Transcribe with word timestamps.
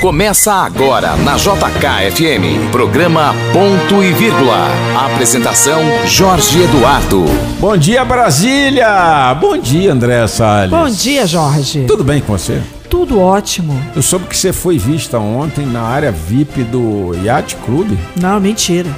Começa 0.00 0.52
agora 0.52 1.16
na 1.16 1.34
JKFM, 1.36 2.70
programa 2.70 3.34
Ponto 3.52 4.04
e 4.04 4.12
Vírgula. 4.12 4.68
Apresentação 4.96 5.82
Jorge 6.06 6.62
Eduardo. 6.62 7.24
Bom 7.58 7.76
dia, 7.76 8.04
Brasília! 8.04 9.34
Bom 9.40 9.58
dia, 9.58 9.92
André 9.92 10.24
Salles. 10.28 10.70
Bom 10.70 10.88
dia, 10.88 11.26
Jorge. 11.26 11.86
Tudo 11.88 12.04
bem 12.04 12.20
com 12.20 12.38
você? 12.38 12.62
Tudo 12.88 13.20
ótimo. 13.20 13.82
Eu 13.96 14.02
soube 14.02 14.26
que 14.26 14.36
você 14.36 14.52
foi 14.52 14.78
vista 14.78 15.18
ontem 15.18 15.66
na 15.66 15.82
área 15.82 16.12
VIP 16.12 16.62
do 16.62 17.12
Yacht 17.24 17.56
Club. 17.66 17.98
Não, 18.20 18.38
mentira. 18.38 18.88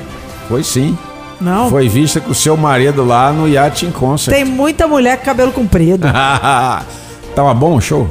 Foi 0.46 0.62
sim. 0.62 0.98
Não. 1.40 1.70
Foi 1.70 1.88
vista 1.88 2.20
com 2.20 2.32
o 2.32 2.34
seu 2.34 2.54
marido 2.54 3.02
lá 3.02 3.32
no 3.32 3.48
Yacht 3.48 3.86
in 3.86 3.90
Concert. 3.92 4.34
Tem 4.36 4.44
muita 4.44 4.86
mulher 4.86 5.16
com 5.16 5.24
cabelo 5.24 5.52
comprido. 5.52 6.06
Tava 7.38 7.54
bom 7.54 7.76
o 7.76 7.80
show? 7.80 8.10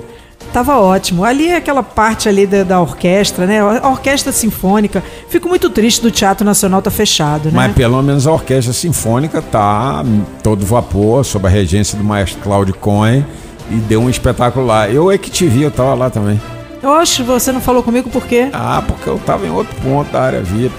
Tava 0.54 0.78
ótimo. 0.80 1.26
Ali 1.26 1.50
é 1.50 1.58
aquela 1.58 1.84
parte 1.84 2.30
ali 2.30 2.48
da, 2.48 2.64
da 2.64 2.80
orquestra, 2.80 3.46
né? 3.46 3.60
A 3.60 3.90
orquestra 3.90 4.32
sinfônica. 4.32 5.04
Fico 5.28 5.50
muito 5.50 5.70
triste 5.70 6.02
do 6.02 6.10
Teatro 6.10 6.46
Nacional 6.46 6.82
tá 6.82 6.90
fechado, 6.90 7.48
né? 7.48 7.52
Mas 7.54 7.74
pelo 7.74 8.02
menos 8.02 8.26
a 8.26 8.32
orquestra 8.32 8.72
sinfônica 8.72 9.42
tá 9.42 10.02
todo 10.42 10.66
vapor, 10.66 11.26
sob 11.26 11.46
a 11.46 11.50
regência 11.50 11.98
do 11.98 12.06
maestro 12.06 12.42
Cláudio 12.42 12.74
Cohen 12.76 13.26
e 13.70 13.76
deu 13.76 14.00
um 14.00 14.10
espetáculo 14.10 14.66
lá. 14.66 14.88
Eu 14.88 15.12
é 15.12 15.18
que 15.18 15.30
te 15.30 15.46
vi, 15.46 15.64
eu 15.64 15.72
tava 15.72 15.94
lá 15.94 16.10
também. 16.10 16.40
Eu 16.82 16.94
acho 16.94 17.18
que 17.18 17.24
você 17.24 17.52
não 17.52 17.60
falou 17.60 17.84
comigo 17.84 18.10
por 18.10 18.26
quê? 18.26 18.48
Ah, 18.54 18.82
porque 18.88 19.10
eu 19.10 19.20
tava 19.26 19.46
em 19.46 19.50
outro 19.50 19.76
ponto 19.82 20.10
da 20.10 20.22
área 20.22 20.42
VIP. 20.42 20.74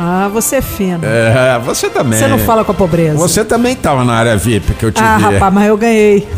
Ah, 0.00 0.28
você 0.28 0.56
é 0.56 0.62
fino. 0.62 1.00
É, 1.04 1.58
você 1.58 1.90
também. 1.90 2.18
Você 2.18 2.28
não 2.28 2.38
fala 2.38 2.64
com 2.64 2.70
a 2.70 2.74
pobreza. 2.74 3.18
Você 3.18 3.44
também 3.44 3.74
tava 3.74 4.04
na 4.04 4.14
área 4.14 4.36
VIP 4.36 4.74
que 4.74 4.84
eu 4.84 4.92
te 4.92 5.02
ah, 5.02 5.16
vi. 5.16 5.24
rapaz, 5.24 5.52
mas 5.52 5.66
eu 5.66 5.76
ganhei. 5.76 6.28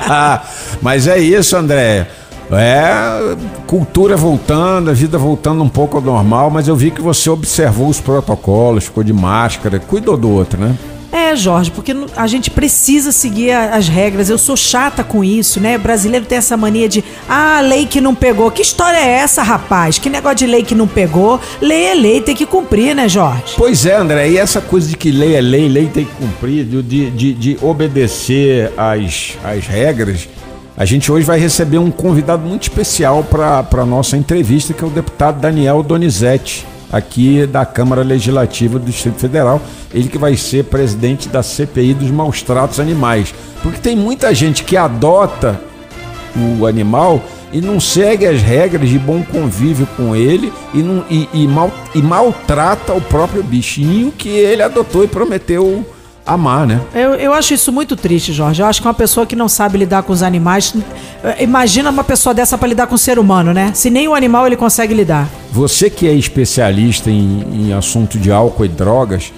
mas 0.80 1.06
é 1.06 1.18
isso, 1.18 1.54
André. 1.54 2.08
É, 2.50 3.36
cultura 3.66 4.16
voltando, 4.16 4.88
a 4.88 4.94
vida 4.94 5.18
voltando 5.18 5.62
um 5.62 5.68
pouco 5.68 5.98
ao 5.98 6.02
normal, 6.02 6.48
mas 6.48 6.66
eu 6.66 6.74
vi 6.74 6.90
que 6.90 7.02
você 7.02 7.28
observou 7.28 7.88
os 7.88 8.00
protocolos, 8.00 8.84
ficou 8.84 9.04
de 9.04 9.12
máscara, 9.12 9.78
cuidou 9.78 10.16
do 10.16 10.30
outro, 10.30 10.58
né? 10.58 10.74
É, 11.10 11.34
Jorge, 11.34 11.70
porque 11.70 11.94
a 12.16 12.26
gente 12.26 12.50
precisa 12.50 13.10
seguir 13.12 13.50
as 13.50 13.88
regras. 13.88 14.28
Eu 14.28 14.36
sou 14.36 14.56
chata 14.56 15.02
com 15.02 15.24
isso, 15.24 15.58
né? 15.58 15.78
Brasileiro 15.78 16.26
tem 16.26 16.36
essa 16.36 16.56
mania 16.56 16.88
de, 16.88 17.02
ah, 17.28 17.60
lei 17.60 17.86
que 17.86 18.00
não 18.00 18.14
pegou. 18.14 18.50
Que 18.50 18.62
história 18.62 18.98
é 18.98 19.08
essa, 19.08 19.42
rapaz? 19.42 19.98
Que 19.98 20.10
negócio 20.10 20.38
de 20.38 20.46
lei 20.46 20.62
que 20.62 20.74
não 20.74 20.86
pegou? 20.86 21.40
Lei 21.60 21.86
é 21.86 21.94
lei, 21.94 22.20
tem 22.20 22.34
que 22.34 22.44
cumprir, 22.44 22.94
né, 22.94 23.08
Jorge? 23.08 23.54
Pois 23.56 23.86
é, 23.86 23.96
André. 23.96 24.30
E 24.30 24.36
essa 24.36 24.60
coisa 24.60 24.88
de 24.88 24.96
que 24.96 25.10
lei 25.10 25.34
é 25.34 25.40
lei, 25.40 25.68
lei 25.68 25.86
tem 25.86 26.04
que 26.04 26.14
cumprir, 26.14 26.64
de, 26.64 27.10
de, 27.10 27.34
de 27.34 27.58
obedecer 27.62 28.72
às, 28.76 29.38
às 29.42 29.66
regras. 29.66 30.28
A 30.76 30.84
gente 30.84 31.10
hoje 31.10 31.26
vai 31.26 31.40
receber 31.40 31.78
um 31.78 31.90
convidado 31.90 32.46
muito 32.46 32.64
especial 32.64 33.24
para 33.24 33.66
a 33.72 33.86
nossa 33.86 34.16
entrevista, 34.16 34.74
que 34.74 34.84
é 34.84 34.86
o 34.86 34.90
deputado 34.90 35.40
Daniel 35.40 35.82
Donizete 35.82 36.66
aqui 36.90 37.46
da 37.46 37.64
Câmara 37.66 38.02
Legislativa 38.02 38.78
do 38.78 38.86
Distrito 38.86 39.18
Federal, 39.18 39.60
ele 39.92 40.08
que 40.08 40.18
vai 40.18 40.36
ser 40.36 40.64
presidente 40.64 41.28
da 41.28 41.42
CPI 41.42 41.94
dos 41.94 42.10
maus 42.10 42.42
tratos 42.42 42.80
animais. 42.80 43.34
Porque 43.62 43.78
tem 43.78 43.96
muita 43.96 44.34
gente 44.34 44.64
que 44.64 44.76
adota 44.76 45.60
o 46.36 46.66
animal 46.66 47.22
e 47.52 47.60
não 47.60 47.80
segue 47.80 48.26
as 48.26 48.42
regras 48.42 48.88
de 48.88 48.98
bom 48.98 49.22
convívio 49.22 49.86
com 49.96 50.14
ele 50.14 50.52
e, 50.74 50.78
não, 50.78 51.04
e, 51.10 51.28
e, 51.32 51.48
mal, 51.48 51.72
e 51.94 52.02
maltrata 52.02 52.92
o 52.92 53.00
próprio 53.00 53.42
bichinho 53.42 54.12
que 54.12 54.28
ele 54.28 54.62
adotou 54.62 55.02
e 55.02 55.08
prometeu 55.08 55.86
amar, 56.28 56.66
né? 56.66 56.80
Eu, 56.94 57.14
eu 57.14 57.32
acho 57.32 57.54
isso 57.54 57.72
muito 57.72 57.96
triste, 57.96 58.32
Jorge. 58.32 58.62
Eu 58.62 58.66
acho 58.66 58.80
que 58.80 58.86
uma 58.86 58.94
pessoa 58.94 59.26
que 59.26 59.34
não 59.34 59.48
sabe 59.48 59.78
lidar 59.78 60.02
com 60.02 60.12
os 60.12 60.22
animais. 60.22 60.74
Eh, 61.24 61.44
imagina 61.44 61.90
uma 61.90 62.04
pessoa 62.04 62.34
dessa 62.34 62.58
para 62.58 62.68
lidar 62.68 62.86
com 62.86 62.94
o 62.94 62.98
ser 62.98 63.18
humano, 63.18 63.52
né? 63.52 63.72
Se 63.74 63.90
nem 63.90 64.06
o 64.06 64.14
animal 64.14 64.46
ele 64.46 64.56
consegue 64.56 64.94
lidar. 64.94 65.28
Você 65.50 65.88
que 65.88 66.06
é 66.06 66.12
especialista 66.12 67.10
em, 67.10 67.68
em 67.68 67.72
assunto 67.72 68.18
de 68.18 68.30
álcool 68.30 68.66
e 68.66 68.68
drogas, 68.68 69.32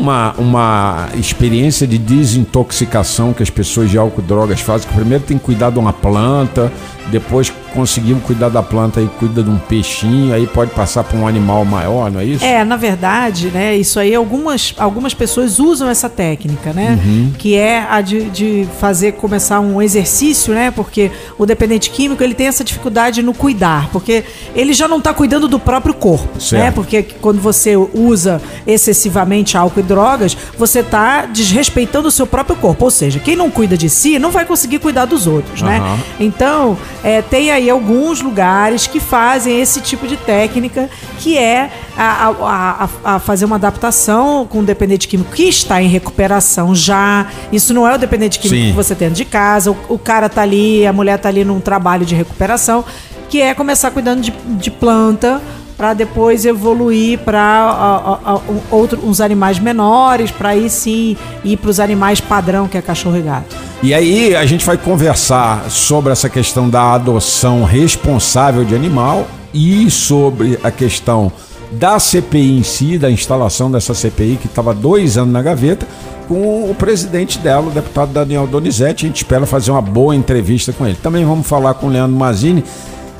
uma, 0.00 0.34
uma 0.38 1.08
experiência 1.14 1.86
de 1.86 1.98
desintoxicação 1.98 3.32
que 3.32 3.42
as 3.42 3.50
pessoas 3.50 3.90
de 3.90 3.98
álcool 3.98 4.20
e 4.20 4.24
drogas 4.24 4.60
fazem? 4.60 4.88
Que 4.88 4.94
primeiro 4.94 5.24
tem 5.24 5.38
que 5.38 5.44
cuidar 5.44 5.70
de 5.70 5.78
uma 5.78 5.92
planta, 5.92 6.72
depois 7.10 7.52
conseguimos 7.74 8.24
cuidar 8.24 8.48
da 8.48 8.62
planta 8.62 9.00
e 9.00 9.06
cuida 9.06 9.42
de 9.42 9.50
um 9.50 9.58
peixinho, 9.58 10.34
aí 10.34 10.46
pode 10.46 10.72
passar 10.72 11.04
para 11.04 11.16
um 11.16 11.26
animal 11.26 11.64
maior, 11.64 12.10
não 12.10 12.20
é 12.20 12.24
isso? 12.24 12.44
É, 12.44 12.64
na 12.64 12.76
verdade, 12.76 13.48
né? 13.48 13.76
Isso 13.76 13.98
aí 13.98 14.14
algumas, 14.14 14.74
algumas 14.76 15.14
pessoas 15.14 15.58
usam 15.58 15.88
essa 15.88 16.08
técnica, 16.08 16.72
né? 16.72 16.98
Uhum. 17.04 17.32
Que 17.38 17.54
é 17.56 17.86
a 17.88 18.00
de, 18.00 18.24
de 18.30 18.68
fazer 18.80 19.12
começar 19.12 19.60
um 19.60 19.80
exercício, 19.80 20.52
né? 20.52 20.70
Porque 20.70 21.10
o 21.38 21.46
dependente 21.46 21.90
químico 21.90 22.22
ele 22.22 22.34
tem 22.34 22.46
essa 22.46 22.64
dificuldade 22.64 23.22
no 23.22 23.32
cuidar, 23.32 23.88
porque 23.90 24.24
ele 24.54 24.72
já 24.72 24.88
não 24.88 24.98
está 24.98 25.14
cuidando 25.14 25.46
do 25.46 25.58
próprio 25.58 25.94
corpo, 25.94 26.34
né? 26.34 26.40
certo. 26.40 26.62
né? 26.62 26.70
Porque 26.72 27.02
quando 27.02 27.40
você 27.40 27.76
usa 27.76 28.40
excessivamente 28.66 29.56
álcool 29.56 29.80
e 29.80 29.82
drogas, 29.90 30.36
você 30.56 30.80
está 30.80 31.26
desrespeitando 31.26 32.06
o 32.06 32.10
seu 32.12 32.28
próprio 32.28 32.54
corpo. 32.54 32.84
Ou 32.84 32.90
seja, 32.92 33.18
quem 33.18 33.34
não 33.34 33.50
cuida 33.50 33.76
de 33.76 33.90
si 33.90 34.18
não 34.20 34.30
vai 34.30 34.44
conseguir 34.44 34.78
cuidar 34.78 35.04
dos 35.04 35.26
outros, 35.26 35.60
uhum. 35.60 35.68
né? 35.68 35.98
Então, 36.20 36.78
é, 37.02 37.20
tem 37.20 37.50
aí 37.50 37.68
alguns 37.68 38.20
lugares 38.20 38.86
que 38.86 39.00
fazem 39.00 39.60
esse 39.60 39.80
tipo 39.80 40.06
de 40.06 40.16
técnica, 40.16 40.88
que 41.18 41.36
é 41.36 41.70
a, 41.96 42.28
a, 42.28 42.88
a, 43.04 43.14
a 43.16 43.18
fazer 43.18 43.44
uma 43.44 43.56
adaptação 43.56 44.46
com 44.46 44.60
o 44.60 44.62
dependente 44.62 45.08
químico 45.08 45.32
que 45.32 45.42
está 45.42 45.82
em 45.82 45.88
recuperação 45.88 46.72
já. 46.72 47.26
Isso 47.50 47.74
não 47.74 47.86
é 47.88 47.94
o 47.94 47.98
dependente 47.98 48.38
químico 48.38 48.62
Sim. 48.62 48.70
que 48.70 48.76
você 48.76 48.94
tem 48.94 49.10
de 49.10 49.24
casa. 49.24 49.72
O, 49.72 49.76
o 49.88 49.98
cara 49.98 50.28
tá 50.28 50.42
ali, 50.42 50.86
a 50.86 50.92
mulher 50.92 51.18
tá 51.18 51.28
ali 51.28 51.44
num 51.44 51.58
trabalho 51.58 52.06
de 52.06 52.14
recuperação, 52.14 52.84
que 53.28 53.40
é 53.40 53.54
começar 53.54 53.90
cuidando 53.90 54.20
de, 54.20 54.30
de 54.30 54.70
planta 54.70 55.40
para 55.80 55.94
depois 55.94 56.44
evoluir 56.44 57.20
para 57.20 58.38
outros 58.70 59.02
uns 59.02 59.18
animais 59.18 59.58
menores, 59.58 60.30
para 60.30 60.50
aí 60.50 60.68
sim 60.68 61.16
ir 61.42 61.56
para 61.56 61.70
os 61.70 61.80
animais 61.80 62.20
padrão 62.20 62.68
que 62.68 62.76
é 62.76 62.82
cachorro 62.82 63.16
e 63.16 63.22
gato. 63.22 63.56
E 63.82 63.94
aí 63.94 64.36
a 64.36 64.44
gente 64.44 64.66
vai 64.66 64.76
conversar 64.76 65.70
sobre 65.70 66.12
essa 66.12 66.28
questão 66.28 66.68
da 66.68 66.92
adoção 66.92 67.64
responsável 67.64 68.62
de 68.62 68.74
animal 68.74 69.26
e 69.54 69.90
sobre 69.90 70.58
a 70.62 70.70
questão 70.70 71.32
da 71.72 71.98
CPI 71.98 72.58
em 72.58 72.62
si, 72.62 72.98
da 72.98 73.10
instalação 73.10 73.70
dessa 73.70 73.94
CPI 73.94 74.36
que 74.36 74.48
estava 74.48 74.74
dois 74.74 75.16
anos 75.16 75.32
na 75.32 75.40
gaveta, 75.40 75.88
com 76.28 76.70
o 76.70 76.74
presidente 76.74 77.38
dela, 77.38 77.68
o 77.68 77.70
deputado 77.70 78.12
Daniel 78.12 78.46
Donizete. 78.46 79.06
A 79.06 79.08
gente 79.08 79.16
espera 79.16 79.46
fazer 79.46 79.70
uma 79.70 79.80
boa 79.80 80.14
entrevista 80.14 80.74
com 80.74 80.86
ele. 80.86 80.98
Também 81.02 81.24
vamos 81.24 81.46
falar 81.46 81.72
com 81.72 81.86
o 81.86 81.90
Leandro 81.90 82.18
Mazini 82.18 82.62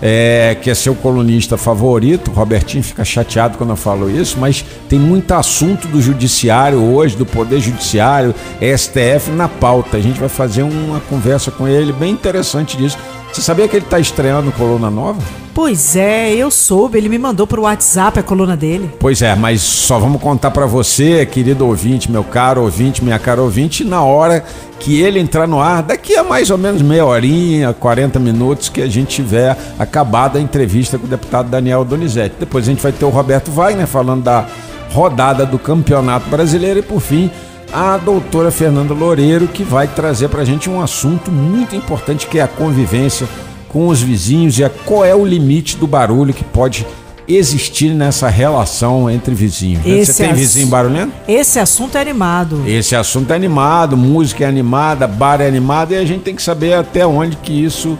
é, 0.02 0.56
que 0.60 0.70
é 0.70 0.74
seu 0.74 0.94
colunista 0.94 1.56
favorito. 1.56 2.30
O 2.30 2.34
Robertinho 2.34 2.82
fica 2.82 3.04
chateado 3.04 3.58
quando 3.58 3.70
eu 3.70 3.76
falo 3.76 4.10
isso, 4.10 4.38
mas 4.38 4.64
tem 4.88 4.98
muito 4.98 5.32
assunto 5.32 5.88
do 5.88 6.00
judiciário 6.00 6.82
hoje, 6.82 7.16
do 7.16 7.26
Poder 7.26 7.60
Judiciário, 7.60 8.34
STF 8.60 9.30
na 9.30 9.48
pauta. 9.48 9.96
A 9.96 10.00
gente 10.00 10.20
vai 10.20 10.28
fazer 10.28 10.62
uma 10.62 11.00
conversa 11.00 11.50
com 11.50 11.66
ele 11.66 11.92
bem 11.92 12.12
interessante 12.12 12.76
disso. 12.76 12.98
Você 13.32 13.42
sabia 13.42 13.68
que 13.68 13.76
ele 13.76 13.84
está 13.84 13.98
estreando 13.98 14.50
Coluna 14.52 14.90
Nova? 14.90 15.39
Pois 15.54 15.96
é, 15.96 16.32
eu 16.34 16.50
soube. 16.50 16.98
Ele 16.98 17.08
me 17.08 17.18
mandou 17.18 17.46
pro 17.46 17.62
WhatsApp 17.62 18.20
a 18.20 18.22
coluna 18.22 18.56
dele. 18.56 18.90
Pois 18.98 19.22
é, 19.22 19.34
mas 19.34 19.60
só 19.60 19.98
vamos 19.98 20.22
contar 20.22 20.50
para 20.50 20.66
você, 20.66 21.26
querido 21.26 21.66
ouvinte, 21.66 22.10
meu 22.10 22.24
caro 22.24 22.62
ouvinte, 22.62 23.02
minha 23.02 23.18
cara 23.18 23.42
ouvinte, 23.42 23.84
na 23.84 24.02
hora 24.02 24.44
que 24.78 25.00
ele 25.00 25.18
entrar 25.18 25.46
no 25.46 25.60
ar, 25.60 25.82
daqui 25.82 26.16
a 26.16 26.24
mais 26.24 26.50
ou 26.50 26.56
menos 26.56 26.80
meia 26.80 27.04
horinha, 27.04 27.72
40 27.72 28.18
minutos, 28.18 28.68
que 28.68 28.80
a 28.80 28.86
gente 28.86 29.16
tiver 29.16 29.56
acabado 29.78 30.38
a 30.38 30.40
entrevista 30.40 30.98
com 30.98 31.06
o 31.06 31.08
deputado 31.10 31.50
Daniel 31.50 31.84
Donizete. 31.84 32.36
Depois 32.40 32.64
a 32.64 32.70
gente 32.70 32.82
vai 32.82 32.92
ter 32.92 33.04
o 33.04 33.10
Roberto 33.10 33.50
Wagner 33.50 33.86
falando 33.86 34.22
da 34.22 34.46
rodada 34.90 35.44
do 35.44 35.58
Campeonato 35.58 36.28
Brasileiro 36.30 36.78
e, 36.78 36.82
por 36.82 37.00
fim, 37.00 37.30
a 37.72 37.96
doutora 37.98 38.50
Fernanda 38.50 38.94
Loureiro, 38.94 39.46
que 39.46 39.62
vai 39.62 39.86
trazer 39.86 40.28
para 40.28 40.42
a 40.42 40.44
gente 40.44 40.68
um 40.68 40.80
assunto 40.80 41.30
muito 41.30 41.76
importante 41.76 42.26
que 42.26 42.38
é 42.38 42.42
a 42.42 42.48
convivência 42.48 43.28
com 43.70 43.86
os 43.88 44.02
vizinhos 44.02 44.58
e 44.58 44.64
a, 44.64 44.68
qual 44.68 45.04
é 45.04 45.14
o 45.14 45.24
limite 45.24 45.76
do 45.76 45.86
barulho 45.86 46.34
que 46.34 46.44
pode 46.44 46.86
existir 47.26 47.94
nessa 47.94 48.28
relação 48.28 49.08
entre 49.08 49.34
vizinhos. 49.34 49.84
Né? 49.84 50.04
Você 50.04 50.24
tem 50.24 50.34
vizinho 50.34 50.66
barulhento? 50.66 51.12
Esse 51.28 51.60
assunto 51.60 51.96
é 51.96 52.00
animado. 52.00 52.62
Esse 52.66 52.96
assunto 52.96 53.32
é 53.32 53.36
animado, 53.36 53.96
música 53.96 54.44
é 54.44 54.48
animada, 54.48 55.06
bar 55.06 55.40
é 55.40 55.46
animado 55.46 55.92
e 55.92 55.96
a 55.96 56.04
gente 56.04 56.22
tem 56.22 56.34
que 56.34 56.42
saber 56.42 56.74
até 56.74 57.06
onde 57.06 57.36
que 57.36 57.52
isso 57.52 57.96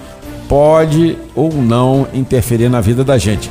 pode 0.49 1.17
ou 1.35 1.53
não 1.55 2.09
interferir 2.13 2.69
na 2.69 2.81
vida 2.81 3.05
da 3.05 3.17
gente. 3.17 3.49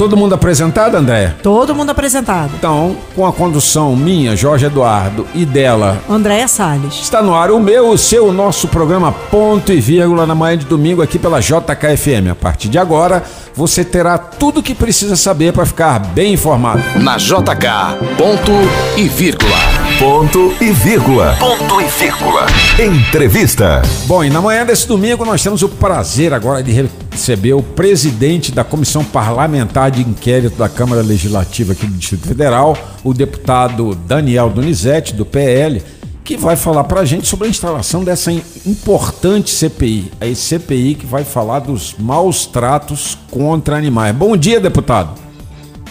Todo 0.00 0.16
mundo 0.16 0.34
apresentado, 0.34 0.94
André? 0.94 1.34
Todo 1.42 1.74
mundo 1.74 1.90
apresentado. 1.90 2.52
Então, 2.56 2.96
com 3.14 3.26
a 3.26 3.32
condução 3.34 3.94
minha, 3.94 4.34
Jorge 4.34 4.64
Eduardo, 4.64 5.26
e 5.34 5.44
dela, 5.44 5.98
Andréia 6.08 6.48
Salles. 6.48 6.94
Está 7.02 7.20
no 7.20 7.34
ar 7.34 7.50
o 7.50 7.60
meu, 7.60 7.90
o 7.90 7.98
seu, 7.98 8.28
o 8.28 8.32
nosso 8.32 8.66
programa 8.66 9.12
Ponto 9.12 9.70
e 9.70 9.78
Vírgula 9.78 10.24
na 10.24 10.34
manhã 10.34 10.56
de 10.56 10.64
domingo 10.64 11.02
aqui 11.02 11.18
pela 11.18 11.38
JKFM. 11.38 12.30
A 12.30 12.34
partir 12.34 12.70
de 12.70 12.78
agora, 12.78 13.22
você 13.54 13.84
terá 13.84 14.16
tudo 14.16 14.60
o 14.60 14.62
que 14.62 14.74
precisa 14.74 15.16
saber 15.16 15.52
para 15.52 15.66
ficar 15.66 15.98
bem 15.98 16.32
informado. 16.32 16.82
Na 16.98 17.18
JK, 17.18 18.16
ponto 18.16 18.52
e 18.96 19.06
vírgula. 19.06 19.89
Ponto 20.00 20.54
e 20.62 20.72
vírgula. 20.72 21.36
Ponto 21.38 21.78
e 21.78 21.84
vírgula. 21.84 22.46
Entrevista. 22.78 23.82
Bom, 24.06 24.24
e 24.24 24.30
na 24.30 24.40
manhã 24.40 24.64
desse 24.64 24.88
domingo 24.88 25.26
nós 25.26 25.42
temos 25.42 25.60
o 25.60 25.68
prazer 25.68 26.32
agora 26.32 26.62
de 26.62 26.72
receber 26.72 27.52
o 27.52 27.62
presidente 27.62 28.50
da 28.50 28.64
Comissão 28.64 29.04
Parlamentar 29.04 29.90
de 29.90 30.00
Inquérito 30.00 30.56
da 30.56 30.70
Câmara 30.70 31.02
Legislativa 31.02 31.74
aqui 31.74 31.84
do 31.84 31.92
Distrito 31.98 32.26
Federal, 32.26 32.74
o 33.04 33.12
deputado 33.12 33.94
Daniel 33.94 34.48
Donizete, 34.48 35.14
do 35.14 35.26
PL, 35.26 35.82
que 36.24 36.34
vai 36.34 36.56
falar 36.56 36.84
para 36.84 37.02
a 37.02 37.04
gente 37.04 37.26
sobre 37.26 37.48
a 37.48 37.50
instalação 37.50 38.02
dessa 38.02 38.32
importante 38.32 39.50
CPI, 39.50 40.12
a 40.18 40.34
CPI 40.34 40.94
que 40.94 41.04
vai 41.04 41.24
falar 41.24 41.58
dos 41.58 41.94
maus 41.98 42.46
tratos 42.46 43.18
contra 43.30 43.76
animais. 43.76 44.16
Bom 44.16 44.34
dia, 44.34 44.60
deputado. 44.60 45.29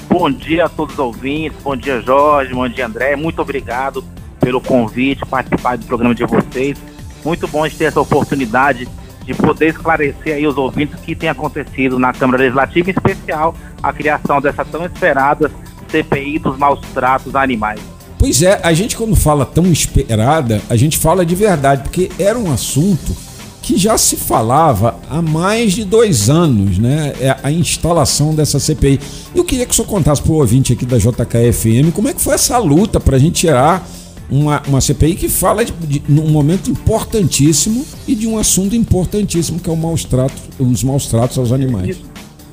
Bom 0.09 0.31
dia 0.31 0.65
a 0.65 0.69
todos 0.69 0.95
os 0.95 0.99
ouvintes, 0.99 1.61
bom 1.63 1.75
dia 1.75 2.01
Jorge, 2.01 2.51
bom 2.51 2.67
dia 2.67 2.87
André, 2.87 3.15
muito 3.15 3.41
obrigado 3.41 4.03
pelo 4.39 4.59
convite, 4.59 5.23
participar 5.25 5.77
do 5.77 5.85
programa 5.85 6.15
de 6.15 6.25
vocês. 6.25 6.77
Muito 7.23 7.47
bom 7.47 7.69
ter 7.69 7.85
essa 7.85 8.01
oportunidade 8.01 8.87
de 9.23 9.33
poder 9.35 9.67
esclarecer 9.67 10.35
aí 10.35 10.47
os 10.47 10.57
ouvintes 10.57 10.99
o 10.99 11.01
que 11.03 11.15
tem 11.15 11.29
acontecido 11.29 11.99
na 11.99 12.11
Câmara 12.11 12.41
Legislativa, 12.41 12.89
em 12.89 12.93
especial 12.93 13.55
a 13.83 13.93
criação 13.93 14.41
dessa 14.41 14.65
tão 14.65 14.83
esperada 14.83 15.51
CPI 15.89 16.39
dos 16.39 16.57
maus 16.57 16.79
tratos 16.93 17.35
a 17.35 17.43
animais. 17.43 17.79
Pois 18.17 18.41
é, 18.41 18.59
a 18.63 18.73
gente 18.73 18.97
quando 18.97 19.15
fala 19.15 19.45
tão 19.45 19.65
esperada, 19.67 20.59
a 20.69 20.75
gente 20.75 20.97
fala 20.97 21.23
de 21.23 21.35
verdade, 21.35 21.83
porque 21.83 22.09
era 22.17 22.37
um 22.37 22.51
assunto 22.51 23.15
que 23.69 23.77
já 23.77 23.99
se 23.99 24.15
falava 24.15 24.99
há 25.07 25.21
mais 25.21 25.73
de 25.73 25.85
dois 25.85 26.27
anos, 26.27 26.79
né? 26.79 27.13
É 27.21 27.37
a 27.43 27.51
instalação 27.51 28.33
dessa 28.33 28.59
CPI. 28.59 28.99
Eu 29.35 29.43
queria 29.43 29.63
que 29.63 29.71
o 29.71 29.75
senhor 29.75 29.87
contasse 29.87 30.19
para 30.23 30.31
o 30.31 30.37
ouvinte 30.37 30.73
aqui 30.73 30.87
da 30.87 30.97
JKFM 30.97 31.91
como 31.93 32.07
é 32.07 32.13
que 32.15 32.19
foi 32.19 32.33
essa 32.33 32.57
luta 32.57 32.99
para 32.99 33.15
a 33.15 33.19
gente 33.19 33.41
tirar 33.41 33.87
uma, 34.27 34.63
uma 34.67 34.81
CPI 34.81 35.13
que 35.13 35.29
fala 35.29 35.63
de, 35.63 35.71
de, 35.71 36.01
num 36.09 36.29
momento 36.29 36.71
importantíssimo 36.71 37.85
e 38.07 38.15
de 38.15 38.25
um 38.25 38.39
assunto 38.39 38.75
importantíssimo 38.75 39.59
que 39.59 39.69
é 39.69 39.73
o 39.73 39.77
maus 39.77 40.03
trato, 40.03 40.33
os 40.57 40.83
maus 40.83 41.05
tratos 41.05 41.37
aos 41.37 41.51
animais. 41.51 41.89
Isso, 41.89 42.05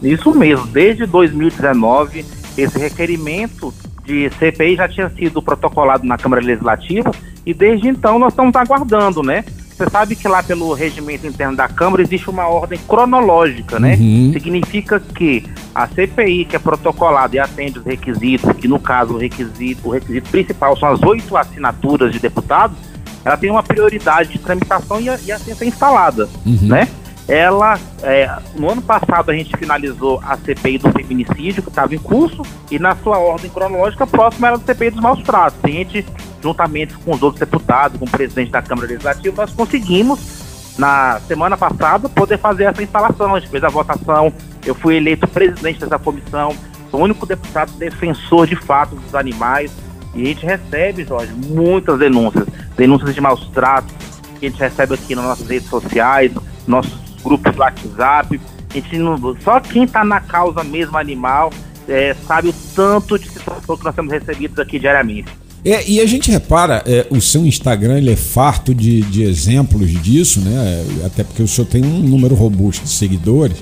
isso 0.02 0.34
mesmo, 0.34 0.66
desde 0.66 1.06
2019, 1.06 2.26
esse 2.58 2.78
requerimento 2.78 3.72
de 4.04 4.28
CPI 4.38 4.76
já 4.76 4.86
tinha 4.86 5.08
sido 5.08 5.40
protocolado 5.40 6.06
na 6.06 6.18
Câmara 6.18 6.42
Legislativa 6.42 7.10
e 7.46 7.54
desde 7.54 7.88
então 7.88 8.18
nós 8.18 8.34
estamos 8.34 8.54
aguardando, 8.54 9.22
né? 9.22 9.46
Você 9.76 9.90
sabe 9.90 10.16
que 10.16 10.26
lá 10.26 10.42
pelo 10.42 10.72
regimento 10.72 11.26
interno 11.26 11.54
da 11.54 11.68
Câmara 11.68 12.02
existe 12.02 12.30
uma 12.30 12.48
ordem 12.48 12.78
cronológica, 12.88 13.78
né? 13.78 13.94
Uhum. 13.96 14.30
Significa 14.32 14.98
que 14.98 15.44
a 15.74 15.86
CPI 15.86 16.46
que 16.46 16.56
é 16.56 16.58
protocolada 16.58 17.36
e 17.36 17.38
atende 17.38 17.78
os 17.78 17.84
requisitos, 17.84 18.50
que 18.52 18.66
no 18.66 18.80
caso 18.80 19.12
o 19.14 19.18
requisito, 19.18 19.88
o 19.88 19.90
requisito 19.90 20.30
principal 20.30 20.74
são 20.78 20.88
as 20.88 21.02
oito 21.02 21.36
assinaturas 21.36 22.10
de 22.10 22.18
deputados, 22.18 22.76
ela 23.22 23.36
tem 23.36 23.50
uma 23.50 23.62
prioridade 23.62 24.30
de 24.30 24.38
tramitação 24.38 24.98
e, 24.98 25.04
e 25.04 25.32
assim 25.32 25.54
ser 25.54 25.66
instalada, 25.66 26.26
uhum. 26.46 26.68
né? 26.68 26.88
ela, 27.28 27.78
é, 28.02 28.30
no 28.54 28.70
ano 28.70 28.82
passado 28.82 29.30
a 29.30 29.34
gente 29.34 29.56
finalizou 29.56 30.20
a 30.24 30.36
CPI 30.36 30.78
do 30.78 30.92
feminicídio, 30.92 31.62
que 31.62 31.68
estava 31.68 31.94
em 31.94 31.98
curso, 31.98 32.42
e 32.70 32.78
na 32.78 32.94
sua 32.96 33.18
ordem 33.18 33.50
cronológica, 33.50 34.06
próxima 34.06 34.48
era 34.48 34.56
a 34.56 34.60
CPI 34.60 34.90
dos 34.90 35.00
maus 35.00 35.22
tratos. 35.22 35.58
A 35.62 35.68
gente, 35.68 36.06
juntamente 36.46 36.94
com 36.98 37.12
os 37.12 37.22
outros 37.22 37.40
deputados, 37.40 37.98
com 37.98 38.04
o 38.04 38.10
presidente 38.10 38.52
da 38.52 38.62
Câmara 38.62 38.86
Legislativa, 38.86 39.42
nós 39.42 39.52
conseguimos, 39.52 40.76
na 40.78 41.18
semana 41.26 41.56
passada, 41.56 42.08
poder 42.08 42.38
fazer 42.38 42.64
essa 42.64 42.82
instalação. 42.82 43.34
A 43.34 43.40
gente 43.40 43.50
fez 43.50 43.64
a 43.64 43.68
votação, 43.68 44.32
eu 44.64 44.74
fui 44.74 44.96
eleito 44.96 45.26
presidente 45.26 45.80
dessa 45.80 45.98
comissão, 45.98 46.54
sou 46.90 47.00
o 47.00 47.02
único 47.02 47.26
deputado 47.26 47.72
defensor 47.72 48.46
de 48.46 48.54
fato 48.54 48.94
dos 48.94 49.14
animais, 49.14 49.72
e 50.14 50.22
a 50.22 50.26
gente 50.26 50.46
recebe, 50.46 51.04
Jorge, 51.04 51.32
muitas 51.32 51.98
denúncias, 51.98 52.46
denúncias 52.76 53.14
de 53.14 53.20
maus 53.20 53.48
tratos, 53.48 53.92
que 54.38 54.46
a 54.46 54.48
gente 54.48 54.60
recebe 54.60 54.94
aqui 54.94 55.14
nas 55.14 55.24
nossas 55.24 55.48
redes 55.48 55.68
sociais, 55.68 56.32
nossos 56.66 56.96
grupos 57.22 57.52
do 57.54 57.60
WhatsApp. 57.60 58.40
A 58.70 58.74
gente 58.74 58.98
não, 58.98 59.36
só 59.40 59.58
quem 59.58 59.84
está 59.84 60.04
na 60.04 60.20
causa 60.20 60.62
mesmo 60.62 60.96
animal 60.96 61.50
é, 61.88 62.14
sabe 62.26 62.48
o 62.48 62.54
tanto 62.74 63.18
de 63.18 63.28
situação 63.28 63.76
que 63.76 63.84
nós 63.84 63.94
temos 63.94 64.12
recebidos 64.12 64.58
aqui 64.58 64.78
diariamente. 64.78 65.45
É, 65.66 65.82
e 65.84 66.00
a 66.00 66.06
gente 66.06 66.30
repara, 66.30 66.80
é, 66.86 67.04
o 67.10 67.20
seu 67.20 67.44
Instagram 67.44 67.98
ele 67.98 68.12
é 68.12 68.16
farto 68.16 68.72
de, 68.72 69.00
de 69.02 69.24
exemplos 69.24 69.90
disso, 70.00 70.40
né? 70.40 70.84
Até 71.04 71.24
porque 71.24 71.42
o 71.42 71.48
senhor 71.48 71.66
tem 71.66 71.84
um 71.84 71.98
número 71.98 72.36
robusto 72.36 72.84
de 72.84 72.90
seguidores. 72.90 73.56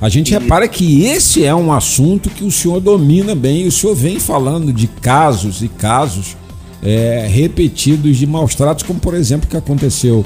A 0.00 0.08
gente 0.08 0.30
repara 0.30 0.68
que 0.68 1.04
esse 1.04 1.44
é 1.44 1.52
um 1.52 1.72
assunto 1.72 2.30
que 2.30 2.44
o 2.44 2.50
senhor 2.50 2.78
domina 2.78 3.34
bem. 3.34 3.62
E 3.62 3.66
o 3.66 3.72
senhor 3.72 3.96
vem 3.96 4.20
falando 4.20 4.72
de 4.72 4.86
casos 4.86 5.62
e 5.62 5.68
casos 5.68 6.36
é, 6.80 7.26
repetidos 7.28 8.18
de 8.18 8.26
maus 8.26 8.54
tratos, 8.54 8.84
como 8.84 9.00
por 9.00 9.12
exemplo 9.12 9.48
o 9.48 9.50
que 9.50 9.56
aconteceu 9.56 10.24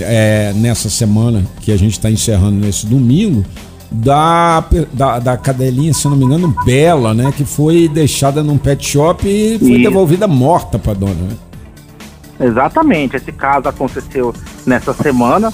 é, 0.00 0.52
nessa 0.54 0.90
semana 0.90 1.46
que 1.62 1.72
a 1.72 1.78
gente 1.78 1.92
está 1.92 2.10
encerrando 2.10 2.58
nesse 2.58 2.86
domingo, 2.86 3.42
da, 3.92 4.64
da, 4.92 5.18
da, 5.18 5.36
cadelinha, 5.36 5.92
se 5.92 6.08
não 6.08 6.16
me 6.16 6.24
engano, 6.24 6.54
Bela, 6.64 7.12
né? 7.12 7.32
Que 7.36 7.44
foi 7.44 7.88
deixada 7.88 8.42
num 8.42 8.56
pet 8.56 8.84
shop 8.84 9.28
e 9.28 9.58
foi 9.58 9.72
Isso. 9.72 9.82
devolvida 9.82 10.26
morta 10.26 10.78
para 10.78 10.94
dona, 10.94 11.14
né? 11.14 11.36
Exatamente, 12.40 13.16
esse 13.16 13.30
caso 13.30 13.68
aconteceu 13.68 14.34
nessa 14.66 14.92
semana. 14.92 15.52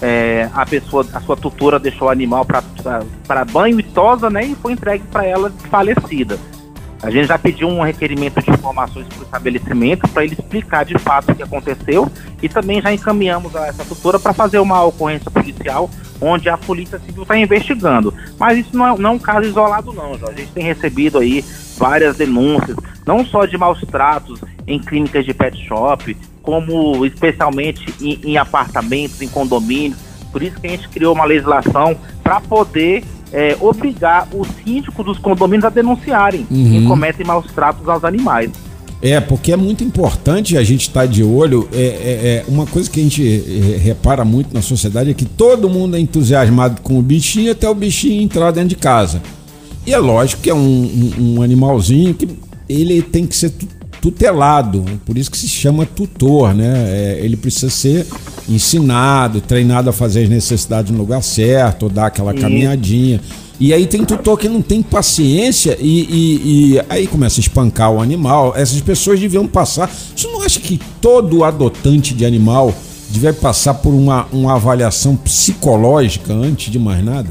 É, 0.00 0.48
a 0.54 0.64
pessoa, 0.64 1.04
a 1.12 1.20
sua 1.20 1.36
tutora 1.36 1.78
deixou 1.78 2.08
o 2.08 2.10
animal 2.10 2.46
para 2.46 3.44
banho 3.44 3.78
e 3.78 3.82
tosa, 3.82 4.30
né? 4.30 4.44
E 4.44 4.54
foi 4.54 4.72
entregue 4.72 5.04
para 5.10 5.26
ela 5.26 5.52
falecida. 5.70 6.38
A 7.02 7.10
gente 7.10 7.28
já 7.28 7.38
pediu 7.38 7.66
um 7.66 7.82
requerimento 7.82 8.42
de 8.42 8.50
informações 8.50 9.06
para 9.08 9.20
o 9.20 9.22
estabelecimento 9.22 10.06
para 10.08 10.24
ele 10.24 10.34
explicar 10.34 10.84
de 10.84 10.98
fato 10.98 11.32
o 11.32 11.34
que 11.34 11.42
aconteceu 11.42 12.10
e 12.42 12.48
também 12.48 12.82
já 12.82 12.92
encaminhamos 12.92 13.56
a 13.56 13.66
essa 13.68 13.84
tutora 13.84 14.18
para 14.18 14.34
fazer 14.34 14.58
uma 14.58 14.84
ocorrência 14.84 15.30
policial 15.30 15.88
onde 16.20 16.50
a 16.50 16.58
Polícia 16.58 16.98
Civil 16.98 17.22
está 17.22 17.38
investigando. 17.38 18.12
Mas 18.38 18.58
isso 18.58 18.76
não 18.76 18.86
é, 18.86 18.98
não 18.98 19.10
é, 19.10 19.12
um 19.14 19.18
caso 19.18 19.48
isolado 19.48 19.92
não, 19.92 20.18
Jorge. 20.18 20.34
A 20.34 20.40
gente 20.40 20.52
tem 20.52 20.64
recebido 20.64 21.18
aí 21.18 21.42
várias 21.78 22.16
denúncias, 22.16 22.76
não 23.06 23.24
só 23.24 23.46
de 23.46 23.56
maus 23.56 23.80
tratos 23.80 24.38
em 24.66 24.78
clínicas 24.78 25.24
de 25.24 25.32
pet 25.32 25.56
shop, 25.66 26.14
como 26.42 27.06
especialmente 27.06 27.94
em, 28.00 28.20
em 28.22 28.36
apartamentos, 28.36 29.22
em 29.22 29.28
condomínios. 29.28 29.98
Por 30.30 30.42
isso 30.42 30.60
que 30.60 30.66
a 30.66 30.70
gente 30.70 30.88
criou 30.90 31.14
uma 31.14 31.24
legislação 31.24 31.96
para 32.22 32.40
poder 32.40 33.02
é, 33.32 33.56
obrigar 33.60 34.28
o 34.32 34.44
síndico 34.44 35.02
dos 35.02 35.18
condomínios 35.18 35.64
a 35.64 35.70
denunciarem 35.70 36.46
uhum. 36.50 36.70
quem 36.70 36.84
cometem 36.84 37.26
maus 37.26 37.46
tratos 37.52 37.88
aos 37.88 38.04
animais. 38.04 38.50
É, 39.02 39.18
porque 39.18 39.50
é 39.50 39.56
muito 39.56 39.82
importante 39.82 40.58
a 40.58 40.62
gente 40.62 40.82
estar 40.82 41.00
tá 41.00 41.06
de 41.06 41.24
olho. 41.24 41.68
É, 41.72 41.76
é, 41.76 41.82
é, 41.82 42.44
uma 42.48 42.66
coisa 42.66 42.90
que 42.90 43.00
a 43.00 43.02
gente 43.02 43.22
é, 43.24 43.78
repara 43.78 44.24
muito 44.24 44.52
na 44.52 44.60
sociedade 44.60 45.10
é 45.10 45.14
que 45.14 45.24
todo 45.24 45.70
mundo 45.70 45.96
é 45.96 46.00
entusiasmado 46.00 46.82
com 46.82 46.98
o 46.98 47.02
bichinho 47.02 47.52
até 47.52 47.68
o 47.68 47.74
bichinho 47.74 48.22
entrar 48.22 48.50
dentro 48.50 48.70
de 48.70 48.76
casa. 48.76 49.22
E 49.86 49.94
é 49.94 49.98
lógico 49.98 50.42
que 50.42 50.50
é 50.50 50.54
um, 50.54 50.58
um, 50.58 51.36
um 51.36 51.42
animalzinho 51.42 52.12
que 52.12 52.28
ele 52.68 53.00
tem 53.00 53.26
que 53.26 53.34
ser 53.34 53.52
tutelado, 54.00 54.84
por 55.04 55.18
isso 55.18 55.30
que 55.30 55.36
se 55.36 55.48
chama 55.48 55.84
tutor, 55.84 56.54
né? 56.54 56.84
É, 56.88 57.20
ele 57.22 57.36
precisa 57.36 57.70
ser 57.70 58.06
ensinado, 58.48 59.40
treinado 59.40 59.90
a 59.90 59.92
fazer 59.92 60.24
as 60.24 60.28
necessidades 60.28 60.90
no 60.90 60.98
lugar 60.98 61.22
certo, 61.22 61.88
dar 61.88 62.06
aquela 62.06 62.32
caminhadinha. 62.34 63.20
E 63.60 63.74
aí 63.74 63.86
tem 63.86 64.04
tutor 64.06 64.38
que 64.38 64.48
não 64.48 64.62
tem 64.62 64.82
paciência 64.82 65.76
e, 65.78 66.00
e, 66.00 66.74
e, 66.76 66.82
aí 66.88 67.06
começa 67.06 67.38
a 67.38 67.42
espancar 67.42 67.92
o 67.92 68.00
animal. 68.00 68.54
Essas 68.56 68.80
pessoas 68.80 69.20
deviam 69.20 69.46
passar. 69.46 69.90
Você 70.16 70.26
não 70.28 70.42
acha 70.42 70.58
que 70.58 70.80
todo 71.00 71.44
adotante 71.44 72.14
de 72.14 72.24
animal 72.24 72.74
deve 73.10 73.38
passar 73.38 73.74
por 73.74 73.92
uma, 73.92 74.26
uma 74.32 74.54
avaliação 74.54 75.14
psicológica 75.14 76.32
antes 76.32 76.72
de 76.72 76.78
mais 76.78 77.04
nada? 77.04 77.28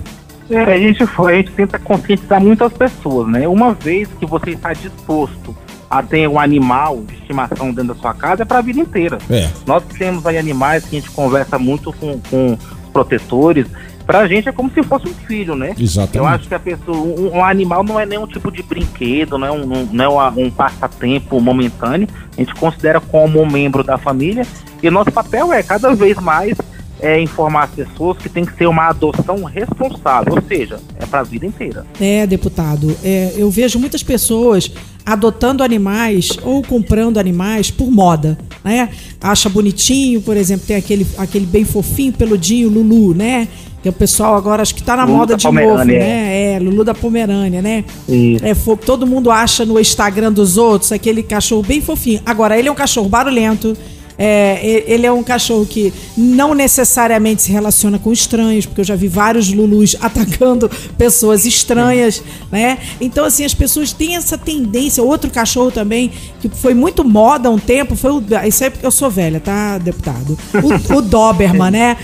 É, 0.52 0.62
a 0.62 0.78
gente, 0.78 1.04
foi, 1.08 1.34
a 1.34 1.38
gente 1.38 1.52
tenta 1.52 1.80
conscientizar 1.80 2.40
muitas 2.40 2.74
pessoas, 2.74 3.28
né? 3.28 3.48
Uma 3.48 3.74
vez 3.74 4.08
que 4.20 4.26
você 4.28 4.52
está 4.52 4.74
disposto 4.74 5.56
a 5.90 6.04
ter 6.04 6.28
um 6.28 6.40
animal 6.40 7.02
de 7.02 7.16
estimação 7.16 7.74
dentro 7.74 7.94
da 7.94 8.00
sua 8.00 8.14
casa 8.14 8.44
é 8.44 8.46
para 8.46 8.60
a 8.60 8.62
vida 8.62 8.80
inteira. 8.80 9.18
É. 9.30 9.50
Nós 9.66 9.84
temos 9.98 10.26
aí 10.26 10.38
animais 10.38 10.86
que 10.86 10.98
a 10.98 11.00
gente 11.00 11.12
conversa 11.12 11.58
muito 11.58 11.92
com, 11.94 12.20
com 12.30 12.54
os 12.54 12.90
protetores. 12.92 13.66
Pra 14.06 14.28
gente 14.28 14.50
é 14.50 14.52
como 14.52 14.72
se 14.72 14.82
fosse 14.84 15.08
um 15.08 15.14
filho, 15.14 15.56
né? 15.56 15.76
Exatamente. 15.78 16.18
Eu 16.18 16.28
acho 16.28 16.48
que 16.48 16.56
a 16.56 16.60
pessoa, 16.60 16.98
um, 16.98 17.38
um 17.38 17.44
animal 17.44 17.84
não 17.84 18.00
é 18.00 18.06
nenhum 18.06 18.26
tipo 18.26 18.52
de 18.52 18.64
brinquedo, 18.64 19.38
não 19.38 19.48
é 19.48 19.52
um, 19.52 19.88
não 19.92 20.06
é 20.22 20.30
um, 20.30 20.46
um 20.46 20.52
passatempo 20.52 21.40
momentâneo. 21.40 22.08
A 22.36 22.42
gente 22.42 22.54
considera 22.56 23.00
como 23.00 23.42
um 23.42 23.50
membro 23.50 23.84
da 23.84 23.98
família. 23.98 24.46
E 24.82 24.90
nosso 24.90 25.12
papel 25.12 25.54
é 25.54 25.62
cada 25.62 25.94
vez 25.94 26.18
mais 26.18 26.58
é, 27.00 27.22
informar 27.22 27.64
as 27.66 27.72
pessoas 27.72 28.18
que 28.18 28.28
tem 28.30 28.46
que 28.46 28.56
ser 28.58 28.68
uma 28.68 28.90
adoção 28.90 29.44
responsável, 29.44 30.34
ou 30.36 30.42
seja, 30.48 30.80
é 31.00 31.06
para 31.06 31.22
a 31.22 31.24
vida 31.24 31.46
inteira. 31.46 31.86
É, 32.00 32.26
deputado, 32.28 32.96
é, 33.04 33.34
eu 33.38 33.50
vejo 33.50 33.80
muitas 33.80 34.04
pessoas 34.04 34.72
adotando 35.06 35.64
animais 35.64 36.30
ou 36.44 36.62
comprando 36.62 37.18
animais 37.18 37.72
por 37.72 37.90
moda, 37.90 38.38
né? 38.64 38.90
Acha 39.22 39.50
bonitinho, 39.50 40.22
por 40.22 40.38
exemplo, 40.38 40.66
tem 40.68 40.76
aquele, 40.76 41.08
aquele 41.18 41.46
bem 41.46 41.64
fofinho, 41.66 42.14
peludinho, 42.14 42.70
Lulu, 42.70 43.14
né? 43.16 43.48
Que 43.82 43.88
o 43.88 43.94
pessoal 43.94 44.36
agora 44.36 44.62
acho 44.62 44.76
que 44.76 44.84
tá 44.84 44.96
na 44.98 45.06
Lulu 45.06 45.18
moda 45.20 45.34
da 45.34 45.38
de 45.38 45.44
novo, 45.46 45.84
né? 45.86 46.54
É, 46.56 46.60
Lulu 46.60 46.84
da 46.84 46.94
Pomerânia, 46.94 47.62
né? 47.62 47.86
Isso. 48.10 48.46
É, 48.46 48.54
fo- 48.54 48.76
todo 48.76 49.08
mundo 49.08 49.32
acha 49.32 49.66
no 49.66 49.80
Instagram 49.80 50.34
dos 50.34 50.58
outros 50.58 50.92
aquele 50.92 51.24
cachorro 51.24 51.64
bem 51.64 51.80
fofinho. 51.82 52.20
Agora, 52.26 52.60
ele 52.60 52.68
é 52.68 52.72
um 52.72 52.76
cachorro 52.76 53.08
barulhento. 53.08 53.76
É, 54.22 54.84
ele 54.86 55.06
é 55.06 55.12
um 55.12 55.24
cachorro 55.24 55.66
que 55.66 55.94
não 56.18 56.54
necessariamente 56.54 57.42
se 57.42 57.52
relaciona 57.54 57.98
com 57.98 58.12
estranhos, 58.12 58.66
porque 58.66 58.82
eu 58.82 58.86
já 58.86 58.96
vi 58.96 59.08
vários 59.08 59.50
Lulus 59.50 59.96
atacando 60.02 60.70
pessoas 60.98 61.46
estranhas, 61.46 62.22
né? 62.52 62.80
Então, 63.00 63.24
assim, 63.24 63.46
as 63.46 63.54
pessoas 63.54 63.94
têm 63.94 64.18
essa 64.18 64.38
tendência. 64.38 65.02
Outro 65.02 65.32
cachorro 65.32 65.72
também, 65.72 66.12
que 66.42 66.50
foi 66.50 66.74
muito 66.74 67.06
moda 67.06 67.48
há 67.48 67.52
um 67.52 67.58
tempo, 67.58 67.96
foi 67.96 68.12
o. 68.12 68.22
Isso 68.46 68.66
é 68.66 68.70
porque 68.70 68.86
eu 68.86 68.92
sou 68.92 69.10
velha, 69.10 69.40
tá, 69.40 69.78
deputado? 69.78 70.38
O, 70.54 70.98
o 70.98 71.02
Doberman, 71.02 71.72
né? 71.72 71.98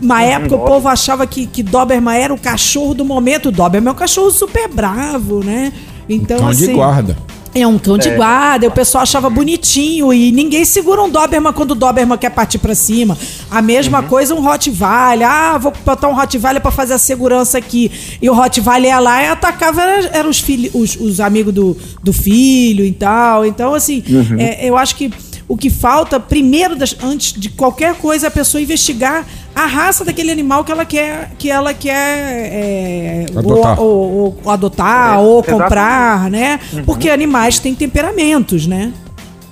Uma 0.00 0.22
época 0.22 0.56
o 0.56 0.66
povo 0.66 0.88
achava 0.88 1.26
que, 1.26 1.46
que 1.46 1.62
Doberman 1.62 2.18
era 2.18 2.34
o 2.34 2.38
cachorro 2.38 2.92
do 2.92 3.04
momento. 3.04 3.48
O 3.48 3.52
Doberman 3.52 3.88
é 3.88 3.92
um 3.92 3.98
cachorro 3.98 4.30
super 4.30 4.68
bravo, 4.68 5.42
né? 5.42 5.72
Então, 6.06 6.38
Cão 6.38 6.48
assim. 6.48 6.66
de 6.66 6.72
guarda. 6.74 7.16
É 7.54 7.66
um 7.66 7.78
cão 7.78 7.98
de 7.98 8.08
guarda, 8.16 8.64
e 8.64 8.68
o 8.68 8.72
pessoal 8.72 9.02
achava 9.02 9.28
bonitinho 9.28 10.10
e 10.12 10.32
ninguém 10.32 10.64
segura 10.64 11.02
um 11.02 11.10
Doberman 11.10 11.52
quando 11.52 11.72
o 11.72 11.74
Doberman 11.74 12.16
quer 12.16 12.30
partir 12.30 12.58
pra 12.58 12.74
cima. 12.74 13.16
A 13.50 13.60
mesma 13.60 14.02
coisa 14.02 14.34
um 14.34 14.40
Rottweiler. 14.40 15.28
Ah, 15.28 15.58
vou 15.58 15.72
botar 15.84 16.08
um 16.08 16.14
Rottweiler 16.14 16.62
pra 16.62 16.70
fazer 16.70 16.94
a 16.94 16.98
segurança 16.98 17.58
aqui. 17.58 17.90
E 18.22 18.30
o 18.30 18.32
Rottweiler 18.34 18.90
ia 18.90 18.98
lá 18.98 19.22
e 19.22 19.26
atacava 19.26 19.82
era- 19.82 20.06
eram 20.16 20.30
os, 20.30 20.38
filho, 20.40 20.70
os, 20.72 20.96
os 20.96 21.20
amigos 21.20 21.52
do, 21.52 21.76
do 22.02 22.12
filho 22.12 22.84
e 22.86 22.92
tal. 22.92 23.44
Então, 23.44 23.74
assim, 23.74 24.02
é, 24.38 24.66
eu 24.68 24.76
acho 24.76 24.96
que 24.96 25.12
o 25.46 25.54
que 25.56 25.68
falta, 25.68 26.18
primeiro, 26.18 26.74
das- 26.74 26.96
antes 27.02 27.34
de 27.38 27.50
qualquer 27.50 27.96
coisa, 27.96 28.26
é 28.26 28.28
a 28.28 28.30
pessoa 28.30 28.62
investigar 28.62 29.26
a 29.54 29.66
raça 29.66 30.04
daquele 30.04 30.30
animal 30.30 30.64
que 30.64 30.72
ela 30.72 30.84
quer, 30.84 31.30
que 31.38 31.50
ela 31.50 31.74
quer 31.74 31.92
é, 31.94 33.26
Adotar. 33.36 33.80
Ou, 33.80 33.86
ou- 34.12 34.40
ou 34.44 34.50
adotar, 34.50 35.14
É, 35.14 35.18
ou 35.18 35.38
exatamente. 35.40 35.62
comprar, 35.62 36.30
né? 36.30 36.60
Porque 36.86 37.10
animais 37.10 37.58
têm 37.58 37.74
temperamentos, 37.74 38.66
né? 38.66 38.92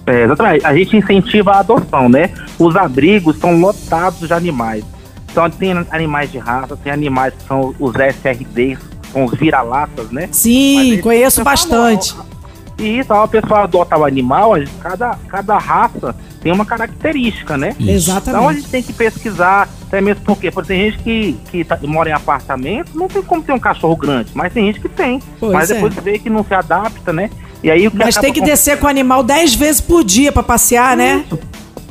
É, 0.07 0.25
exatamente. 0.25 0.64
A 0.66 0.75
gente 0.75 0.97
incentiva 0.97 1.52
a 1.52 1.59
adoção, 1.61 2.09
né? 2.09 2.30
Os 2.59 2.75
abrigos 2.76 3.38
são 3.38 3.59
lotados 3.61 4.26
de 4.26 4.33
animais. 4.33 4.85
Então 5.30 5.49
tem 5.49 5.73
animais 5.90 6.33
de 6.33 6.38
raça, 6.38 6.76
tem 6.76 6.90
animais 6.92 7.33
que 7.35 7.47
são 7.47 7.75
os 7.78 7.95
SRDs, 7.95 8.78
são 9.12 9.25
os 9.26 9.38
vira-latas, 9.38 10.11
né? 10.11 10.28
Sim, 10.33 10.99
conheço 11.02 11.45
bastante. 11.45 12.14
E 12.78 12.99
isso, 12.99 13.12
a 13.12 13.28
pessoa 13.28 13.64
adota 13.64 13.97
o 13.97 14.04
animal, 14.04 14.52
cada, 14.83 15.16
cada 15.28 15.59
raça 15.59 16.16
tem 16.42 16.50
uma 16.50 16.64
característica, 16.64 17.57
né? 17.57 17.76
Isso. 17.78 17.90
Exatamente. 17.90 18.28
Então 18.30 18.49
a 18.49 18.52
gente 18.54 18.69
tem 18.69 18.83
que 18.83 18.92
pesquisar, 18.92 19.69
até 19.90 20.00
mesmo 20.00 20.23
porque, 20.25 20.52
por 20.52 20.64
tem 20.64 20.88
gente 20.88 21.02
que, 21.02 21.32
que 21.50 21.64
tá- 21.64 21.76
mora 21.82 22.09
em 22.09 22.12
apartamento, 22.12 22.97
não 22.97 23.09
tem 23.09 23.20
como 23.23 23.42
ter 23.42 23.52
um 23.52 23.59
cachorro 23.59 23.97
grande, 23.97 24.30
mas 24.35 24.52
tem 24.52 24.66
gente 24.66 24.78
que 24.78 24.88
tem. 24.88 25.20
Pois 25.40 25.52
mas 25.52 25.68
é. 25.68 25.75
depois 25.75 25.92
vê 25.97 26.16
que 26.16 26.30
não 26.30 26.44
se 26.44 26.54
adapta, 26.54 27.12
né? 27.12 27.28
E 27.61 27.68
aí 27.68 27.90
Mas 27.92 28.16
tem 28.16 28.32
que 28.32 28.38
com- 28.38 28.47
descer 28.47 28.78
com 28.78 28.87
o 28.87 28.88
animal 28.88 29.25
10 29.25 29.54
vezes 29.56 29.80
por 29.80 30.04
dia 30.04 30.30
pra 30.30 30.44
passear, 30.44 30.97
né? 30.97 31.25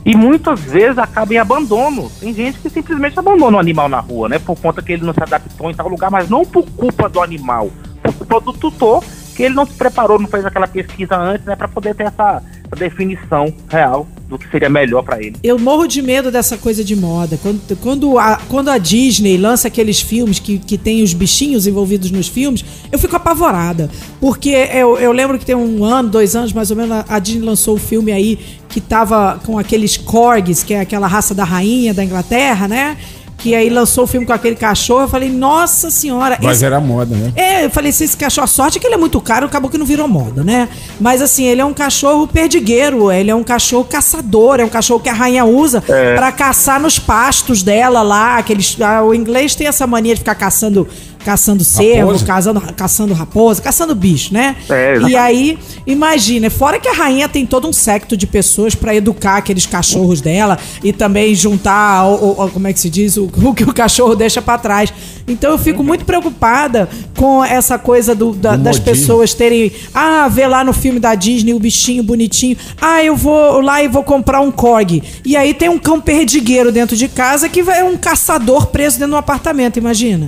E 0.05 0.15
muitas 0.15 0.61
vezes 0.61 0.97
acaba 0.97 1.33
em 1.33 1.37
abandono. 1.37 2.09
Tem 2.21 2.33
gente 2.33 2.57
que 2.59 2.69
simplesmente 2.69 3.19
abandona 3.19 3.57
o 3.57 3.59
animal 3.59 3.89
na 3.89 3.99
rua, 3.99 4.29
né? 4.29 4.39
Por 4.39 4.57
conta 4.57 4.81
que 4.81 4.93
ele 4.93 5.05
não 5.05 5.13
se 5.13 5.21
adaptou 5.21 5.69
em 5.69 5.73
tal 5.75 5.89
lugar, 5.89 6.09
mas 6.09 6.29
não 6.29 6.45
por 6.45 6.63
culpa 6.71 7.09
do 7.09 7.21
animal, 7.21 7.69
por 8.01 8.13
culpa 8.13 8.39
do 8.39 8.53
tutor, 8.53 9.03
que 9.35 9.43
ele 9.43 9.53
não 9.53 9.65
se 9.65 9.73
preparou, 9.73 10.17
não 10.17 10.27
fez 10.27 10.45
aquela 10.45 10.67
pesquisa 10.67 11.17
antes, 11.17 11.45
né? 11.45 11.53
Pra 11.55 11.67
poder 11.67 11.93
ter 11.93 12.05
essa 12.07 12.41
definição 12.77 13.53
real 13.69 14.07
do 14.29 14.37
que 14.37 14.47
seria 14.51 14.69
melhor 14.69 15.01
pra 15.03 15.19
ele. 15.21 15.35
Eu 15.43 15.57
morro 15.57 15.87
de 15.87 16.01
medo 16.03 16.31
dessa 16.31 16.55
coisa 16.57 16.83
de 16.83 16.95
moda. 16.95 17.37
Quando, 17.41 17.75
quando, 17.81 18.19
a, 18.19 18.37
quando 18.47 18.69
a 18.69 18.77
Disney 18.77 19.37
lança 19.37 19.67
aqueles 19.67 19.99
filmes 19.99 20.37
que, 20.37 20.59
que 20.59 20.77
tem 20.77 21.01
os 21.01 21.13
bichinhos 21.13 21.65
envolvidos 21.65 22.11
nos 22.11 22.27
filmes, 22.27 22.63
eu 22.91 22.99
fico 22.99 23.15
apavorada. 23.15 23.89
Porque 24.21 24.49
eu, 24.51 24.97
eu 24.99 25.11
lembro 25.11 25.39
que 25.39 25.45
tem 25.45 25.55
um 25.55 25.83
ano, 25.83 26.09
dois 26.09 26.35
anos 26.35 26.53
mais 26.53 26.69
ou 26.69 26.77
menos, 26.77 26.91
a- 26.91 27.05
a 27.09 27.17
Disney 27.19 27.43
lançou 27.43 27.75
um 27.75 27.79
filme 27.79 28.11
aí 28.11 28.37
que 28.69 28.79
tava 28.79 29.41
com 29.43 29.57
aqueles 29.57 29.97
corgis, 29.97 30.61
que 30.61 30.75
é 30.75 30.81
aquela 30.81 31.07
raça 31.07 31.33
da 31.33 31.43
rainha 31.43 31.91
da 31.91 32.03
Inglaterra, 32.03 32.67
né? 32.67 32.97
Que 33.39 33.55
aí 33.55 33.69
lançou 33.69 34.03
o 34.03 34.07
filme 34.07 34.25
com 34.25 34.33
aquele 34.33 34.55
cachorro. 34.55 35.01
Eu 35.01 35.07
falei, 35.07 35.29
nossa 35.29 35.89
senhora. 35.89 36.37
Mas 36.41 36.57
esse- 36.57 36.65
era 36.65 36.79
moda, 36.79 37.15
né? 37.15 37.31
é, 37.35 37.65
eu 37.65 37.69
falei, 37.69 37.91
se 37.91 38.03
esse 38.03 38.15
cachorro, 38.17 38.43
a 38.45 38.47
sorte 38.47 38.77
é 38.77 38.81
que 38.81 38.85
ele 38.87 38.95
é 38.95 38.97
muito 38.97 39.19
caro, 39.21 39.45
acabou 39.45 39.69
que 39.69 39.77
não 39.77 39.85
virou 39.85 40.07
moda, 40.07 40.43
né? 40.43 40.67
Mas 40.99 41.21
assim, 41.21 41.45
ele 41.45 41.61
é 41.61 41.65
um 41.65 41.73
cachorro 41.73 42.27
perdigueiro, 42.27 43.11
ele 43.11 43.31
é 43.31 43.35
um 43.35 43.43
cachorro 43.43 43.85
caçador, 43.85 44.59
é 44.59 44.65
um 44.65 44.69
cachorro 44.69 44.99
que 44.99 45.09
a 45.09 45.13
rainha 45.13 45.45
usa 45.45 45.81
pra 46.15 46.31
caçar 46.31 46.79
nos 46.81 46.99
pastos 46.99 47.63
dela 47.63 48.01
lá, 48.01 48.37
aqueles, 48.37 48.75
ah, 48.81 49.03
o 49.03 49.13
inglês 49.15 49.55
tem 49.55 49.67
essa 49.67 49.87
mania 49.87 50.13
de 50.13 50.19
ficar 50.19 50.35
caçando 50.35 50.87
caçando 51.23 51.63
cervo, 51.63 52.11
caçando, 52.25 52.61
caçando 52.75 53.13
raposa, 53.13 53.61
caçando 53.61 53.93
bicho, 53.93 54.33
né? 54.33 54.55
É, 54.69 55.09
e 55.09 55.15
aí, 55.15 55.57
imagina, 55.85 56.49
fora 56.49 56.79
que 56.79 56.87
a 56.87 56.93
rainha 56.93 57.27
tem 57.27 57.45
todo 57.45 57.67
um 57.67 57.73
secto 57.73 58.15
de 58.15 58.25
pessoas 58.25 58.73
pra 58.75 58.95
educar 58.95 59.37
aqueles 59.37 59.65
cachorros 59.65 60.21
dela 60.21 60.57
e 60.83 60.93
também 60.93 61.35
juntar, 61.35 62.05
o, 62.05 62.13
o- 62.39 62.45
o- 62.45 62.49
como 62.49 62.67
é 62.67 62.73
que 62.73 62.79
se 62.79 62.89
diz, 62.89 63.17
o, 63.17 63.25
o 63.43 63.53
que 63.53 63.63
o 63.63 63.73
cachorro 63.73 64.15
deixa 64.15 64.41
pra 64.41 64.57
trás. 64.57 64.93
Então 65.27 65.51
eu 65.51 65.57
fico 65.57 65.83
muito 65.83 66.05
preocupada 66.05 66.89
com 67.17 67.43
essa 67.43 67.77
coisa 67.77 68.15
do- 68.15 68.31
da- 68.33 68.55
Do 68.55 68.63
das 68.63 68.77
pessoas 68.79 69.33
terem, 69.33 69.71
ah, 69.93 70.27
ver 70.27 70.47
lá 70.47 70.63
no 70.63 70.73
filme 70.73 70.99
da 70.99 71.15
Disney 71.15 71.53
o 71.53 71.59
bichinho 71.59 72.01
bonitinho, 72.03 72.57
ah, 72.81 73.03
eu 73.03 73.15
vou 73.15 73.59
lá 73.61 73.83
e 73.83 73.87
vou 73.87 74.03
comprar 74.03 74.41
um 74.41 74.51
corgi. 74.51 75.03
E 75.25 75.35
aí 75.35 75.53
tem 75.53 75.69
um 75.69 75.77
cão 75.77 75.99
perdigueiro 75.99 76.71
dentro 76.71 76.95
de 76.95 77.07
casa 77.07 77.47
que 77.49 77.59
é 77.59 77.83
um 77.83 77.97
caçador 77.97 78.67
preso 78.67 78.97
dentro 78.97 79.09
de 79.11 79.15
um 79.15 79.19
apartamento, 79.19 79.77
imagina. 79.77 80.27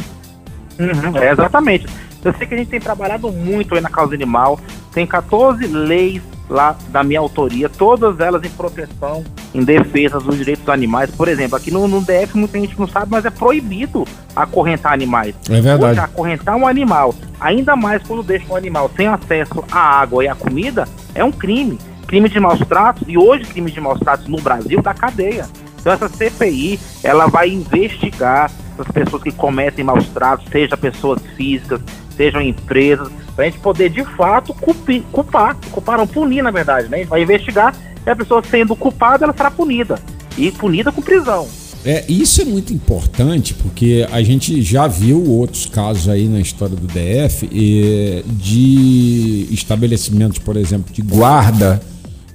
Uhum, 0.82 1.18
é, 1.18 1.32
exatamente. 1.32 1.86
Eu 2.24 2.34
sei 2.34 2.48
que 2.48 2.54
a 2.54 2.58
gente 2.58 2.70
tem 2.70 2.80
trabalhado 2.80 3.32
muito 3.32 3.76
aí 3.76 3.82
na 3.82 3.90
causa 3.90 4.14
animal. 4.14 4.60
Tem 4.94 5.06
14 5.06 5.66
leis 5.68 6.22
lá 6.50 6.76
da 6.90 7.02
minha 7.02 7.20
autoria, 7.20 7.70
todas 7.70 8.20
elas 8.20 8.44
em 8.44 8.50
proteção, 8.50 9.24
em 9.56 9.64
defesa 9.64 10.20
dos 10.20 10.38
direitos 10.38 10.66
dos 10.66 10.74
animais. 10.74 11.10
Por 11.10 11.30
exemplo, 11.30 11.56
aqui 11.56 11.72
no, 11.72 11.88
no 11.88 12.02
DF 12.02 12.36
muita 12.36 12.60
gente 12.60 12.78
não 12.78 12.88
sabe, 12.88 13.08
mas 13.10 13.24
é 13.24 13.30
proibido 13.30 14.06
acorrentar 14.36 14.92
animais. 14.92 15.34
É 15.50 15.62
verdade. 15.62 16.00
Acorrentar 16.00 16.58
um 16.58 16.68
animal, 16.68 17.16
ainda 17.40 17.76
mais 17.76 18.04
quando 18.04 18.22
deixa 18.22 18.52
um 18.52 18.56
animal 18.56 18.92
sem 18.96 19.08
acesso 19.08 19.64
à 19.72 19.80
água 19.80 20.26
e 20.26 20.28
à 20.28 20.36
comida, 20.36 20.88
é 21.16 21.24
um 21.24 21.32
crime. 21.32 21.80
Crime 22.06 22.28
de 22.28 22.40
maus 22.42 22.60
tratos, 22.68 23.08
e 23.08 23.18
hoje 23.18 23.46
crime 23.46 23.72
de 23.72 23.80
maus 23.80 23.98
tratos 24.00 24.28
no 24.28 24.42
Brasil 24.42 24.82
da 24.82 24.94
cadeia. 24.94 25.48
Então 25.80 25.94
essa 25.94 26.10
CPI, 26.10 26.78
ela 27.04 27.28
vai 27.28 27.50
investigar 27.50 28.52
as 28.82 28.92
pessoas 28.92 29.24
que 29.24 29.32
cometem 29.32 29.84
maus 29.84 30.08
tratos, 30.10 30.46
seja 30.52 30.76
pessoas 30.76 31.22
físicas, 31.36 31.80
sejam 32.16 32.42
empresas, 32.42 33.10
pra 33.36 33.46
gente 33.46 33.60
poder 33.60 33.90
de 33.90 34.04
fato 34.04 34.54
cupi- 34.54 35.04
culpar, 35.12 35.56
culpar 35.72 35.98
não, 35.98 36.08
punir 36.08 36.42
na 36.44 36.52
verdade, 36.52 36.88
né? 36.90 36.98
A 36.98 37.00
gente 37.00 37.10
vai 37.10 37.24
investigar 37.24 37.76
e 38.06 38.10
a 38.10 38.16
pessoa 38.16 38.44
sendo 38.44 38.76
culpada, 38.76 39.26
ela 39.26 39.34
será 39.34 39.50
punida. 39.52 40.00
E 40.38 40.52
punida 40.52 40.92
com 40.92 41.02
prisão. 41.02 41.48
É, 41.84 42.06
isso 42.08 42.42
é 42.42 42.46
muito 42.46 42.72
importante 42.72 43.56
porque 43.56 44.08
a 44.12 44.22
gente 44.22 44.62
já 44.62 44.88
viu 44.88 45.24
outros 45.28 45.66
casos 45.66 46.08
aí 46.08 46.28
na 46.28 46.40
história 46.40 46.76
do 46.76 46.86
DF 46.88 47.50
eh, 47.52 48.24
de 48.28 49.48
estabelecimentos, 49.50 50.38
por 50.38 50.56
exemplo, 50.58 50.94
de 50.94 51.02
guarda 51.02 51.82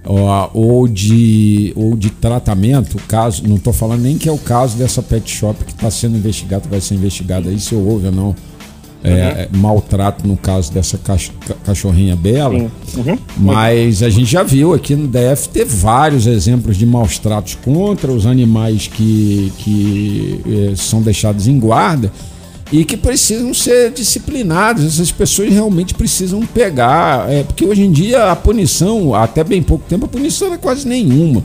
ó, 0.06 0.50
ou 0.54 0.86
de, 0.88 1.72
ou 1.76 1.96
de 1.96 2.10
tratamento. 2.10 2.96
Caso, 3.08 3.42
não 3.46 3.56
estou 3.56 3.72
falando 3.72 4.02
nem 4.02 4.16
que 4.16 4.28
é 4.28 4.32
o 4.32 4.38
caso 4.38 4.76
dessa 4.76 5.02
pet 5.02 5.30
shop 5.30 5.64
que 5.64 5.72
está 5.72 5.90
sendo 5.90 6.16
investigado, 6.16 6.68
vai 6.68 6.80
ser 6.80 6.94
investigado 6.94 7.48
aí 7.48 7.58
se 7.58 7.74
houve 7.74 8.06
ou 8.06 8.12
não 8.12 8.34
é, 9.04 9.10
é, 9.10 9.48
maltrato 9.56 10.26
no 10.26 10.36
caso 10.36 10.72
dessa 10.72 10.98
cach- 10.98 11.30
ca- 11.46 11.54
cachorrinha 11.64 12.16
bela. 12.16 12.54
Uhum. 12.58 13.18
Mas 13.36 14.02
a 14.02 14.08
gente 14.10 14.28
já 14.30 14.42
viu 14.42 14.74
aqui 14.74 14.96
no 14.96 15.06
DF 15.06 15.48
ter 15.50 15.64
vários 15.64 16.26
exemplos 16.26 16.76
de 16.76 16.84
maus 16.86 17.18
tratos 17.18 17.54
contra 17.54 18.10
os 18.10 18.26
animais 18.26 18.88
que, 18.88 19.52
que 19.58 20.40
eh, 20.46 20.72
são 20.76 21.02
deixados 21.02 21.46
em 21.46 21.58
guarda 21.58 22.10
e 22.72 22.84
que 22.84 22.96
precisam 22.96 23.52
ser 23.54 23.90
disciplinados. 23.92 24.84
Essas 24.84 25.12
pessoas 25.12 25.52
realmente 25.52 25.94
precisam 25.94 26.40
pegar. 26.46 27.30
eh, 27.30 27.42
porque 27.44 27.64
hoje 27.64 27.82
em 27.82 27.90
dia 27.92 28.30
a 28.32 28.36
punição, 28.36 29.14
até 29.14 29.44
bem 29.44 29.62
pouco 29.62 29.84
tempo, 29.88 30.04
a 30.06 30.08
punição 30.08 30.48
era 30.48 30.58
quase 30.58 30.86
nenhuma. 30.86 31.44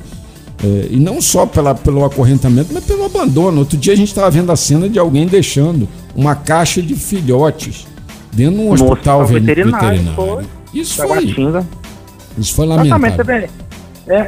Eh, 0.63 0.88
e 0.92 0.98
não 0.98 1.22
só 1.22 1.46
pela, 1.46 1.74
pelo 1.75 2.04
acorrentamento, 2.06 2.70
mas 2.74 2.84
pelo 2.84 3.06
abandono. 3.06 3.60
Outro 3.60 3.78
dia 3.78 3.94
a 3.94 3.96
gente 3.96 4.08
estava 4.10 4.30
vendo 4.32 4.51
a 4.51 4.56
cena 4.56 4.88
de 4.90 4.98
alguém 5.00 5.25
deixando 5.28 5.88
uma 6.16 6.36
caixa 6.36 6.82
de 6.82 6.96
filhotes 6.96 7.86
dentro 8.34 8.56
de 8.56 8.62
um 8.62 8.66
No 8.68 8.74
hospital 8.74 9.22
hospital 9.22 9.25
ve- 9.25 9.40
veterinário, 9.40 9.88
veterinário. 10.00 10.16
foi. 10.16 10.46
Isso 10.82 10.96
foi, 10.96 11.08
Guatinga. 11.25 11.68
isso 12.38 12.54
foi 12.56 12.66
Exatamente, 12.66 12.92
lamentável. 12.92 13.36
é, 13.36 13.50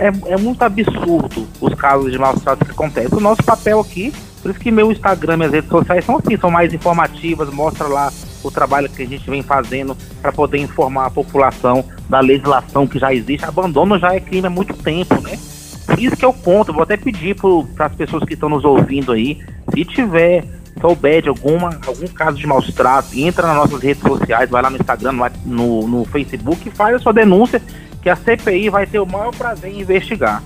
é, 0.08 0.12
é 0.34 0.38
muito 0.38 0.62
absurdo 0.62 1.48
os 1.62 1.74
casos 1.76 2.12
de 2.12 2.18
maus 2.18 2.42
tratos 2.42 2.66
que 2.68 2.72
acontecem. 2.74 3.18
O 3.18 3.22
nosso 3.22 3.42
papel 3.44 3.80
aqui, 3.80 4.12
por 4.44 4.52
isso 4.52 4.60
que 4.60 4.70
meu 4.70 4.92
Instagram 4.92 5.36
e 5.36 5.38
minhas 5.38 5.54
redes 5.54 5.70
sociais 5.70 6.04
são 6.04 6.18
assim, 6.18 6.38
são 6.38 6.52
mais 6.52 6.74
informativas, 6.74 7.50
mostra 7.50 7.88
lá 7.88 8.12
o 8.44 8.52
trabalho 8.52 8.90
que 8.90 9.02
a 9.02 9.08
gente 9.08 9.30
vem 9.30 9.42
fazendo 9.42 9.96
para 10.22 10.34
poder 10.34 10.58
informar 10.58 11.06
a 11.06 11.10
população 11.10 11.86
da 12.10 12.20
legislação 12.20 12.86
que 12.86 13.00
já 13.00 13.14
existe. 13.14 13.46
Abandono 13.46 13.98
já 13.98 14.14
é 14.14 14.20
crime 14.20 14.48
há 14.48 14.50
muito 14.50 14.74
tempo, 14.74 15.16
né? 15.22 15.40
Por 15.86 15.98
isso 15.98 16.18
que 16.18 16.26
eu 16.26 16.34
conto, 16.34 16.74
vou 16.74 16.84
até 16.84 16.98
pedir 16.98 17.38
para 17.74 17.86
as 17.86 17.96
pessoas 17.96 18.26
que 18.26 18.34
estão 18.34 18.50
nos 18.50 18.66
ouvindo 18.66 19.14
aí, 19.14 19.40
se 19.74 19.86
tiver 19.86 20.44
souber 20.82 21.22
de 21.22 21.30
alguma, 21.30 21.80
algum 21.88 22.08
caso 22.08 22.38
de 22.38 22.46
maus 22.46 22.68
tratos, 22.74 23.16
entra 23.16 23.48
nas 23.48 23.56
nossas 23.56 23.82
redes 23.82 24.04
sociais, 24.04 24.50
vai 24.50 24.62
lá 24.62 24.70
no 24.70 24.76
Instagram, 24.76 25.14
no, 25.46 25.88
no 25.88 26.04
Facebook 26.04 26.68
e 26.68 26.72
faz 26.72 26.96
a 26.98 27.00
sua 27.00 27.14
denúncia, 27.14 27.62
que 28.02 28.10
a 28.10 28.16
CPI 28.18 28.70
vai 28.70 28.86
ter 28.86 29.00
o 29.00 29.06
maior 29.06 29.34
prazer 29.34 29.72
em 29.72 29.80
investigar. 29.80 30.44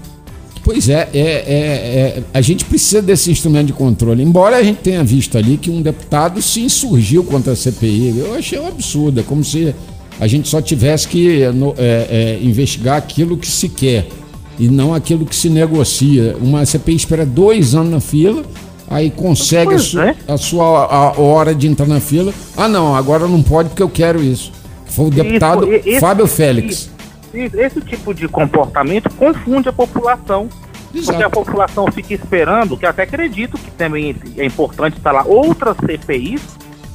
Pois 0.68 0.90
é, 0.90 1.08
é, 1.14 1.20
é, 1.20 1.24
é, 1.48 2.24
a 2.34 2.42
gente 2.42 2.66
precisa 2.66 3.02
desse 3.02 3.32
instrumento 3.32 3.68
de 3.68 3.74
controle. 3.74 4.22
Embora 4.22 4.58
a 4.58 4.62
gente 4.64 4.80
tenha 4.80 5.02
visto 5.02 5.38
ali 5.38 5.56
que 5.56 5.72
um 5.72 5.82
deputado 5.82 6.42
se 6.42 6.60
insurgiu 6.60 7.24
contra 7.24 7.54
a 7.54 7.56
CPI, 7.56 8.16
eu 8.18 8.36
achei 8.36 8.60
um 8.60 8.68
absurdo. 8.68 9.22
É 9.22 9.24
como 9.24 9.46
se 9.46 9.74
a 10.20 10.28
gente 10.28 10.50
só 10.50 10.62
tivesse 10.62 11.08
que 11.08 11.42
é, 11.42 11.54
é, 11.78 12.40
investigar 12.42 12.98
aquilo 12.98 13.38
que 13.38 13.48
se 13.48 13.70
quer 13.70 14.10
e 14.60 14.68
não 14.68 14.94
aquilo 14.94 15.26
que 15.26 15.38
se 15.38 15.50
negocia. 15.50 16.36
Uma 16.42 16.66
CPI 16.66 16.96
espera 16.98 17.26
dois 17.26 17.74
anos 17.74 17.90
na 17.90 18.02
fila, 18.02 18.44
aí 18.90 19.10
consegue 19.10 19.74
a, 19.74 19.80
su, 19.80 20.02
é. 20.02 20.18
a, 20.28 20.36
sua 20.36 20.84
a 20.84 21.18
hora 21.18 21.56
de 21.56 21.66
entrar 21.66 21.88
na 21.88 22.02
fila. 22.02 22.34
Ah, 22.58 22.68
não, 22.68 22.94
agora 22.94 23.26
não 23.26 23.42
pode 23.42 23.70
porque 23.70 23.84
eu 23.84 23.90
quero 23.90 24.22
isso. 24.22 24.52
Foi 24.86 25.06
o 25.06 25.12
deputado 25.12 25.66
isso, 25.74 26.02
Fábio 26.02 26.28
Félix 26.28 26.90
esse 27.42 27.82
tipo 27.82 28.14
de 28.14 28.28
comportamento 28.28 29.10
confunde 29.16 29.70
a 29.70 29.74
população. 29.74 30.50
Exato. 30.94 31.12
Porque 31.12 31.24
a 31.24 31.30
população 31.30 31.92
fica 31.92 32.14
esperando, 32.14 32.78
que 32.78 32.86
até 32.86 33.04
acredito 33.04 33.58
que 33.58 33.72
também 33.72 34.16
é 34.38 34.46
importante 34.46 34.98
instalar 34.98 35.28
outras 35.28 35.76
CPIs, 35.78 36.42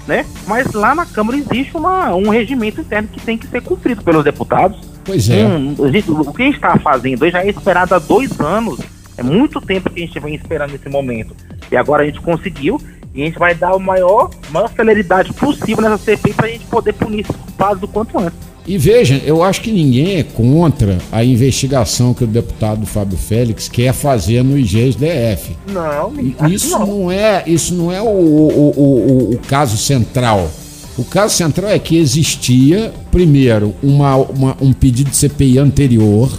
né? 0.07 0.27
Mas 0.47 0.73
lá 0.73 0.95
na 0.95 1.07
Câmara 1.07 1.39
existe 1.39 1.77
uma, 1.77 2.15
um 2.15 2.29
regimento 2.29 2.81
interno 2.81 3.09
que 3.09 3.21
tem 3.21 3.39
que 3.39 3.47
ser 3.47 3.63
cumprido 3.63 4.03
pelos 4.03 4.25
deputados. 4.25 4.79
Pois 5.05 5.29
é. 5.29 5.45
Um, 5.47 5.73
o 5.73 6.33
que 6.33 6.43
a 6.43 6.47
gente 6.47 6.57
está 6.57 6.79
fazendo 6.79 7.29
já 7.31 7.43
é 7.43 7.51
esperado 7.51 7.95
há 7.95 7.99
dois 7.99 8.41
anos. 8.41 8.81
É 9.17 9.23
muito 9.23 9.61
tempo 9.61 9.91
que 9.91 10.03
a 10.03 10.07
gente 10.07 10.19
vem 10.19 10.35
esperando 10.35 10.75
esse 10.75 10.89
momento. 10.89 11.37
E 11.71 11.77
agora 11.77 12.03
a 12.03 12.07
gente 12.07 12.21
conseguiu 12.21 12.81
e 13.15 13.23
a 13.23 13.27
gente 13.27 13.39
vai 13.39 13.55
dar 13.55 13.75
a 13.75 13.79
maior, 13.79 14.31
maior 14.51 14.69
celeridade 14.71 15.33
possível 15.35 15.83
nessa 15.83 15.99
CPI 15.99 16.33
para 16.33 16.47
a 16.47 16.51
gente 16.51 16.67
poder 16.67 16.95
punir 16.95 17.21
esses 17.21 17.37
culpados 17.37 17.83
o 17.83 17.89
quanto 17.89 18.19
antes. 18.19 18.52
E 18.67 18.79
veja, 18.79 19.21
eu 19.27 19.43
acho 19.43 19.61
que 19.61 19.73
ninguém 19.73 20.19
é 20.19 20.23
contra 20.23 20.99
a 21.11 21.25
investigação 21.25 22.15
que 22.15 22.23
o 22.23 22.27
deputado 22.29 22.87
Fábio 22.87 23.19
Félix 23.19 23.69
quer 23.69 23.93
fazer 23.93 24.45
no 24.45 24.57
IGSDF. 24.57 25.57
Não, 25.67 26.13
isso 26.49 26.71
não. 26.71 26.87
não. 26.87 27.11
é, 27.11 27.43
isso 27.45 27.75
não 27.75 27.91
é 27.91 28.01
o, 28.01 28.07
o, 28.07 28.73
o, 28.77 29.35
o, 29.35 29.39
caso 29.49 29.77
central. 29.77 30.49
O 30.97 31.05
caso 31.05 31.35
central 31.35 31.71
é 31.71 31.79
que 31.79 31.97
existia, 31.97 32.93
primeiro, 33.11 33.75
uma, 33.83 34.15
uma 34.17 34.57
um 34.61 34.73
pedido 34.73 35.11
de 35.11 35.17
CPI 35.17 35.59
anterior, 35.59 36.31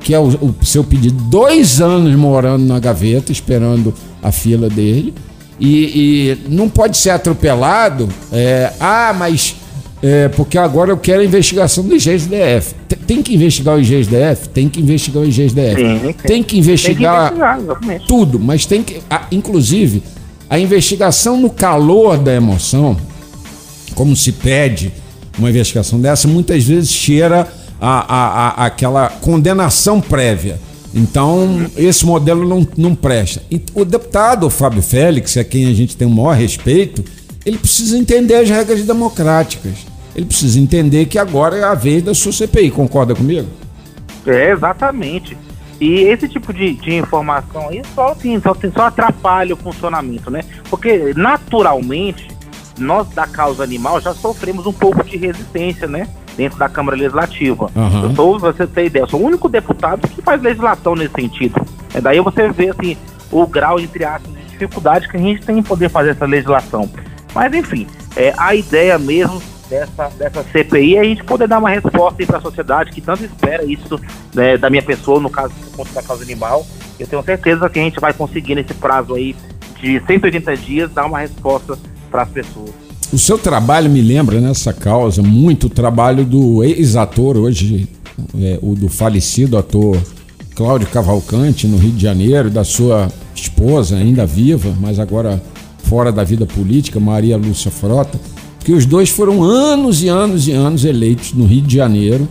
que 0.00 0.12
é 0.12 0.18
o, 0.18 0.26
o 0.26 0.54
seu 0.64 0.82
pedido, 0.82 1.22
dois 1.24 1.80
anos 1.80 2.12
morando 2.16 2.64
na 2.64 2.80
gaveta, 2.80 3.30
esperando 3.30 3.94
a 4.20 4.32
fila 4.32 4.68
dele, 4.68 5.14
e, 5.60 6.38
e 6.46 6.48
não 6.48 6.68
pode 6.68 6.96
ser 6.96 7.10
atropelado. 7.10 8.08
É, 8.32 8.72
ah, 8.80 9.14
mas 9.16 9.54
é, 10.02 10.28
porque 10.28 10.56
agora 10.56 10.90
eu 10.90 10.96
quero 10.96 11.20
a 11.20 11.24
investigação 11.24 11.84
do 11.84 11.94
IGSDF. 11.94 12.74
Tem 13.06 13.22
que 13.22 13.34
investigar 13.34 13.76
o 13.76 13.80
IGSDF? 13.80 14.48
Tem 14.48 14.68
que 14.68 14.80
investigar 14.80 15.22
o 15.22 15.26
IGSDF. 15.26 15.76
Sim, 15.76 16.14
tem 16.26 16.42
que 16.42 16.58
investigar, 16.58 17.30
tem 17.30 17.38
que 17.38 17.78
investigar 17.78 18.06
tudo, 18.06 18.38
mas 18.38 18.64
tem 18.64 18.82
que. 18.82 19.02
A, 19.10 19.26
inclusive, 19.30 20.02
a 20.48 20.58
investigação 20.58 21.40
no 21.40 21.50
calor 21.50 22.16
da 22.16 22.32
emoção, 22.32 22.96
como 23.94 24.16
se 24.16 24.32
pede 24.32 24.92
uma 25.38 25.50
investigação 25.50 26.00
dessa, 26.00 26.26
muitas 26.26 26.64
vezes 26.64 26.90
cheira 26.90 27.46
a, 27.80 28.14
a, 28.14 28.48
a 28.48 28.66
aquela 28.66 29.08
condenação 29.08 30.00
prévia. 30.00 30.58
Então, 30.94 31.70
esse 31.76 32.04
modelo 32.04 32.48
não, 32.48 32.66
não 32.76 32.94
presta. 32.94 33.42
O 33.74 33.84
deputado 33.84 34.50
Fábio 34.50 34.82
Félix, 34.82 35.36
a 35.36 35.44
quem 35.44 35.66
a 35.66 35.72
gente 35.72 35.96
tem 35.96 36.06
o 36.06 36.10
maior 36.10 36.36
respeito, 36.36 37.04
ele 37.44 37.58
precisa 37.58 37.96
entender 37.96 38.36
as 38.36 38.48
regras 38.48 38.82
democráticas 38.84 39.90
ele 40.14 40.26
precisa 40.26 40.58
entender 40.58 41.06
que 41.06 41.18
agora 41.18 41.56
é 41.56 41.64
a 41.64 41.74
vez 41.74 42.02
da 42.02 42.14
sua 42.14 42.32
CPI. 42.32 42.70
Concorda 42.70 43.14
comigo? 43.14 43.48
É, 44.26 44.50
exatamente. 44.50 45.36
E 45.80 46.00
esse 46.02 46.28
tipo 46.28 46.52
de, 46.52 46.74
de 46.74 46.94
informação 46.94 47.68
aí 47.68 47.80
só, 47.94 48.08
assim, 48.08 48.38
só, 48.40 48.54
só 48.74 48.82
atrapalha 48.82 49.54
o 49.54 49.56
funcionamento, 49.56 50.30
né? 50.30 50.42
Porque, 50.68 51.14
naturalmente, 51.16 52.28
nós 52.78 53.08
da 53.10 53.26
causa 53.26 53.62
animal 53.62 54.00
já 54.00 54.12
sofremos 54.12 54.66
um 54.66 54.72
pouco 54.72 55.02
de 55.02 55.16
resistência, 55.16 55.86
né? 55.86 56.06
Dentro 56.36 56.58
da 56.58 56.68
Câmara 56.68 56.96
Legislativa. 56.96 57.70
Uhum. 57.74 58.02
Eu 58.02 58.14
sou, 58.14 58.38
você 58.38 58.66
tem 58.66 58.86
ideia, 58.86 59.04
eu 59.04 59.08
sou 59.08 59.20
o 59.20 59.24
único 59.24 59.48
deputado 59.48 60.06
que 60.06 60.20
faz 60.20 60.42
legislação 60.42 60.94
nesse 60.94 61.14
sentido. 61.14 61.66
É 61.94 62.00
daí 62.00 62.20
você 62.20 62.50
vê, 62.50 62.70
assim, 62.70 62.96
o 63.30 63.46
grau, 63.46 63.80
entre 63.80 64.04
aspas, 64.04 64.34
de 64.34 64.42
dificuldade 64.50 65.08
que 65.08 65.16
a 65.16 65.20
gente 65.20 65.40
tem 65.46 65.58
em 65.58 65.62
poder 65.62 65.88
fazer 65.88 66.10
essa 66.10 66.26
legislação. 66.26 66.90
Mas, 67.34 67.52
enfim, 67.54 67.86
é, 68.16 68.32
a 68.36 68.54
ideia 68.54 68.98
mesmo 68.98 69.40
dessa, 69.68 70.08
dessa 70.18 70.42
CPI 70.42 70.98
a 70.98 71.04
gente 71.04 71.22
poder 71.24 71.46
dar 71.46 71.58
uma 71.58 71.70
resposta 71.70 72.26
para 72.26 72.38
a 72.38 72.40
sociedade 72.40 72.90
que 72.90 73.00
tanto 73.00 73.24
espera 73.24 73.64
isso 73.64 74.00
né, 74.34 74.58
da 74.58 74.68
minha 74.68 74.82
pessoa, 74.82 75.20
no 75.20 75.30
caso 75.30 75.54
da 75.94 76.02
causa 76.02 76.24
animal. 76.24 76.66
Eu 76.98 77.06
tenho 77.06 77.22
certeza 77.22 77.70
que 77.70 77.78
a 77.78 77.82
gente 77.82 78.00
vai 78.00 78.12
conseguir 78.12 78.56
nesse 78.56 78.74
prazo 78.74 79.14
aí 79.14 79.34
de 79.80 80.02
180 80.06 80.56
dias 80.56 80.90
dar 80.92 81.06
uma 81.06 81.20
resposta 81.20 81.78
para 82.10 82.22
as 82.22 82.28
pessoas. 82.28 82.70
O 83.12 83.18
seu 83.18 83.38
trabalho 83.38 83.88
me 83.88 84.02
lembra 84.02 84.40
nessa 84.40 84.72
causa 84.72 85.22
muito 85.22 85.66
o 85.66 85.70
trabalho 85.70 86.24
do 86.24 86.62
ex-ator 86.62 87.36
hoje, 87.36 87.88
é, 88.38 88.58
o 88.60 88.74
do 88.74 88.88
falecido 88.88 89.56
ator 89.56 89.96
Cláudio 90.54 90.88
Cavalcante 90.88 91.66
no 91.66 91.78
Rio 91.78 91.92
de 91.92 92.02
Janeiro, 92.02 92.50
da 92.50 92.62
sua 92.62 93.08
esposa 93.34 93.96
ainda 93.96 94.26
viva, 94.26 94.74
mas 94.78 94.98
agora 94.98 95.42
fora 95.90 96.10
da 96.10 96.24
vida 96.24 96.46
política, 96.46 96.98
Maria 96.98 97.36
Lúcia 97.36 97.70
Frota 97.70 98.18
porque 98.60 98.72
os 98.72 98.84
dois 98.84 99.08
foram 99.08 99.42
anos 99.42 100.02
e 100.02 100.08
anos 100.08 100.46
e 100.46 100.52
anos 100.52 100.84
eleitos 100.84 101.32
no 101.32 101.46
Rio 101.46 101.62
de 101.62 101.74
Janeiro 101.74 102.28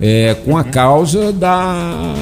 é, 0.00 0.34
com 0.44 0.56
a 0.56 0.64
causa 0.64 1.32
da, 1.32 2.14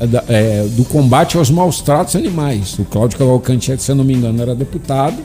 da 0.00 0.24
é, 0.28 0.66
do 0.70 0.84
combate 0.84 1.36
aos 1.36 1.50
maus 1.50 1.80
tratos 1.80 2.16
animais. 2.16 2.78
O 2.78 2.84
Cláudio 2.84 3.18
Cavalcante, 3.18 3.74
se 3.80 3.90
eu 3.90 3.94
não 3.94 4.04
me 4.04 4.14
engano, 4.14 4.40
era 4.40 4.54
deputado 4.54 5.16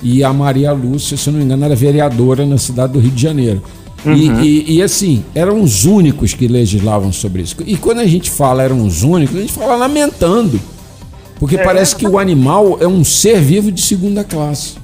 e 0.00 0.22
a 0.22 0.32
Maria 0.32 0.72
Lúcia, 0.72 1.16
se 1.16 1.28
eu 1.28 1.32
não 1.32 1.40
me 1.40 1.44
engano, 1.44 1.64
era 1.64 1.74
vereadora 1.74 2.46
na 2.46 2.56
cidade 2.56 2.92
do 2.92 3.00
Rio 3.00 3.10
de 3.10 3.22
Janeiro. 3.22 3.62
Uhum. 4.04 4.14
E, 4.14 4.28
e, 4.46 4.76
e, 4.76 4.82
assim, 4.82 5.24
eram 5.34 5.60
os 5.60 5.84
únicos 5.84 6.34
que 6.34 6.46
legislavam 6.46 7.10
sobre 7.10 7.42
isso. 7.42 7.56
E 7.66 7.76
quando 7.76 8.00
a 8.00 8.06
gente 8.06 8.30
fala 8.30 8.62
eram 8.62 8.86
os 8.86 9.02
únicos, 9.02 9.36
a 9.36 9.40
gente 9.40 9.52
fala 9.52 9.74
lamentando. 9.76 10.60
Porque 11.44 11.56
é, 11.56 11.62
parece 11.62 11.94
que 11.94 12.08
o 12.08 12.18
animal 12.18 12.78
é 12.80 12.88
um 12.88 13.04
ser 13.04 13.38
vivo 13.38 13.70
de 13.70 13.82
segunda 13.82 14.24
classe. 14.24 14.78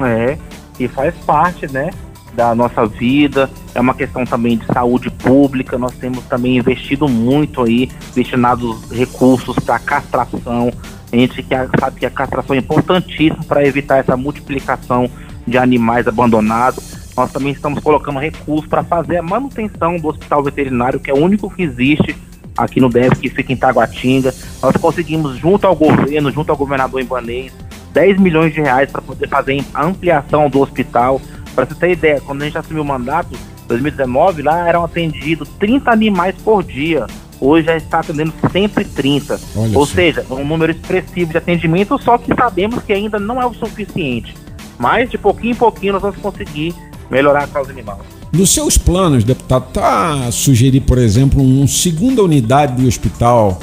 É 0.00 0.36
que 0.76 0.88
faz 0.88 1.14
parte, 1.24 1.70
né, 1.70 1.90
da 2.34 2.52
nossa 2.52 2.84
vida, 2.84 3.48
é 3.72 3.80
uma 3.80 3.94
questão 3.94 4.24
também 4.24 4.58
de 4.58 4.66
saúde 4.66 5.08
pública, 5.08 5.78
nós 5.78 5.94
temos 5.94 6.24
também 6.24 6.58
investido 6.58 7.06
muito 7.06 7.62
aí, 7.62 7.88
destinado 8.12 8.76
recursos 8.90 9.56
para 9.60 9.78
castração, 9.78 10.72
a 11.12 11.16
gente 11.16 11.44
que 11.44 11.54
sabe 11.78 12.00
que 12.00 12.06
a 12.06 12.10
castração 12.10 12.56
é 12.56 12.58
importantíssima 12.58 13.44
para 13.44 13.64
evitar 13.64 13.98
essa 13.98 14.16
multiplicação 14.16 15.08
de 15.46 15.56
animais 15.58 16.08
abandonados. 16.08 16.98
Nós 17.16 17.30
também 17.30 17.52
estamos 17.52 17.78
colocando 17.78 18.18
recursos 18.18 18.68
para 18.68 18.82
fazer 18.82 19.18
a 19.18 19.22
manutenção 19.22 19.96
do 19.96 20.08
hospital 20.08 20.42
veterinário, 20.42 20.98
que 20.98 21.08
é 21.08 21.14
o 21.14 21.18
único 21.18 21.48
que 21.48 21.62
existe 21.62 22.16
aqui 22.58 22.80
no 22.80 22.88
DF, 22.88 23.16
que 23.20 23.30
fica 23.30 23.52
em 23.52 23.56
Taguatinga. 23.56 24.34
Nós 24.60 24.76
conseguimos, 24.76 25.36
junto 25.38 25.66
ao 25.66 25.76
governo, 25.76 26.30
junto 26.30 26.50
ao 26.50 26.56
governador 26.56 27.00
Ibanez, 27.00 27.52
10 27.92 28.18
milhões 28.18 28.52
de 28.52 28.60
reais 28.60 28.90
para 28.90 29.00
poder 29.00 29.28
fazer 29.28 29.64
a 29.72 29.84
ampliação 29.84 30.50
do 30.50 30.60
hospital. 30.60 31.20
Para 31.54 31.64
você 31.64 31.74
ter 31.74 31.90
ideia, 31.92 32.20
quando 32.20 32.42
a 32.42 32.44
gente 32.44 32.58
assumiu 32.58 32.82
o 32.82 32.86
mandato, 32.86 33.36
2019, 33.68 34.42
lá 34.42 34.68
eram 34.68 34.84
atendidos 34.84 35.48
30 35.58 35.90
animais 35.90 36.34
por 36.36 36.62
dia. 36.62 37.06
Hoje 37.40 37.66
já 37.66 37.76
está 37.76 38.00
atendendo 38.00 38.32
130. 38.50 39.40
Olha 39.56 39.78
Ou 39.78 39.86
seja, 39.86 40.26
um 40.28 40.44
número 40.44 40.72
expressivo 40.72 41.30
de 41.30 41.38
atendimento, 41.38 41.96
só 41.98 42.18
que 42.18 42.34
sabemos 42.34 42.82
que 42.82 42.92
ainda 42.92 43.18
não 43.18 43.40
é 43.40 43.46
o 43.46 43.54
suficiente. 43.54 44.34
Mas 44.78 45.10
de 45.10 45.18
pouquinho 45.18 45.52
em 45.52 45.56
pouquinho 45.56 45.92
nós 45.92 46.02
vamos 46.02 46.18
conseguir 46.18 46.74
melhorar 47.10 47.44
a 47.44 47.46
causa 47.46 47.70
animal. 47.70 48.00
Nos 48.32 48.52
seus 48.52 48.76
planos, 48.76 49.24
deputado, 49.24 49.72
tá 49.72 50.26
a 50.26 50.32
sugerir, 50.32 50.80
por 50.80 50.98
exemplo, 50.98 51.42
uma 51.42 51.66
segunda 51.66 52.22
unidade 52.22 52.80
do 52.80 52.86
hospital 52.86 53.58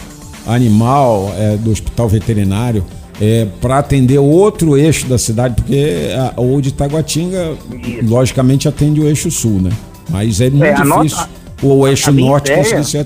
animal, 0.47 1.31
é, 1.37 1.55
do 1.57 1.71
hospital 1.71 2.09
veterinário, 2.09 2.83
é, 3.21 3.47
para 3.61 3.79
atender 3.79 4.17
outro 4.17 4.75
eixo 4.77 5.05
da 5.07 5.17
cidade, 5.17 5.55
porque 5.55 6.09
a, 6.35 6.41
o 6.41 6.59
de 6.61 6.69
Itaguatinga, 6.69 7.55
Isso. 7.71 8.09
logicamente, 8.09 8.67
atende 8.67 8.99
o 8.99 9.07
eixo 9.07 9.29
sul, 9.29 9.61
né? 9.61 9.71
Mas 10.09 10.41
é 10.41 10.49
muito 10.49 10.63
é, 10.63 10.73
difícil 10.73 10.95
nossa, 10.95 11.29
o 11.61 11.87
eixo 11.87 12.11
norte 12.11 12.51
ideia, 12.51 12.63
conseguir 12.63 12.85
ser 12.85 13.05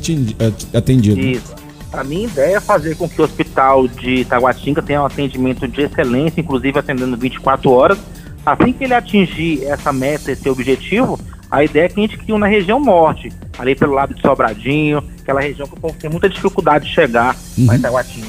atendido. 0.73 1.19
Isso. 1.19 1.59
A 1.91 2.03
minha 2.03 2.25
ideia 2.25 2.57
é 2.57 2.59
fazer 2.59 2.95
com 2.95 3.09
que 3.09 3.19
o 3.19 3.23
hospital 3.23 3.87
de 3.87 4.21
Itaguatinga 4.21 4.81
tenha 4.81 5.01
um 5.01 5.05
atendimento 5.05 5.67
de 5.67 5.81
excelência, 5.81 6.39
inclusive 6.39 6.77
atendendo 6.77 7.17
24 7.17 7.69
horas. 7.71 7.97
Assim 8.45 8.71
que 8.71 8.83
ele 8.83 8.93
atingir 8.93 9.63
essa 9.65 9.91
meta, 9.91 10.31
esse 10.31 10.47
objetivo, 10.49 11.19
a 11.49 11.63
ideia 11.63 11.85
é 11.85 11.89
que 11.89 11.99
a 11.99 12.03
gente 12.03 12.17
crie 12.17 12.37
na 12.37 12.47
região 12.47 12.79
norte, 12.79 13.31
ali 13.57 13.75
pelo 13.75 13.93
lado 13.93 14.13
de 14.13 14.21
Sobradinho, 14.21 15.03
aquela 15.21 15.41
região 15.41 15.67
que 15.67 15.73
o 15.73 15.79
povo 15.79 15.95
tem 15.99 16.09
muita 16.09 16.29
dificuldade 16.29 16.85
de 16.87 16.93
chegar 16.93 17.35
uhum. 17.57 17.65
para 17.65 17.75
Itaguatinga. 17.75 18.27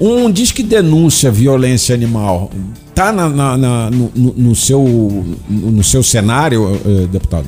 Um 0.00 0.30
diz 0.30 0.50
que 0.50 0.62
denúncia 0.62 1.30
violência 1.30 1.94
animal. 1.94 2.50
Tá 2.94 3.12
na, 3.12 3.28
na- 3.28 3.56
na- 3.58 3.90
no, 3.90 4.10
no- 4.14 4.54
seu, 4.54 4.82
no 5.48 5.84
seu 5.84 6.02
cenário, 6.02 6.74
eh, 6.86 7.06
deputado? 7.06 7.46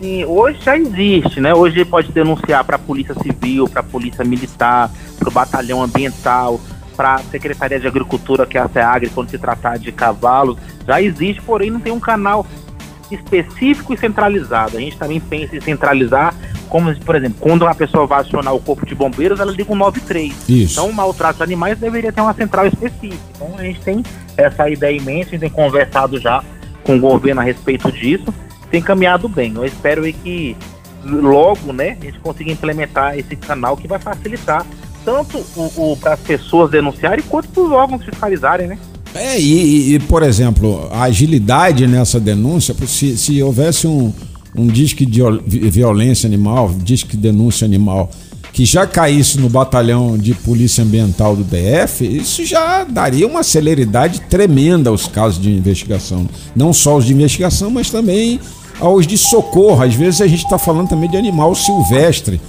Sim, 0.00 0.24
hoje 0.24 0.58
já 0.64 0.78
existe, 0.78 1.40
né? 1.40 1.54
Hoje 1.54 1.84
pode 1.84 2.10
denunciar 2.10 2.64
para 2.64 2.76
a 2.76 2.78
Polícia 2.78 3.14
Civil, 3.22 3.68
para 3.68 3.80
a 3.80 3.84
Polícia 3.84 4.24
Militar, 4.24 4.90
para 5.18 5.28
o 5.28 5.32
Batalhão 5.32 5.82
Ambiental, 5.82 6.58
para 6.96 7.16
a 7.16 7.18
Secretaria 7.18 7.78
de 7.78 7.86
Agricultura, 7.86 8.46
que 8.46 8.56
é 8.56 8.62
a 8.62 8.68
SEAGRE, 8.68 9.10
quando 9.10 9.28
se 9.30 9.36
tratar 9.38 9.78
de 9.78 9.92
cavalos. 9.92 10.56
Já 10.86 11.02
existe, 11.02 11.42
porém 11.42 11.70
não 11.70 11.80
tem 11.80 11.92
um 11.92 12.00
canal 12.00 12.46
específico 13.10 13.92
e 13.92 13.96
centralizado. 13.96 14.76
A 14.76 14.80
gente 14.80 14.96
também 14.96 15.20
pensa 15.20 15.56
em 15.56 15.60
centralizar, 15.60 16.34
como, 16.68 16.94
por 17.00 17.16
exemplo, 17.16 17.38
quando 17.40 17.62
uma 17.62 17.74
pessoa 17.74 18.06
vai 18.06 18.20
acionar 18.20 18.54
o 18.54 18.60
Corpo 18.60 18.86
de 18.86 18.94
Bombeiros, 18.94 19.40
ela 19.40 19.52
liga 19.52 19.72
o 19.72 19.76
93. 19.76 20.48
Isso. 20.48 20.72
Então, 20.72 20.88
o 20.88 20.92
maltrato 20.92 21.38
de 21.38 21.42
animais 21.42 21.78
deveria 21.78 22.12
ter 22.12 22.20
uma 22.20 22.34
central 22.34 22.66
específica. 22.66 23.22
Então, 23.34 23.54
a 23.58 23.62
gente 23.62 23.80
tem 23.80 24.02
essa 24.36 24.68
ideia 24.68 24.96
imensa, 24.96 25.28
a 25.28 25.32
gente 25.32 25.40
tem 25.40 25.50
conversado 25.50 26.18
já 26.18 26.42
com 26.84 26.96
o 26.96 27.00
governo 27.00 27.40
a 27.40 27.44
respeito 27.44 27.90
disso, 27.92 28.32
tem 28.70 28.80
caminhado 28.80 29.28
bem. 29.28 29.54
Eu 29.54 29.64
espero 29.64 30.02
que 30.12 30.56
logo, 31.04 31.72
né, 31.72 31.96
a 32.00 32.04
gente 32.04 32.18
consiga 32.20 32.50
implementar 32.50 33.18
esse 33.18 33.34
canal 33.36 33.76
que 33.76 33.88
vai 33.88 33.98
facilitar 33.98 34.64
tanto 35.04 35.38
o, 35.56 35.96
para 35.96 36.14
as 36.14 36.20
pessoas 36.20 36.70
denunciarem 36.70 37.24
quanto 37.24 37.48
para 37.48 37.62
os 37.62 37.70
órgãos 37.70 38.04
fiscalizarem, 38.04 38.66
né? 38.66 38.78
É, 39.14 39.40
e, 39.40 39.94
e, 39.94 39.98
por 39.98 40.22
exemplo, 40.22 40.88
a 40.92 41.02
agilidade 41.02 41.86
nessa 41.86 42.20
denúncia, 42.20 42.74
se, 42.86 43.16
se 43.16 43.42
houvesse 43.42 43.86
um, 43.86 44.12
um 44.56 44.66
disque 44.66 45.04
de 45.04 45.18
viol- 45.18 45.40
violência 45.46 46.26
animal, 46.26 46.72
disque 46.84 47.16
de 47.16 47.22
denúncia 47.22 47.64
animal, 47.64 48.10
que 48.52 48.64
já 48.64 48.86
caísse 48.86 49.38
no 49.38 49.48
batalhão 49.48 50.16
de 50.16 50.34
polícia 50.34 50.82
ambiental 50.84 51.34
do 51.36 51.44
DF, 51.44 52.04
isso 52.04 52.44
já 52.44 52.84
daria 52.84 53.26
uma 53.26 53.42
celeridade 53.42 54.20
tremenda 54.22 54.90
aos 54.90 55.06
casos 55.06 55.40
de 55.40 55.50
investigação. 55.50 56.28
Não 56.54 56.72
só 56.72 56.96
os 56.96 57.04
de 57.04 57.12
investigação, 57.12 57.70
mas 57.70 57.90
também 57.90 58.40
aos 58.80 59.06
de 59.06 59.16
socorro. 59.18 59.82
Às 59.82 59.94
vezes 59.94 60.20
a 60.20 60.26
gente 60.26 60.44
está 60.44 60.58
falando 60.58 60.88
também 60.88 61.08
de 61.10 61.16
animal 61.16 61.54
silvestre, 61.54 62.40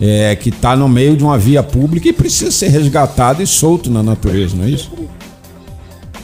é, 0.00 0.36
que 0.36 0.50
está 0.50 0.76
no 0.76 0.88
meio 0.88 1.16
de 1.16 1.24
uma 1.24 1.36
via 1.38 1.62
pública 1.62 2.08
e 2.08 2.12
precisa 2.12 2.50
ser 2.52 2.68
resgatado 2.68 3.42
e 3.42 3.46
solto 3.46 3.90
na 3.90 4.02
natureza, 4.02 4.56
não 4.56 4.64
é 4.64 4.70
isso? 4.70 4.90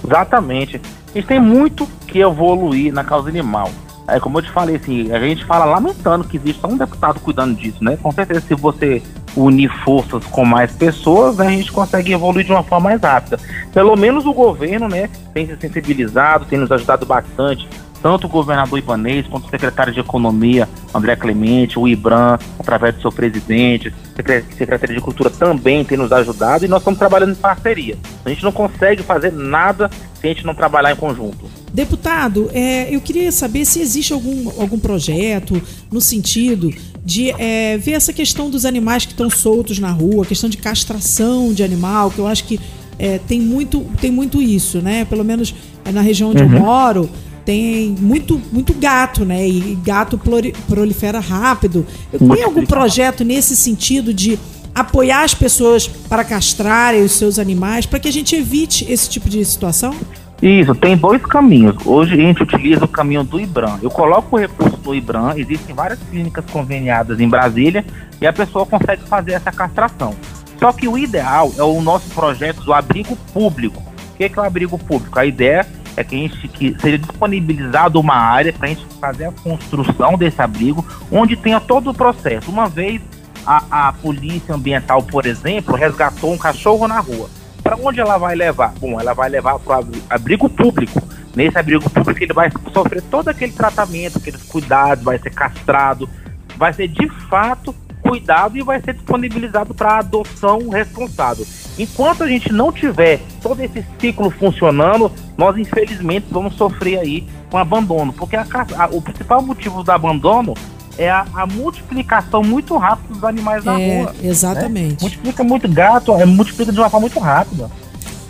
Exatamente. 0.04 0.80
A 1.14 1.18
gente 1.18 1.26
tem 1.26 1.40
muito 1.40 1.86
que 2.06 2.20
evoluir 2.20 2.92
na 2.92 3.04
causa 3.04 3.28
animal. 3.28 3.70
É, 4.06 4.20
como 4.20 4.38
eu 4.38 4.42
te 4.42 4.50
falei, 4.50 4.76
assim, 4.76 5.10
a 5.12 5.18
gente 5.18 5.44
fala 5.46 5.64
lamentando 5.64 6.24
que 6.24 6.36
existe 6.36 6.64
um 6.66 6.76
deputado 6.76 7.18
cuidando 7.20 7.54
disso, 7.54 7.82
né? 7.82 7.96
Com 8.02 8.12
certeza, 8.12 8.40
se 8.42 8.54
você 8.54 9.02
unir 9.36 9.70
forças 9.82 10.24
com 10.26 10.44
mais 10.44 10.72
pessoas, 10.72 11.38
né, 11.38 11.46
a 11.46 11.50
gente 11.50 11.72
consegue 11.72 12.12
evoluir 12.12 12.44
de 12.44 12.52
uma 12.52 12.62
forma 12.62 12.90
mais 12.90 13.00
rápida. 13.00 13.38
Pelo 13.72 13.96
menos 13.96 14.26
o 14.26 14.32
governo, 14.32 14.88
né, 14.88 15.08
tem 15.32 15.46
se 15.46 15.56
sensibilizado, 15.56 16.44
tem 16.44 16.58
nos 16.58 16.70
ajudado 16.70 17.04
bastante, 17.06 17.68
tanto 18.04 18.26
o 18.26 18.28
governador 18.28 18.78
Ibanês 18.78 19.26
quanto 19.26 19.46
o 19.46 19.50
secretário 19.50 19.90
de 19.90 19.98
Economia, 19.98 20.68
André 20.94 21.16
Clemente, 21.16 21.78
o 21.78 21.88
IBRAM, 21.88 22.38
através 22.58 22.94
do 22.96 23.00
seu 23.00 23.10
presidente, 23.10 23.90
secre- 24.14 24.44
secretaria 24.58 24.94
de 24.94 25.00
Cultura 25.00 25.30
também 25.30 25.82
tem 25.86 25.96
nos 25.96 26.12
ajudado 26.12 26.66
e 26.66 26.68
nós 26.68 26.80
estamos 26.82 26.98
trabalhando 26.98 27.32
em 27.32 27.34
parceria. 27.34 27.96
A 28.22 28.28
gente 28.28 28.44
não 28.44 28.52
consegue 28.52 29.02
fazer 29.02 29.32
nada 29.32 29.88
se 30.20 30.26
a 30.26 30.28
gente 30.28 30.44
não 30.44 30.54
trabalhar 30.54 30.92
em 30.92 30.96
conjunto. 30.96 31.46
Deputado, 31.72 32.50
é, 32.52 32.94
eu 32.94 33.00
queria 33.00 33.32
saber 33.32 33.64
se 33.64 33.80
existe 33.80 34.12
algum, 34.12 34.50
algum 34.60 34.78
projeto 34.78 35.62
no 35.90 35.98
sentido 35.98 36.70
de 37.02 37.30
é, 37.40 37.78
ver 37.78 37.92
essa 37.92 38.12
questão 38.12 38.50
dos 38.50 38.66
animais 38.66 39.06
que 39.06 39.12
estão 39.12 39.30
soltos 39.30 39.78
na 39.78 39.90
rua, 39.90 40.26
questão 40.26 40.50
de 40.50 40.58
castração 40.58 41.54
de 41.54 41.64
animal, 41.64 42.10
que 42.10 42.18
eu 42.18 42.26
acho 42.26 42.44
que 42.44 42.60
é, 42.98 43.16
tem, 43.16 43.40
muito, 43.40 43.80
tem 43.98 44.10
muito 44.10 44.42
isso, 44.42 44.82
né? 44.82 45.06
Pelo 45.06 45.24
menos 45.24 45.54
é, 45.86 45.90
na 45.90 46.02
região 46.02 46.32
onde 46.32 46.42
eu 46.42 46.48
moro, 46.50 47.08
tem 47.44 47.94
muito, 48.00 48.40
muito 48.52 48.72
gato, 48.74 49.24
né? 49.24 49.46
E 49.46 49.78
gato 49.82 50.18
prolifera 50.66 51.20
rápido. 51.20 51.86
Tem 52.10 52.42
algum 52.42 52.64
projeto 52.64 53.24
nesse 53.24 53.54
sentido 53.54 54.14
de 54.14 54.38
apoiar 54.74 55.22
as 55.22 55.34
pessoas 55.34 55.86
para 55.86 56.24
castrarem 56.24 57.02
os 57.02 57.12
seus 57.12 57.38
animais, 57.38 57.86
para 57.86 58.00
que 58.00 58.08
a 58.08 58.12
gente 58.12 58.34
evite 58.34 58.90
esse 58.90 59.08
tipo 59.08 59.28
de 59.28 59.44
situação? 59.44 59.94
Isso, 60.42 60.74
tem 60.74 60.96
dois 60.96 61.22
caminhos. 61.22 61.76
Hoje 61.86 62.14
a 62.14 62.16
gente 62.16 62.42
utiliza 62.42 62.84
o 62.84 62.88
caminho 62.88 63.22
do 63.22 63.40
IBRAM. 63.40 63.78
Eu 63.82 63.90
coloco 63.90 64.36
o 64.36 64.38
recurso 64.38 64.78
no 64.84 64.94
IBRAM, 64.94 65.34
existem 65.36 65.74
várias 65.74 65.98
clínicas 66.10 66.44
conveniadas 66.50 67.20
em 67.20 67.28
Brasília 67.28 67.84
e 68.20 68.26
a 68.26 68.32
pessoa 68.32 68.66
consegue 68.66 69.02
fazer 69.08 69.32
essa 69.32 69.52
castração. 69.52 70.14
Só 70.58 70.72
que 70.72 70.88
o 70.88 70.98
ideal 70.98 71.52
é 71.56 71.62
o 71.62 71.80
nosso 71.80 72.08
projeto 72.10 72.62
do 72.62 72.72
abrigo 72.72 73.16
público. 73.32 73.80
O 74.12 74.16
que 74.16 74.24
é, 74.24 74.28
que 74.28 74.38
é 74.38 74.42
o 74.42 74.44
abrigo 74.44 74.78
público? 74.78 75.18
A 75.18 75.24
ideia 75.24 75.66
é 75.96 76.04
que 76.04 76.14
a 76.14 76.18
gente 76.18 76.48
que 76.48 76.76
seja 76.80 76.98
disponibilizado 76.98 78.00
uma 78.00 78.16
área 78.16 78.52
para 78.52 78.66
a 78.66 78.68
gente 78.70 78.86
fazer 79.00 79.26
a 79.26 79.32
construção 79.32 80.16
desse 80.16 80.40
abrigo, 80.40 80.84
onde 81.10 81.36
tenha 81.36 81.60
todo 81.60 81.90
o 81.90 81.94
processo. 81.94 82.50
Uma 82.50 82.68
vez 82.68 83.00
a, 83.46 83.88
a 83.88 83.92
polícia 83.92 84.54
ambiental, 84.54 85.02
por 85.02 85.26
exemplo, 85.26 85.74
resgatou 85.76 86.32
um 86.32 86.38
cachorro 86.38 86.88
na 86.88 87.00
rua. 87.00 87.28
Para 87.62 87.76
onde 87.76 88.00
ela 88.00 88.18
vai 88.18 88.34
levar? 88.34 88.74
Bom, 88.78 89.00
ela 89.00 89.14
vai 89.14 89.28
levar 89.28 89.58
para 89.58 89.80
o 89.80 89.86
abrigo 90.10 90.48
público. 90.48 91.02
Nesse 91.34 91.58
abrigo 91.58 91.88
público 91.88 92.22
ele 92.22 92.32
vai 92.32 92.50
sofrer 92.72 93.02
todo 93.02 93.28
aquele 93.28 93.52
tratamento, 93.52 94.18
aqueles 94.18 94.42
cuidados, 94.42 95.02
vai 95.02 95.18
ser 95.18 95.30
castrado, 95.30 96.08
vai 96.56 96.72
ser 96.72 96.88
de 96.88 97.08
fato 97.28 97.74
cuidado 98.08 98.56
e 98.58 98.62
vai 98.62 98.80
ser 98.80 98.94
disponibilizado 98.94 99.74
para 99.74 99.98
adoção 99.98 100.68
responsável. 100.68 101.46
Enquanto 101.78 102.22
a 102.22 102.28
gente 102.28 102.52
não 102.52 102.70
tiver 102.70 103.20
todo 103.42 103.60
esse 103.60 103.84
ciclo 103.98 104.30
funcionando, 104.30 105.10
nós 105.36 105.56
infelizmente 105.56 106.26
vamos 106.30 106.54
sofrer 106.54 106.98
aí 106.98 107.26
com 107.50 107.58
abandono, 107.58 108.12
porque 108.12 108.36
a 108.36 108.44
a- 108.76 108.88
o 108.92 109.00
principal 109.00 109.42
motivo 109.42 109.82
do 109.82 109.90
abandono 109.90 110.54
é 110.96 111.10
a, 111.10 111.26
a 111.34 111.46
multiplicação 111.46 112.42
muito 112.42 112.76
rápida 112.76 113.14
dos 113.14 113.24
animais 113.24 113.64
na 113.64 113.80
É, 113.80 114.02
rua. 114.02 114.14
exatamente. 114.22 115.02
Multiplica 115.02 115.42
muito 115.42 115.68
gato, 115.68 116.12
é, 116.14 116.24
multiplica 116.24 116.70
de 116.70 116.78
uma 116.78 116.88
forma 116.88 117.08
muito 117.08 117.18
rápida. 117.18 117.68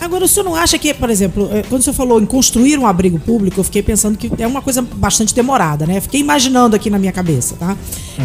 Agora, 0.04 0.24
o 0.24 0.28
senhor 0.28 0.44
não 0.44 0.54
acha 0.54 0.76
que, 0.78 0.92
por 0.92 1.08
exemplo, 1.10 1.48
eh, 1.52 1.62
quando 1.68 1.80
o 1.80 1.84
senhor 1.84 1.94
falou 1.94 2.20
em 2.20 2.26
construir 2.26 2.78
um 2.78 2.86
abrigo 2.86 3.18
público, 3.18 3.58
eu 3.60 3.64
fiquei 3.64 3.82
pensando 3.82 4.18
que 4.18 4.30
é 4.38 4.46
uma 4.46 4.60
coisa 4.62 4.82
bastante 4.82 5.34
demorada, 5.34 5.86
né? 5.86 6.00
Fiquei 6.00 6.20
imaginando 6.20 6.76
aqui 6.76 6.90
na 6.90 6.98
minha 6.98 7.12
cabeça, 7.12 7.56
tá? 7.58 7.76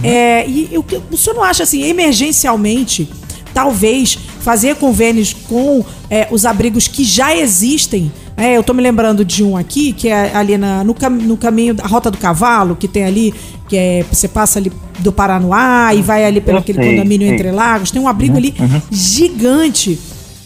É, 0.04 0.48
e 0.48 0.68
eu- 0.72 0.86
o 1.12 1.18
senhor 1.18 1.36
não 1.36 1.44
acha, 1.44 1.64
assim, 1.64 1.82
emergencialmente, 1.84 3.10
talvez 3.54 4.18
fazer 4.42 4.76
convênios 4.76 5.34
com 5.48 5.84
eh, 6.12 6.28
os 6.32 6.46
abrigos 6.46 6.88
que 6.88 7.04
já 7.04 7.36
existem? 7.36 8.12
né? 8.36 8.56
eu 8.58 8.64
tô 8.64 8.74
me 8.74 8.82
lembrando 8.82 9.24
de 9.26 9.44
um 9.44 9.58
aqui, 9.58 9.92
que 9.94 10.08
é 10.08 10.36
ali 10.36 10.58
na- 10.58 10.82
no, 10.84 10.94
cam- 10.94 11.10
no 11.10 11.36
caminho 11.38 11.74
da 11.74 11.86
Rota 11.86 12.10
do 12.10 12.18
Cavalo, 12.18 12.76
que 12.76 12.88
tem 12.88 13.04
ali, 13.04 13.34
que 13.68 13.76
é, 13.76 14.06
você 14.12 14.28
passa 14.30 14.60
ali 14.60 14.72
do 15.00 15.12
Paranoá 15.12 15.94
e 15.94 16.02
vai 16.02 16.24
ali 16.26 16.40
pelo 16.42 16.58
Eu 16.58 16.62
aquele 16.62 16.82
sei, 16.82 16.90
condomínio 16.96 17.28
sei. 17.28 17.36
Entre 17.36 17.52
Lagos, 17.52 17.92
tem 17.92 18.02
um 18.02 18.08
abrigo 18.08 18.38
ali 18.38 18.54
gigante. 18.92 20.00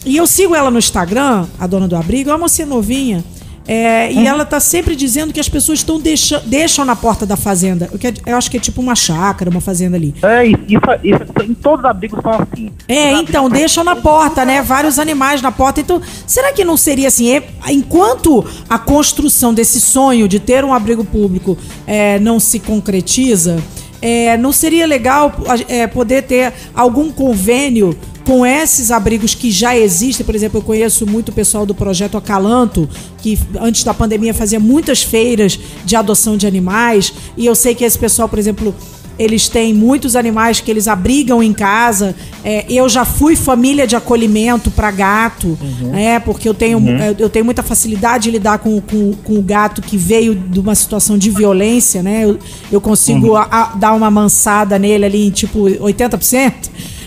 E 0.04 0.16
eu 0.16 0.26
sigo 0.26 0.54
ela 0.54 0.70
no 0.70 0.78
Instagram, 0.78 1.46
a 1.58 1.66
dona 1.66 1.88
do 1.88 1.96
abrigo, 1.96 2.30
é 2.30 2.32
uma 2.32 2.40
mocinha 2.40 2.66
novinha. 2.66 3.24
é, 3.66 4.12
E 4.12 4.26
ela 4.26 4.44
tá 4.44 4.60
sempre 4.60 4.94
dizendo 4.94 5.32
que 5.32 5.40
as 5.40 5.48
pessoas 5.48 5.78
estão 5.78 5.98
deixa, 5.98 6.38
deixam 6.44 6.84
na 6.84 6.94
porta 6.94 7.24
da 7.24 7.34
fazenda. 7.36 7.88
Eu, 7.90 7.98
que- 7.98 8.12
eu 8.26 8.36
acho 8.36 8.50
que 8.50 8.58
é 8.58 8.60
tipo 8.60 8.82
uma 8.82 8.94
chácara, 8.94 9.48
uma 9.50 9.62
fazenda 9.62 9.96
ali. 9.96 10.14
É, 10.22 10.44
isso, 10.46 10.58
isso, 11.02 11.20
em 11.50 11.54
todos 11.54 11.80
os 11.82 11.90
abrigos 11.90 12.20
são 12.22 12.32
assim. 12.32 12.70
É, 12.86 13.12
então, 13.14 13.48
deixam 13.48 13.82
na 13.82 13.96
porta, 13.96 14.44
né? 14.44 14.60
Vários 14.60 14.98
animais 14.98 15.40
na 15.40 15.50
porta. 15.50 15.80
Então, 15.80 16.02
será 16.26 16.52
que 16.52 16.62
não 16.62 16.76
seria 16.76 17.08
assim? 17.08 17.30
é, 17.30 17.42
enquanto 17.70 18.44
a 18.68 18.78
construção 18.78 19.54
desse 19.54 19.80
sonho 19.80 20.28
de 20.28 20.38
ter 20.38 20.62
um 20.62 20.74
abrigo 20.74 21.02
público 21.02 21.56
é, 21.86 22.18
não 22.18 22.38
se 22.38 22.60
concretiza, 22.60 23.56
é, 24.02 24.36
não 24.36 24.52
seria 24.52 24.86
legal 24.86 25.32
é, 25.68 25.86
poder 25.86 26.24
ter 26.24 26.52
algum 26.74 27.10
convênio 27.10 27.96
com 28.24 28.44
esses 28.46 28.90
abrigos 28.90 29.34
que 29.34 29.50
já 29.50 29.76
existem? 29.76 30.24
Por 30.24 30.34
exemplo, 30.34 30.58
eu 30.58 30.62
conheço 30.62 31.06
muito 31.06 31.28
o 31.28 31.32
pessoal 31.32 31.66
do 31.66 31.74
projeto 31.74 32.16
Acalanto, 32.16 32.88
que 33.18 33.38
antes 33.60 33.84
da 33.84 33.92
pandemia 33.94 34.32
fazia 34.34 34.58
muitas 34.60 35.02
feiras 35.02 35.58
de 35.84 35.94
adoção 35.96 36.36
de 36.36 36.46
animais, 36.46 37.12
e 37.36 37.44
eu 37.46 37.54
sei 37.54 37.74
que 37.74 37.84
esse 37.84 37.98
pessoal, 37.98 38.28
por 38.28 38.38
exemplo, 38.38 38.74
eles 39.16 39.48
têm 39.48 39.72
muitos 39.72 40.16
animais 40.16 40.58
que 40.58 40.68
eles 40.68 40.88
abrigam 40.88 41.40
em 41.40 41.52
casa. 41.52 42.16
É, 42.42 42.64
eu 42.68 42.88
já 42.88 43.04
fui 43.04 43.36
família 43.36 43.86
de 43.86 43.94
acolhimento 43.94 44.72
para 44.72 44.90
gato, 44.90 45.56
né? 45.82 46.18
Porque 46.18 46.48
eu 46.48 46.52
tenho, 46.54 46.80
é, 46.88 47.14
eu 47.16 47.28
tenho 47.30 47.44
muita 47.44 47.62
facilidade 47.62 48.24
de 48.24 48.32
lidar 48.32 48.58
com, 48.58 48.80
com, 48.80 49.12
com 49.22 49.34
o 49.38 49.42
gato 49.42 49.80
que 49.80 49.96
veio 49.96 50.34
de 50.34 50.58
uma 50.58 50.74
situação 50.74 51.16
de 51.16 51.30
violência, 51.30 52.02
né? 52.02 52.24
Eu, 52.24 52.38
eu 52.72 52.80
consigo 52.80 53.36
a- 53.36 53.46
a- 53.48 53.76
dar 53.76 53.92
uma 53.92 54.10
mansada 54.10 54.80
nele 54.80 55.04
ali 55.04 55.26
em 55.28 55.30
tipo 55.30 55.60
80%. 55.60 56.52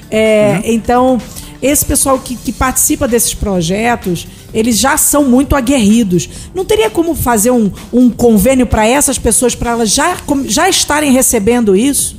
É, 0.10 0.62
Então, 0.65 1.20
esse 1.62 1.86
pessoal 1.86 2.20
que, 2.20 2.36
que 2.36 2.52
participa 2.52 3.08
desses 3.08 3.34
projetos, 3.34 4.28
eles 4.54 4.78
já 4.78 4.98
são 4.98 5.24
muito 5.24 5.56
aguerridos. 5.56 6.50
Não 6.54 6.63
teria 6.63 6.89
como 6.89 7.15
fazer 7.15 7.52
um, 7.52 7.72
um 7.91 8.10
convênio 8.10 8.67
para 8.67 8.86
essas 8.86 9.17
pessoas, 9.17 9.56
para 9.56 9.72
elas 9.72 9.93
já, 9.93 10.15
já 10.46 10.70
estarem 10.70 11.12
recebendo 11.12 11.76
isso? 11.76 12.17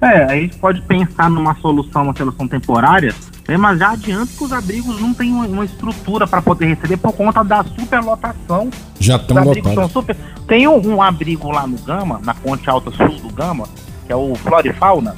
É, 0.00 0.24
a 0.24 0.36
gente 0.36 0.56
pode 0.58 0.82
pensar 0.82 1.30
numa 1.30 1.54
solução, 1.56 2.02
uma 2.02 2.14
solução 2.14 2.46
temporária, 2.46 3.14
né, 3.48 3.56
mas 3.56 3.78
já 3.78 3.92
adianto 3.92 4.32
que 4.36 4.44
os 4.44 4.52
abrigos 4.52 5.00
não 5.00 5.14
têm 5.14 5.32
uma, 5.32 5.46
uma 5.46 5.64
estrutura 5.64 6.26
para 6.26 6.42
poder 6.42 6.66
receber 6.66 6.98
por 6.98 7.12
conta 7.12 7.42
da 7.42 7.64
superlotação. 7.64 8.70
Já 9.00 9.16
estão 9.16 9.42
lotados. 9.42 9.92
Super... 9.92 10.16
Tem 10.46 10.68
um, 10.68 10.96
um, 10.96 11.02
abrigo 11.02 11.50
lá 11.50 11.66
no 11.66 11.78
Gama, 11.78 12.20
na 12.22 12.34
ponte 12.34 12.68
alta 12.68 12.90
sul 12.90 13.08
do 13.08 13.30
Gama, 13.30 13.66
que 14.06 14.12
é 14.12 14.16
o 14.16 14.34
Florifauna. 14.34 15.14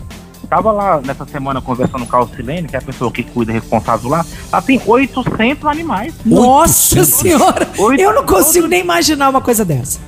Tava 0.49 0.73
lá 0.73 1.01
nessa 1.05 1.27
semana 1.27 1.61
conversando 1.61 2.07
com 2.07 2.17
a 2.17 2.21
Alcilene, 2.21 2.69
que 2.69 2.75
é 2.75 2.79
a 2.79 2.83
pessoa 2.83 3.13
que 3.13 3.23
cuida 3.23 3.53
responsável 3.53 4.09
lá. 4.11 4.25
Lá 4.51 4.63
tem 4.63 4.81
800 4.85 5.65
animais. 5.67 6.15
Nossa 6.25 7.01
800. 7.01 7.15
senhora! 7.15 7.69
800. 7.79 7.99
Eu 7.99 8.15
não 8.15 8.25
consigo 8.25 8.67
nem 8.67 8.81
imaginar 8.81 9.29
uma 9.29 9.41
coisa 9.41 9.65
dessa. 9.65 10.01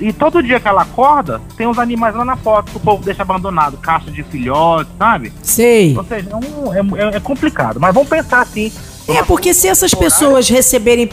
E 0.00 0.12
todo 0.12 0.42
dia 0.42 0.60
que 0.60 0.68
ela 0.68 0.82
acorda, 0.82 1.40
tem 1.56 1.66
uns 1.66 1.78
animais 1.78 2.14
lá 2.14 2.24
na 2.24 2.36
porta 2.36 2.70
que 2.70 2.76
o 2.76 2.80
povo 2.80 3.04
deixa 3.04 3.22
abandonado, 3.22 3.76
caixa 3.78 4.10
de 4.10 4.22
filhotes, 4.22 4.92
sabe? 4.96 5.32
Sei. 5.42 5.96
Ou 5.96 6.04
seja, 6.04 6.30
é, 6.30 6.82
um, 6.82 6.96
é, 6.96 7.16
é 7.16 7.20
complicado. 7.20 7.80
Mas 7.80 7.92
vamos 7.92 8.08
pensar 8.08 8.40
assim. 8.42 8.72
É, 9.08 9.22
porque 9.22 9.52
se 9.52 9.66
essas 9.66 9.92
pessoas 9.92 10.48
receberem 10.48 11.08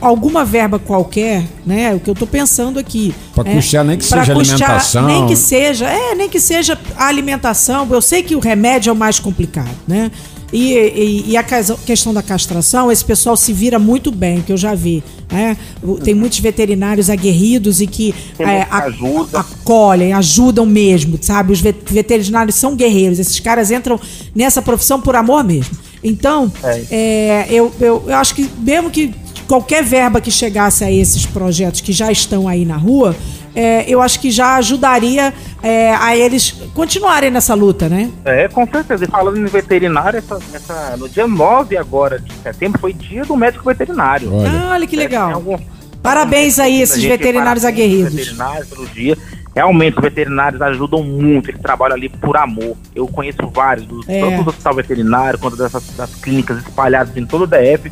alguma 0.00 0.44
verba 0.44 0.78
qualquer, 0.78 1.44
né? 1.64 1.94
O 1.94 2.00
que 2.00 2.08
eu 2.08 2.14
tô 2.14 2.26
pensando 2.26 2.78
aqui. 2.78 3.14
Para 3.34 3.50
é, 3.50 3.54
custear 3.54 3.84
nem 3.84 3.98
que 3.98 4.04
seja 4.04 4.34
custear, 4.34 4.70
alimentação. 4.70 5.06
Nem 5.06 5.26
que 5.26 5.36
seja, 5.36 5.86
é, 5.88 6.14
nem 6.14 6.28
que 6.28 6.40
seja 6.40 6.78
a 6.96 7.06
alimentação. 7.06 7.86
Eu 7.90 8.00
sei 8.00 8.22
que 8.22 8.36
o 8.36 8.38
remédio 8.38 8.90
é 8.90 8.92
o 8.92 8.96
mais 8.96 9.18
complicado, 9.18 9.74
né? 9.86 10.10
E, 10.52 10.74
e, 10.74 11.30
e, 11.30 11.36
a 11.36 11.42
questão 11.42 12.14
da 12.14 12.22
castração, 12.22 12.90
esse 12.90 13.04
pessoal 13.04 13.36
se 13.36 13.52
vira 13.52 13.80
muito 13.80 14.12
bem, 14.12 14.42
que 14.42 14.52
eu 14.52 14.56
já 14.56 14.74
vi. 14.74 15.02
Né? 15.30 15.56
Tem 16.04 16.14
muitos 16.14 16.38
veterinários 16.38 17.10
aguerridos 17.10 17.80
e 17.80 17.86
que 17.86 18.14
é, 18.38 18.62
ajuda. 18.70 19.40
acolhem, 19.40 20.12
ajudam 20.12 20.64
mesmo, 20.64 21.18
sabe? 21.20 21.52
Os 21.52 21.60
veterinários 21.60 22.54
são 22.54 22.76
guerreiros, 22.76 23.18
esses 23.18 23.40
caras 23.40 23.72
entram 23.72 23.98
nessa 24.34 24.62
profissão 24.62 25.00
por 25.00 25.16
amor 25.16 25.42
mesmo. 25.42 25.76
Então, 26.06 26.52
é. 26.62 26.84
É, 26.90 27.46
eu, 27.50 27.72
eu, 27.80 28.04
eu 28.06 28.14
acho 28.16 28.34
que 28.34 28.48
mesmo 28.58 28.90
que 28.90 29.12
qualquer 29.48 29.82
verba 29.82 30.20
que 30.20 30.30
chegasse 30.30 30.84
a 30.84 30.90
esses 30.90 31.26
projetos 31.26 31.80
que 31.80 31.92
já 31.92 32.10
estão 32.10 32.48
aí 32.48 32.64
na 32.64 32.76
rua, 32.76 33.14
é, 33.54 33.84
eu 33.88 34.02
acho 34.02 34.20
que 34.20 34.30
já 34.30 34.56
ajudaria 34.56 35.32
é, 35.62 35.94
a 35.94 36.16
eles 36.16 36.54
continuarem 36.74 37.30
nessa 37.30 37.54
luta, 37.54 37.88
né? 37.88 38.10
É, 38.24 38.48
com 38.48 38.66
certeza. 38.66 39.04
E 39.04 39.08
falando 39.08 39.38
em 39.38 39.46
veterinário, 39.46 40.18
essa, 40.18 40.38
essa, 40.52 40.96
no 40.96 41.08
dia 41.08 41.26
9 41.26 41.76
agora 41.76 42.18
de 42.18 42.32
setembro 42.42 42.78
foi 42.78 42.92
dia 42.92 43.24
do 43.24 43.34
médico 43.36 43.64
veterinário. 43.64 44.32
Olha, 44.32 44.50
ah, 44.50 44.70
olha 44.72 44.86
que 44.86 44.94
legal. 44.94 45.32
Algum, 45.32 45.58
parabéns 46.02 46.58
aí 46.58 46.82
esses 46.82 47.02
veterinários 47.02 47.64
aguerridos. 47.64 48.14
Veterinários 48.14 48.68
pelo 48.68 48.86
dia. 48.86 49.16
Realmente, 49.56 49.96
os 49.96 50.02
veterinários 50.02 50.60
ajudam 50.60 51.02
muito, 51.02 51.50
eles 51.50 51.60
trabalham 51.62 51.96
ali 51.96 52.10
por 52.10 52.36
amor. 52.36 52.76
Eu 52.94 53.08
conheço 53.08 53.38
vários, 53.52 53.86
dos, 53.86 54.06
é. 54.06 54.20
tanto 54.20 54.44
do 54.44 54.50
hospital 54.50 54.74
veterinário 54.74 55.38
quanto 55.38 55.56
dessas, 55.56 55.82
das 55.96 56.14
clínicas 56.16 56.58
espalhadas 56.58 57.16
em 57.16 57.24
todo 57.24 57.44
o 57.44 57.46
DF 57.46 57.90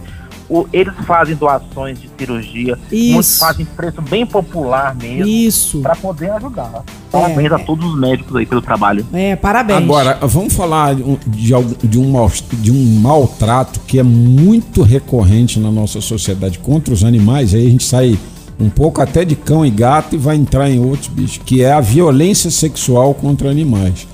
o, 0.48 0.66
eles 0.72 0.94
fazem 1.06 1.34
doações 1.34 1.98
de 2.00 2.10
cirurgia, 2.18 2.78
Isso. 2.92 3.12
muitos 3.12 3.38
fazem 3.38 3.64
preço 3.64 4.02
bem 4.02 4.26
popular 4.26 4.94
mesmo. 4.94 5.26
Isso. 5.26 5.80
Para 5.80 5.96
poder 5.96 6.30
ajudar. 6.32 6.84
Parabéns 7.10 7.50
é, 7.50 7.54
a 7.54 7.58
todos 7.58 7.86
os 7.86 7.98
médicos 7.98 8.36
aí 8.36 8.44
pelo 8.44 8.60
trabalho. 8.60 9.06
É, 9.12 9.36
parabéns. 9.36 9.82
Agora, 9.82 10.18
vamos 10.22 10.52
falar 10.52 10.94
de, 10.94 11.02
de, 11.26 11.54
um, 11.54 12.28
de 12.52 12.70
um 12.70 13.00
maltrato 13.00 13.80
que 13.86 13.98
é 13.98 14.02
muito 14.02 14.82
recorrente 14.82 15.58
na 15.58 15.70
nossa 15.70 16.00
sociedade 16.00 16.58
contra 16.58 16.92
os 16.92 17.04
animais. 17.04 17.54
Aí 17.54 17.66
a 17.66 17.70
gente 17.70 17.84
sai 17.84 18.18
um 18.58 18.68
pouco 18.68 19.00
até 19.00 19.24
de 19.24 19.34
cão 19.34 19.64
e 19.64 19.70
gato 19.70 20.14
e 20.14 20.18
vai 20.18 20.36
entrar 20.36 20.70
em 20.70 20.78
outros 20.78 21.08
bichos, 21.08 21.40
que 21.44 21.62
é 21.62 21.72
a 21.72 21.80
violência 21.80 22.50
sexual 22.50 23.14
contra 23.14 23.50
animais. 23.50 24.06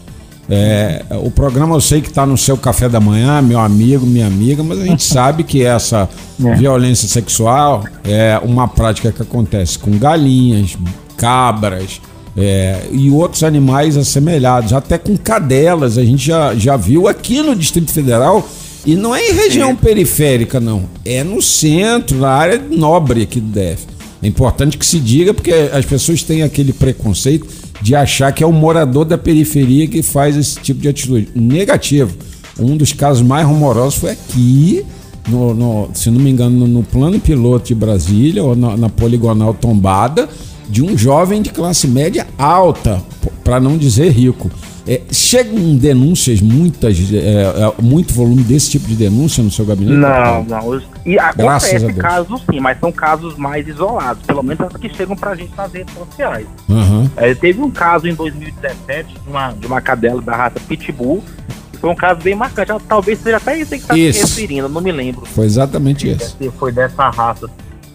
É, 0.53 1.05
o 1.23 1.31
programa 1.31 1.77
eu 1.77 1.81
sei 1.81 2.01
que 2.01 2.09
está 2.09 2.27
no 2.27 2.37
seu 2.37 2.57
café 2.57 2.89
da 2.89 2.99
manhã, 2.99 3.41
meu 3.41 3.61
amigo, 3.61 4.05
minha 4.05 4.27
amiga, 4.27 4.65
mas 4.65 4.81
a 4.81 4.85
gente 4.85 5.05
sabe 5.05 5.45
que 5.45 5.65
essa 5.65 6.09
é. 6.45 6.55
violência 6.57 7.07
sexual 7.07 7.85
é 8.03 8.41
uma 8.43 8.67
prática 8.67 9.13
que 9.13 9.23
acontece 9.23 9.79
com 9.79 9.97
galinhas, 9.97 10.77
cabras 11.17 12.01
é, 12.37 12.81
e 12.91 13.11
outros 13.11 13.45
animais 13.45 13.97
assemelhados, 13.97 14.73
até 14.73 14.99
com 14.99 15.17
cadelas. 15.17 15.97
A 15.97 16.05
gente 16.05 16.27
já, 16.27 16.55
já 16.55 16.77
viu 16.77 17.07
aqui 17.07 17.43
no 17.43 17.55
Distrito 17.55 17.93
Federal. 17.93 18.47
E 18.85 18.97
não 18.97 19.15
é 19.15 19.29
em 19.29 19.35
região 19.35 19.77
periférica, 19.77 20.59
não. 20.59 20.85
É 21.05 21.23
no 21.23 21.43
centro, 21.43 22.17
na 22.17 22.31
área 22.31 22.59
nobre 22.71 23.23
aqui 23.23 23.39
do 23.39 23.53
DF. 23.53 23.87
É 24.23 24.27
importante 24.27 24.77
que 24.77 24.85
se 24.85 24.99
diga, 24.99 25.33
porque 25.33 25.53
as 25.53 25.85
pessoas 25.85 26.23
têm 26.23 26.43
aquele 26.43 26.73
preconceito 26.73 27.47
de 27.81 27.95
achar 27.97 28.33
que 28.33 28.45
é 28.45 28.47
o 28.47 28.53
morador 28.53 29.05
da 29.05 29.17
periferia 29.17 29.87
que 29.87 30.03
faz 30.03 30.37
esse 30.37 30.61
tipo 30.61 30.81
de 30.81 30.89
atitude. 30.89 31.29
Negativo. 31.35 32.15
Um 32.59 32.77
dos 32.77 32.93
casos 32.93 33.23
mais 33.23 33.47
rumorosos 33.47 33.95
foi 33.95 34.11
aqui, 34.11 34.85
no, 35.27 35.55
no 35.55 35.91
se 35.95 36.11
não 36.11 36.21
me 36.21 36.31
engano, 36.31 36.59
no, 36.59 36.67
no, 36.67 36.83
plano 36.83 37.19
piloto 37.19 37.69
de 37.69 37.75
Brasília, 37.75 38.45
ou 38.45 38.55
na, 38.55 38.77
na 38.77 38.89
poligonal 38.91 39.55
tombada, 39.55 40.29
de 40.69 40.83
um 40.83 40.97
jovem 40.97 41.41
de 41.41 41.51
classe 41.51 41.89
média 41.89 42.27
alta, 42.37 43.03
para 43.43 43.59
não 43.59 43.79
dizer 43.79 44.11
rico. 44.11 44.51
É, 44.91 45.03
chegam 45.13 45.77
denúncias, 45.77 46.41
muitas, 46.41 46.99
é, 47.13 47.45
é, 47.45 47.81
muito 47.81 48.13
volume 48.13 48.43
desse 48.43 48.73
tipo 48.73 48.89
de 48.89 48.97
denúncia 48.97 49.41
no 49.41 49.49
seu 49.49 49.65
gabinete? 49.65 49.97
Não, 49.97 50.43
não. 50.43 50.83
E 51.07 51.17
acontece 51.17 51.93
casos 51.93 52.43
sim, 52.51 52.59
mas 52.59 52.77
são 52.81 52.91
casos 52.91 53.37
mais 53.37 53.69
isolados, 53.69 54.27
pelo 54.27 54.43
menos 54.43 54.61
as 54.63 54.73
que 54.81 54.93
chegam 54.93 55.15
pra 55.15 55.37
gente 55.37 55.53
nas 55.57 55.73
redes 55.73 55.95
sociais. 55.95 56.45
Uhum. 56.69 57.09
É, 57.17 57.33
teve 57.37 57.61
um 57.61 57.71
caso 57.71 58.09
em 58.09 58.15
2017 58.15 59.15
de 59.15 59.31
uma, 59.31 59.53
de 59.53 59.65
uma 59.65 59.81
cadela 59.81 60.21
da 60.21 60.35
raça 60.35 60.59
Pitbull, 60.59 61.23
que 61.71 61.79
foi 61.79 61.91
um 61.91 61.95
caso 61.95 62.21
bem 62.21 62.35
marcante. 62.35 62.73
Talvez 62.89 63.21
seja 63.21 63.37
até 63.37 63.57
isso 63.61 63.71
que 63.71 63.77
está 63.77 63.95
se 63.95 64.11
referindo, 64.11 64.69
não 64.69 64.81
me 64.81 64.91
lembro. 64.91 65.25
Foi 65.25 65.45
exatamente 65.45 66.11
isso. 66.11 66.37
Foi 66.59 66.73
dessa 66.73 67.09
raça. 67.11 67.49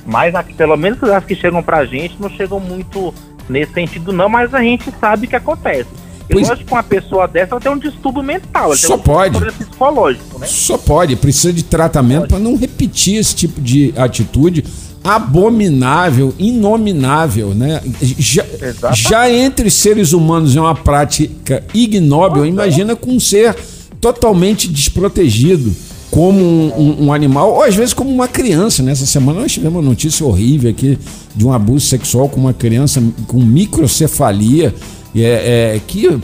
Mas 0.06 0.34
aqui, 0.34 0.54
pelo 0.54 0.78
menos 0.78 1.04
as 1.04 1.26
que 1.26 1.36
chegam 1.36 1.62
pra 1.62 1.84
gente 1.84 2.16
não 2.22 2.30
chegam 2.30 2.58
muito 2.58 3.14
nesse 3.50 3.74
sentido, 3.74 4.14
não, 4.14 4.30
mas 4.30 4.54
a 4.54 4.62
gente 4.62 4.90
sabe 4.98 5.28
que 5.28 5.36
acontece. 5.36 6.05
Pois... 6.30 6.50
Acho 6.50 6.66
que 6.66 6.72
uma 6.72 6.84
pessoa 6.84 7.28
dessa 7.28 7.54
ela 7.54 7.62
tem 7.62 7.72
um 7.72 7.78
distúrbio 7.78 8.24
mental, 8.24 8.76
Só 8.76 8.96
um 8.96 9.00
pode. 9.00 9.40
psicológico, 9.52 10.40
né? 10.40 10.48
Só 10.48 10.78
pode, 10.78 11.16
precisa 11.16 11.54
de 11.54 11.64
tratamento 11.64 12.28
para 12.28 12.40
não 12.40 12.56
repetir 12.56 13.18
esse 13.18 13.36
tipo 13.36 13.62
de 13.62 13.94
atitude 13.96 14.64
abominável, 15.04 16.34
inominável, 16.40 17.54
né? 17.54 17.80
Já, 18.02 18.44
já 18.92 19.32
entre 19.32 19.70
seres 19.70 20.14
humanos 20.14 20.56
é 20.56 20.60
uma 20.60 20.74
prática 20.74 21.64
ignóbil, 21.74 22.38
Nossa, 22.38 22.50
imagina 22.50 22.96
com 22.96 23.12
um 23.12 23.20
ser 23.20 23.56
totalmente 24.02 24.68
desprotegido 24.68 25.76
como 26.10 26.40
um, 26.40 26.74
um, 26.76 27.06
um, 27.06 27.14
animal, 27.14 27.54
ou 27.54 27.64
às 27.64 27.76
vezes 27.76 27.94
como 27.94 28.10
uma 28.10 28.28
criança. 28.28 28.82
Nessa 28.82 29.02
né? 29.02 29.08
semana 29.08 29.42
nós 29.42 29.52
tivemos 29.52 29.76
uma 29.76 29.88
notícia 29.88 30.26
horrível 30.26 30.72
aqui 30.72 30.98
de 31.36 31.46
um 31.46 31.52
abuso 31.52 31.86
sexual 31.86 32.30
com 32.30 32.40
uma 32.40 32.54
criança 32.54 33.04
com 33.28 33.38
microcefalia 33.38 34.74
e 35.15 35.23
é, 35.23 35.75
é 35.75 35.80
que 35.80 36.21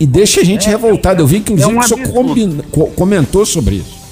e 0.00 0.06
deixa 0.06 0.40
a 0.40 0.44
gente 0.44 0.66
é, 0.66 0.70
revoltado. 0.70 1.22
Eu 1.22 1.26
vi 1.26 1.40
que 1.40 1.52
o 1.52 1.62
é 1.62 1.66
um 1.66 1.82
senhor 1.82 2.08
comentou 2.96 3.46
sobre 3.46 3.76
isso. 3.76 4.02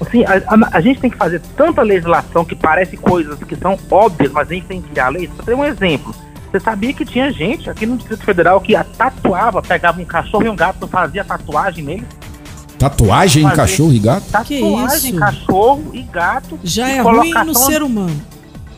Assim, 0.00 0.24
a, 0.24 0.42
a, 0.46 0.78
a, 0.78 0.80
gente 0.80 0.98
tem 0.98 1.10
que 1.10 1.16
fazer 1.16 1.42
tanta 1.56 1.82
legislação 1.82 2.44
que 2.44 2.54
parece 2.54 2.96
coisas 2.96 3.38
que 3.38 3.54
são 3.54 3.78
óbvias, 3.90 4.32
mas 4.32 4.50
a 4.50 4.54
gente 4.54 4.66
tem 4.66 4.80
que 4.80 4.88
criar 4.88 5.10
leis. 5.10 5.30
Para 5.30 5.44
ter 5.44 5.54
um 5.54 5.64
exemplo, 5.64 6.14
você 6.50 6.58
sabia 6.58 6.92
que 6.94 7.04
tinha 7.04 7.30
gente 7.30 7.68
aqui 7.68 7.84
no 7.84 7.96
Distrito 7.96 8.24
Federal 8.24 8.60
que 8.60 8.74
tatuava, 8.96 9.60
pegava 9.60 10.00
um 10.00 10.04
cachorro 10.04 10.46
e 10.46 10.48
um 10.48 10.56
gato, 10.56 10.88
fazia 10.88 11.22
tatuagem 11.22 11.84
nele? 11.84 12.06
Tatuagem 12.78 13.44
em 13.44 13.50
cachorro 13.50 13.92
e 13.92 13.98
gato? 13.98 14.24
Tatuagem 14.30 15.14
em 15.14 15.16
cachorro 15.16 15.90
e 15.92 16.02
gato. 16.02 16.58
Já 16.64 16.88
e 16.88 16.96
é 16.96 17.00
ruim 17.02 17.34
no 17.44 17.54
ser 17.54 17.82
humano. 17.82 18.20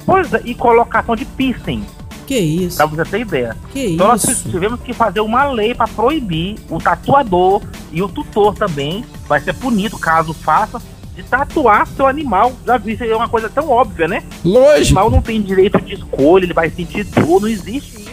Pois 0.05 0.35
é, 0.35 0.41
e 0.45 0.55
colocação 0.57 1.15
de 1.15 1.25
piercing. 1.25 1.85
Que 2.33 2.39
isso? 2.39 2.77
Pra 2.79 2.87
você 2.87 3.05
ter 3.05 3.21
ideia. 3.21 3.57
Que 3.71 3.89
então 3.89 4.15
isso? 4.15 4.27
nós 4.27 4.43
tivemos 4.43 4.81
que 4.81 4.95
fazer 4.95 5.21
uma 5.21 5.45
lei 5.51 5.75
para 5.75 5.87
proibir 5.87 6.57
o 6.71 6.79
tatuador 6.79 7.61
e 7.93 8.01
o 8.01 8.09
tutor 8.09 8.55
também 8.55 9.05
vai 9.29 9.39
ser 9.39 9.53
punido 9.55 9.99
caso 9.99 10.33
faça 10.33 10.81
de 11.15 11.23
tatuar 11.23 11.87
seu 11.87 12.07
animal. 12.07 12.53
Já 12.67 12.79
vi, 12.79 12.95
isso 12.95 13.05
é 13.05 13.15
uma 13.15 13.29
coisa 13.29 13.51
tão 13.51 13.69
óbvia, 13.69 14.09
né? 14.09 14.23
Lógico. 14.43 14.71
O 14.71 14.77
animal 14.81 15.11
não 15.11 15.21
tem 15.21 15.43
direito 15.43 15.79
de 15.83 15.95
escolha, 15.95 16.45
ele 16.45 16.55
vai 16.55 16.71
sentir 16.71 17.05
tudo, 17.05 17.41
não 17.41 17.49
existe 17.49 18.01
isso. 18.01 18.13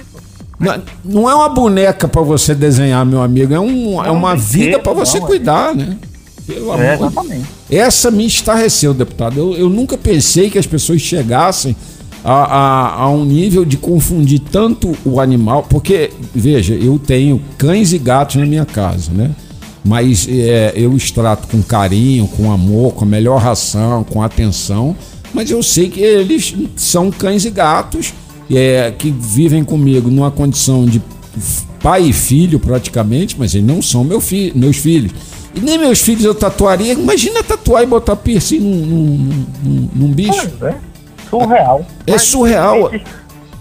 Não, 0.60 0.84
não 1.06 1.30
é 1.30 1.34
uma 1.34 1.48
boneca 1.48 2.06
para 2.06 2.22
você 2.22 2.54
desenhar, 2.54 3.06
meu 3.06 3.22
amigo, 3.22 3.54
é, 3.54 3.60
um, 3.60 3.94
não, 3.94 4.06
é 4.06 4.12
uma 4.12 4.36
vida 4.36 4.80
para 4.80 4.92
você 4.92 5.18
não, 5.18 5.28
cuidar, 5.28 5.72
é. 5.72 5.76
né? 5.76 5.98
Pelo 6.46 6.74
é, 6.74 6.94
amor. 6.96 7.08
Exatamente. 7.08 7.46
Essa 7.72 8.12
me 8.12 8.26
estarreceu, 8.26 8.94
deputado. 8.94 9.40
Eu, 9.40 9.56
eu 9.56 9.70
nunca 9.70 9.98
pensei 9.98 10.50
que 10.50 10.58
as 10.58 10.68
pessoas 10.68 11.00
chegassem 11.00 11.74
a, 12.24 12.34
a, 12.34 13.04
a, 13.04 13.10
um 13.10 13.24
nível 13.24 13.64
de 13.64 13.78
confundir 13.78 14.40
tanto 14.40 14.96
o 15.06 15.20
animal, 15.20 15.66
porque, 15.70 16.12
veja, 16.34 16.74
eu 16.74 17.00
tenho 17.00 17.42
cães 17.58 17.94
e 17.94 17.98
gatos 17.98 18.36
na 18.36 18.46
minha 18.46 18.66
casa, 18.66 19.12
né? 19.12 19.32
Mas 19.84 20.28
é, 20.30 20.74
eu 20.76 20.92
os 20.92 21.10
trato 21.12 21.48
com 21.48 21.64
carinho, 21.64 22.28
com 22.28 22.52
amor, 22.52 22.94
com 22.94 23.06
a 23.06 23.08
melhor 23.08 23.40
ração, 23.42 24.04
com 24.04 24.22
atenção, 24.22 24.96
mas 25.34 25.50
eu 25.50 25.64
sei 25.64 25.90
que 25.90 26.02
eles 26.02 26.54
são 26.76 27.10
cães 27.10 27.46
e 27.46 27.50
gatos 27.50 28.14
é, 28.52 28.92
que 28.98 29.10
vivem 29.12 29.64
comigo 29.64 30.10
numa 30.10 30.32
condição 30.32 30.86
de 30.86 31.02
pai 31.82 32.04
e 32.04 32.14
filho 32.14 32.60
praticamente, 32.60 33.36
mas 33.38 33.56
eles 33.56 33.66
não 33.66 33.82
são 33.82 34.04
meu 34.04 34.20
fi 34.20 34.52
meus 34.56 34.78
filhos. 34.78 35.12
E 35.56 35.60
nem 35.60 35.78
meus 35.78 36.00
filhos 36.00 36.24
eu 36.24 36.36
tatuaria. 36.36 36.94
Imagina 36.94 37.44
tatuar 37.44 37.84
e 37.84 37.86
botar 37.86 38.16
piercing 38.16 38.60
num, 38.60 38.86
num, 38.86 39.46
num, 39.64 39.90
num 39.96 40.12
bicho. 40.12 40.50
Pois 40.60 40.74
é. 40.74 40.89
Surreal. 41.30 41.86
É 42.08 42.18
surreal. 42.18 42.92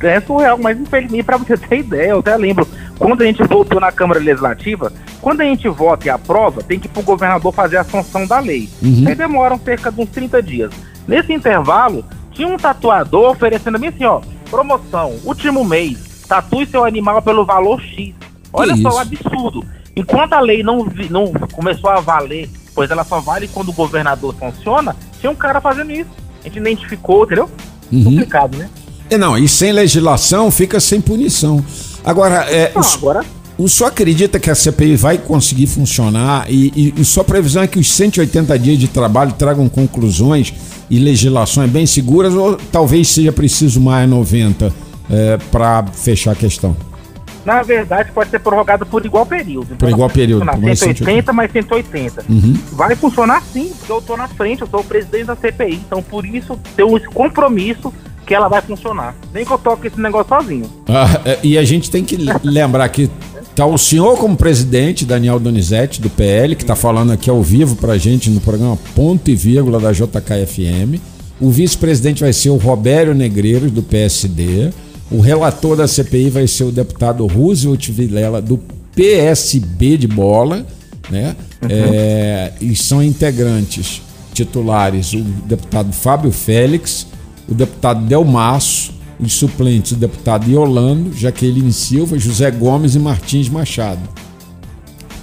É 0.01 0.21
surreal, 0.21 0.57
mas 0.59 0.79
infelizmente, 0.81 1.25
pra 1.25 1.37
você 1.37 1.57
ter 1.57 1.79
ideia, 1.81 2.11
eu 2.11 2.21
até 2.21 2.37
lembro, 2.37 2.67
quando 2.99 3.21
a 3.23 3.25
gente 3.25 3.43
votou 3.43 3.81
na 3.81 3.91
Câmara 3.91 4.21
Legislativa, 4.21 4.93
quando 5.21 5.41
a 5.41 5.45
gente 5.45 5.69
vota 5.69 6.07
e 6.07 6.11
aprova, 6.11 6.63
tem 6.63 6.79
que 6.79 6.87
ir 6.87 6.91
pro 6.91 7.03
governador 7.03 7.53
fazer 7.53 7.79
a 7.79 7.85
sanção 7.85 8.27
da 8.27 8.39
lei. 8.39 8.69
Uhum. 8.83 9.05
Aí 9.09 9.15
demoram 9.15 9.59
cerca 9.59 9.91
de 9.91 10.01
uns 10.01 10.09
30 10.11 10.43
dias. 10.43 10.71
Nesse 11.07 11.33
intervalo, 11.33 12.05
tinha 12.33 12.47
um 12.47 12.57
tatuador 12.57 13.31
oferecendo 13.33 13.79
bem 13.79 13.89
assim, 13.89 14.05
ó, 14.05 14.21
promoção, 14.49 15.17
último 15.25 15.65
mês, 15.65 16.25
tatue 16.29 16.67
seu 16.67 16.85
animal 16.85 17.21
pelo 17.21 17.45
valor 17.45 17.81
X. 17.81 18.15
Olha 18.53 18.75
Que 18.75 18.83
só 18.83 18.91
o 18.91 18.99
absurdo. 18.99 19.65
Enquanto 19.97 20.33
a 20.35 20.41
lei 20.41 20.63
não, 20.63 20.85
vi- 20.85 21.11
não 21.11 21.33
começou 21.53 21.91
a 21.91 22.01
valer, 22.01 22.49
pois 22.73 22.89
ela 22.91 23.03
só 23.03 23.19
vale 23.21 23.49
quando 23.49 23.71
o 23.71 23.73
governador 23.73 24.33
funciona, 24.37 24.95
tinha 25.19 25.31
um 25.31 25.35
cara 25.35 25.61
fazendo 25.61 25.91
isso. 25.91 26.11
Gente 26.49 26.59
identificou, 26.59 27.25
entendeu? 27.25 27.51
Uhum. 27.93 28.05
Complicado, 28.05 28.57
né? 28.57 28.69
É, 29.11 29.17
não, 29.17 29.39
e 29.39 29.49
sem 29.49 29.73
legislação 29.73 30.51
fica 30.51 30.81
sem 30.81 31.01
punição. 31.01 31.65
Agora, 32.05 32.47
é, 32.51 32.73
Não, 32.75 32.83
o, 32.83 32.85
agora 32.85 33.25
o 33.57 33.69
senhor 33.69 33.89
acredita 33.89 34.39
que 34.39 34.51
a 34.51 34.55
CPI 34.55 34.97
vai 34.97 35.19
conseguir 35.19 35.67
funcionar 35.67 36.47
e, 36.49 36.73
e, 36.77 37.01
e 37.01 37.05
sua 37.05 37.25
previsão 37.25 37.63
é 37.63 37.67
que 37.67 37.79
os 37.79 37.91
180 37.91 38.57
dias 38.59 38.79
de 38.79 38.87
trabalho 38.87 39.33
tragam 39.33 39.69
conclusões 39.69 40.55
e 40.89 40.99
legislações 40.99 41.71
bem 41.71 41.85
seguras 41.85 42.35
ou 42.35 42.57
talvez 42.71 43.09
seja 43.09 43.33
preciso 43.33 43.81
mais 43.81 44.09
90 44.09 44.73
para 45.51 45.85
fechar 45.93 46.33
a 46.33 46.35
questão? 46.37 46.77
Na 47.49 47.63
verdade, 47.63 48.13
pode 48.13 48.29
ser 48.29 48.41
prorrogado 48.41 48.85
por 48.85 49.07
igual 49.07 49.25
período. 49.25 49.75
Por 49.77 49.89
igual 49.89 50.11
período, 50.11 50.45
mais 50.45 50.79
funcionar 50.79 50.99
180 50.99 51.33
mais 51.33 51.51
180. 51.51 52.25
Uhum. 52.29 52.55
Vai 52.73 52.95
funcionar 52.95 53.43
sim, 53.43 53.73
porque 53.79 53.91
eu 53.91 54.03
tô 54.03 54.19
na 54.19 54.29
frente, 54.29 54.61
eu 54.61 54.69
sou 54.69 54.81
o 54.81 54.85
presidente 54.85 55.25
da 55.25 55.35
CPI. 55.35 55.81
Então, 55.87 56.03
por 56.03 56.27
isso, 56.27 56.61
tenho 56.77 56.95
esse 56.99 57.09
compromisso 57.09 57.91
que 58.27 58.35
ela 58.35 58.49
vai 58.49 58.61
funcionar. 58.61 59.15
Nem 59.33 59.47
que 59.47 59.51
eu 59.51 59.57
toque 59.57 59.87
esse 59.87 59.99
negócio 59.99 60.29
sozinho. 60.29 60.67
Ah, 60.87 61.23
é, 61.25 61.39
e 61.43 61.57
a 61.57 61.65
gente 61.65 61.91
tem 61.91 62.05
que 62.05 62.19
lembrar 62.45 62.87
que 62.91 63.09
tá 63.57 63.65
o 63.65 63.79
senhor 63.79 64.19
como 64.19 64.37
presidente, 64.37 65.07
Daniel 65.07 65.41
Donizete, 65.41 66.03
do 66.03 66.11
PL, 66.11 66.55
que 66.55 66.65
está 66.65 66.77
falando 66.77 67.13
aqui 67.13 67.31
ao 67.31 67.43
vivo 67.43 67.77
pra 67.77 67.97
gente 67.97 68.29
no 68.29 68.43
programa 68.43 68.77
Ponto 68.95 69.31
e 69.31 69.35
Vírgula 69.35 69.81
da 69.81 69.91
JKFM. 69.91 71.01
O 71.41 71.49
vice-presidente 71.49 72.21
vai 72.21 72.35
ser 72.35 72.51
o 72.51 72.57
Robério 72.57 73.15
Negreiros, 73.15 73.73
do 73.73 73.83
PSD. 73.83 74.71
O 75.11 75.21
relator 75.21 75.77
da 75.77 75.89
CPI 75.89 76.31
vai 76.31 76.47
ser 76.47 76.65
o 76.65 76.73
deputado 76.73 77.27
Roosevelt 77.27 77.89
Vilela, 77.91 78.43
do 78.43 78.59
PSB 78.95 79.97
de 79.97 80.07
bola, 80.07 80.67
né? 81.11 81.35
É, 81.69 82.53
e 82.61 82.77
são 82.77 83.03
integrantes 83.03 84.03
titulares 84.33 85.13
o 85.15 85.21
deputado 85.21 85.93
Fábio 85.93 86.31
Félix, 86.31 87.07
o 87.49 87.55
deputado 87.55 88.07
Delmaço, 88.07 88.93
os 89.19 89.33
suplentes 89.33 89.93
o 89.93 89.97
deputado 89.97 90.49
Iolando, 90.49 91.13
Jaqueline 91.13 91.73
Silva, 91.73 92.19
José 92.19 92.51
Gomes 92.51 92.95
e 92.95 92.99
Martins 92.99 93.49
Machado. 93.49 94.01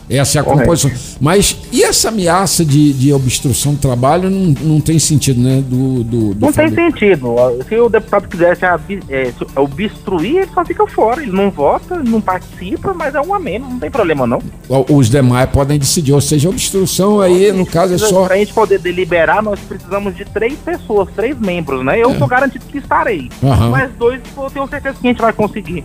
Essa 0.10 0.38
é 0.38 0.42
a 0.42 0.44
Correto. 0.44 0.62
composição. 0.64 0.92
Mas 1.20 1.58
e 1.72 1.84
essa 1.84 2.10
ameaça 2.10 2.64
de, 2.64 2.94
de 2.94 3.12
obstrução 3.14 3.74
do 3.74 3.80
trabalho 3.80 4.30
não, 4.30 4.54
não 4.62 4.80
tem 4.82 5.00
sentido, 5.00 5.42
né? 5.42 5.64
Do, 5.68 6.04
do, 6.04 6.34
do 6.36 6.46
Não 6.46 6.54
tem 6.54 6.70
sentido. 6.70 7.36
Se 7.68 7.76
o 7.80 7.90
deputado 7.90 8.28
quisesse 8.28 8.64
é, 8.66 9.34
obstruir, 9.56 10.38
ele 10.38 10.50
só 10.54 10.64
fica 10.64 10.86
fora. 10.88 11.22
Ele 11.24 11.32
não 11.32 11.50
vota, 11.50 12.02
não 12.04 12.22
participa, 12.22 12.94
mas 12.94 13.16
é 13.16 13.22
um 13.22 13.34
a 13.34 13.40
menos, 13.40 13.70
não 13.70 13.80
tem 13.80 13.90
problema 13.90 14.28
não. 14.28 14.42
Os 14.90 15.10
demais 15.10 15.50
podem 15.50 15.80
decidir, 15.80 16.14
ou 16.14 16.22
seja, 16.22 16.48
a 16.48 16.52
obstrução 16.52 17.20
aí, 17.20 17.52
no 17.52 17.66
caso, 17.66 17.94
é 17.96 17.98
só. 17.98 18.26
Pra 18.26 18.38
gente 18.38 18.54
poder 18.54 18.80
deliberar, 18.80 19.42
nós 19.42 19.60
precisamos 19.60 20.16
de 20.16 20.26
três 20.26 20.54
pessoas, 20.60 21.10
três 21.16 21.38
membros, 21.40 21.84
né? 21.84 22.00
Eu 22.00 22.12
É. 22.12 22.14
tô 22.16 22.28
garantido 22.28 22.64
que 22.66 22.78
estarei. 22.78 23.30
Aham. 23.44 23.70
Mas 23.72 23.92
dois, 23.98 24.22
eu 24.38 24.50
tenho 24.52 24.68
certeza 24.68 24.98
que 25.02 25.08
a 25.08 25.12
gente 25.12 25.22
vai 25.22 25.34
conseguir. 25.34 25.84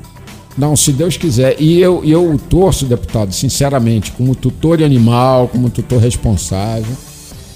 Não, 0.60 0.76
se 0.76 0.92
Deus 0.92 1.16
quiser. 1.16 1.56
E 1.58 1.80
eu, 1.80 2.04
eu 2.04 2.38
torço, 2.50 2.84
deputado, 2.84 3.32
sinceramente, 3.32 4.12
como 4.12 4.34
tutor 4.34 4.76
de 4.76 4.84
animal, 4.84 5.48
como 5.48 5.70
tutor 5.70 5.98
responsável. 5.98 6.94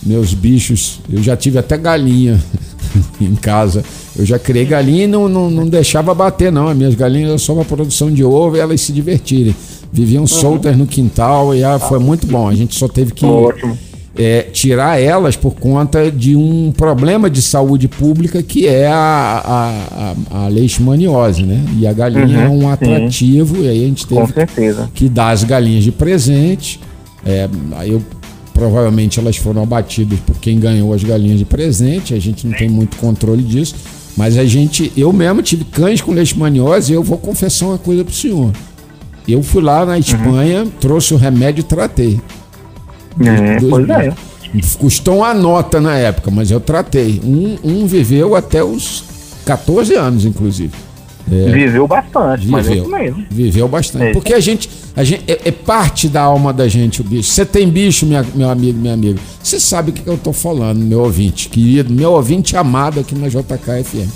Meus 0.02 0.32
bichos, 0.32 1.00
eu 1.12 1.22
já 1.22 1.36
tive 1.36 1.58
até 1.58 1.76
galinha 1.76 2.42
em 3.20 3.34
casa. 3.34 3.84
Eu 4.16 4.24
já 4.24 4.38
criei 4.38 4.64
galinha 4.64 5.04
e 5.04 5.06
não, 5.06 5.28
não, 5.28 5.50
não 5.50 5.68
deixava 5.68 6.14
bater, 6.14 6.50
não. 6.50 6.68
As 6.68 6.76
minhas 6.76 6.94
galinhas 6.94 7.28
eram 7.28 7.38
só 7.38 7.54
para 7.54 7.64
produção 7.64 8.10
de 8.10 8.24
ovo 8.24 8.56
e 8.56 8.60
elas 8.60 8.80
se 8.80 8.90
divertirem. 8.90 9.54
Viviam 9.92 10.26
soltas 10.26 10.74
no 10.74 10.86
quintal 10.86 11.54
e 11.54 11.62
ah, 11.62 11.78
foi 11.78 11.98
muito 11.98 12.26
bom. 12.26 12.48
A 12.48 12.54
gente 12.54 12.74
só 12.74 12.88
teve 12.88 13.12
que 13.12 13.26
Ótimo. 13.26 13.78
É, 14.16 14.42
tirar 14.42 15.00
elas 15.00 15.36
por 15.36 15.54
conta 15.54 16.10
de 16.10 16.36
um 16.36 16.72
problema 16.76 17.28
de 17.28 17.42
saúde 17.42 17.88
pública 17.88 18.42
que 18.42 18.66
é 18.68 18.86
a, 18.86 18.94
a, 19.44 20.14
a, 20.40 20.44
a 20.44 20.48
leishmaniose, 20.48 21.42
né? 21.42 21.64
E 21.78 21.86
a 21.86 21.92
galinha 21.92 22.38
Uhum, 22.38 22.44
é 22.44 22.48
um 22.48 22.60
sim. 22.60 22.66
atrativo, 22.66 23.56
e 23.62 23.68
aí 23.68 23.84
a 23.84 23.88
gente 23.88 24.06
Com 24.06 24.16
teve 24.20 24.32
certeza. 24.32 24.90
que 24.94 25.08
dar 25.08 25.30
as 25.30 25.42
galinhas 25.44 25.82
de 25.84 25.90
presente. 25.92 26.78
É, 27.26 27.48
aí 27.76 27.90
eu, 27.90 28.02
provavelmente 28.52 29.18
elas 29.18 29.36
foram 29.36 29.62
abatidas 29.64 30.18
por 30.20 30.36
quem 30.36 30.60
ganhou 30.60 30.92
as 30.94 31.02
galinhas 31.02 31.38
de 31.38 31.44
presente, 31.44 32.14
a 32.14 32.20
gente 32.20 32.46
não 32.46 32.56
tem 32.56 32.68
muito 32.68 32.96
controle 32.98 33.42
disso. 33.42 33.74
Mas 34.16 34.38
a 34.38 34.44
gente, 34.44 34.92
eu 34.96 35.12
mesmo 35.12 35.42
tive 35.42 35.64
cães 35.64 36.00
com 36.00 36.12
leishmaniose 36.12 36.92
e 36.92 36.94
eu 36.94 37.02
vou 37.02 37.18
confessar 37.18 37.66
uma 37.66 37.78
coisa 37.78 38.04
pro 38.04 38.14
senhor. 38.14 38.52
Eu 39.26 39.42
fui 39.42 39.60
lá 39.60 39.84
na 39.84 39.98
Espanha, 39.98 40.66
trouxe 40.80 41.14
o 41.14 41.16
remédio 41.16 41.62
e 41.62 41.64
tratei. 41.64 42.20
É, 43.20 43.56
Dois 43.60 43.70
pois 43.70 43.88
é. 43.88 44.12
Custou 44.78 45.18
uma 45.18 45.34
nota 45.34 45.80
na 45.80 45.96
época, 45.96 46.30
mas 46.30 46.50
eu 46.50 46.60
tratei. 46.60 47.20
Um, 47.24 47.56
um 47.64 47.86
viveu 47.86 48.36
até 48.36 48.62
os 48.62 49.04
14 49.44 49.94
anos, 49.94 50.24
inclusive. 50.24 50.72
Viveu 51.26 51.88
bastante, 51.88 52.54
é 52.54 52.60
Viveu. 52.62 52.88
mesmo. 52.88 53.24
Viveu 53.30 53.66
bastante. 53.66 54.04
É. 54.04 54.12
Porque 54.12 54.34
a 54.34 54.40
gente, 54.40 54.68
a 54.94 55.02
gente 55.02 55.24
é, 55.26 55.40
é 55.46 55.50
parte 55.50 56.06
da 56.06 56.20
alma 56.22 56.52
da 56.52 56.68
gente 56.68 57.00
o 57.00 57.04
bicho. 57.04 57.30
Você 57.30 57.44
tem 57.46 57.68
bicho, 57.68 58.04
minha- 58.06 58.24
meu 58.34 58.48
amigo, 58.50 58.78
minha 58.78 58.92
amiga. 58.94 59.18
Você 59.42 59.58
sabe 59.58 59.90
o 59.90 59.92
que, 59.94 60.02
que 60.02 60.08
eu 60.08 60.18
tô 60.18 60.32
falando, 60.32 60.78
meu 60.80 61.00
ouvinte, 61.00 61.48
querido, 61.48 61.92
meu 61.92 62.12
ouvinte 62.12 62.56
amado 62.56 63.00
aqui 63.00 63.14
na 63.14 63.28
JKFM. 63.28 64.08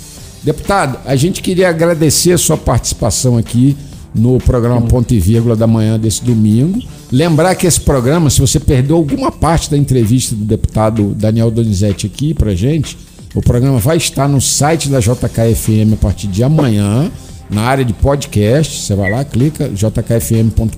Deputado, 0.42 0.98
a 1.04 1.16
gente 1.16 1.40
queria 1.42 1.68
agradecer 1.70 2.32
a 2.32 2.38
sua 2.38 2.56
participação 2.56 3.36
aqui 3.36 3.76
no 4.14 4.38
programa 4.38 4.80
Ponto 4.82 5.12
e 5.12 5.18
Vírgula 5.18 5.56
da 5.56 5.66
manhã 5.66 5.98
desse 5.98 6.22
domingo. 6.24 6.80
Lembrar 7.10 7.54
que 7.54 7.66
esse 7.66 7.80
programa, 7.80 8.28
se 8.28 8.40
você 8.40 8.60
perdeu 8.60 8.96
alguma 8.96 9.32
parte 9.32 9.70
da 9.70 9.78
entrevista 9.78 10.34
do 10.34 10.44
deputado 10.44 11.14
Daniel 11.14 11.50
Donizete 11.50 12.06
aqui 12.06 12.34
pra 12.34 12.54
gente, 12.54 12.98
o 13.34 13.40
programa 13.40 13.78
vai 13.78 13.96
estar 13.96 14.28
no 14.28 14.40
site 14.40 14.90
da 14.90 15.00
JKFM 15.00 15.94
a 15.94 15.96
partir 15.96 16.26
de 16.26 16.44
amanhã, 16.44 17.10
na 17.50 17.62
área 17.62 17.84
de 17.84 17.94
podcast. 17.94 18.82
Você 18.82 18.94
vai 18.94 19.10
lá, 19.10 19.24
clica 19.24 19.70
jkfm.com.br, 19.70 20.68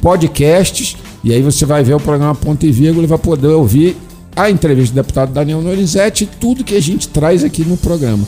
podcasts, 0.00 0.96
e 1.22 1.32
aí 1.32 1.42
você 1.42 1.64
vai 1.64 1.84
ver 1.84 1.94
o 1.94 2.00
programa 2.00 2.34
Ponto 2.34 2.66
e 2.66 2.72
Vírgula 2.72 3.04
e 3.04 3.08
vai 3.08 3.18
poder 3.18 3.48
ouvir 3.48 3.96
a 4.34 4.50
entrevista 4.50 4.94
do 4.94 4.96
deputado 4.96 5.32
Daniel 5.32 5.62
Donizete 5.62 6.24
e 6.24 6.26
tudo 6.26 6.64
que 6.64 6.74
a 6.74 6.82
gente 6.82 7.08
traz 7.08 7.44
aqui 7.44 7.64
no 7.64 7.76
programa. 7.76 8.26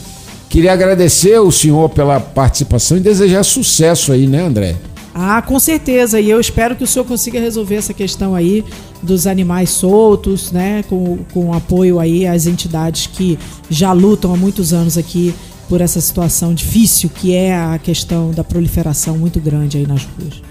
Queria 0.49 0.73
agradecer 0.73 1.39
o 1.39 1.51
senhor 1.51 1.89
pela 1.89 2.19
participação 2.19 2.97
e 2.97 2.99
desejar 3.01 3.43
sucesso 3.43 4.11
aí, 4.11 4.27
né, 4.27 4.41
André? 4.41 4.75
Ah, 5.13 5.41
com 5.41 5.59
certeza. 5.59 6.19
E 6.19 6.29
eu 6.29 6.39
espero 6.39 6.75
que 6.75 6.83
o 6.83 6.87
senhor 6.87 7.05
consiga 7.05 7.39
resolver 7.39 7.75
essa 7.75 7.93
questão 7.93 8.33
aí 8.33 8.63
dos 9.03 9.27
animais 9.27 9.69
soltos, 9.69 10.51
né? 10.51 10.83
Com, 10.87 11.17
com 11.33 11.53
apoio 11.53 11.99
aí 11.99 12.25
às 12.25 12.47
entidades 12.47 13.07
que 13.07 13.37
já 13.69 13.91
lutam 13.91 14.33
há 14.33 14.37
muitos 14.37 14.71
anos 14.73 14.97
aqui 14.97 15.33
por 15.67 15.81
essa 15.81 15.99
situação 16.01 16.53
difícil 16.53 17.09
que 17.13 17.33
é 17.33 17.55
a 17.55 17.77
questão 17.81 18.31
da 18.31 18.43
proliferação 18.43 19.17
muito 19.17 19.39
grande 19.39 19.77
aí 19.77 19.87
nas 19.87 20.03
ruas. 20.05 20.41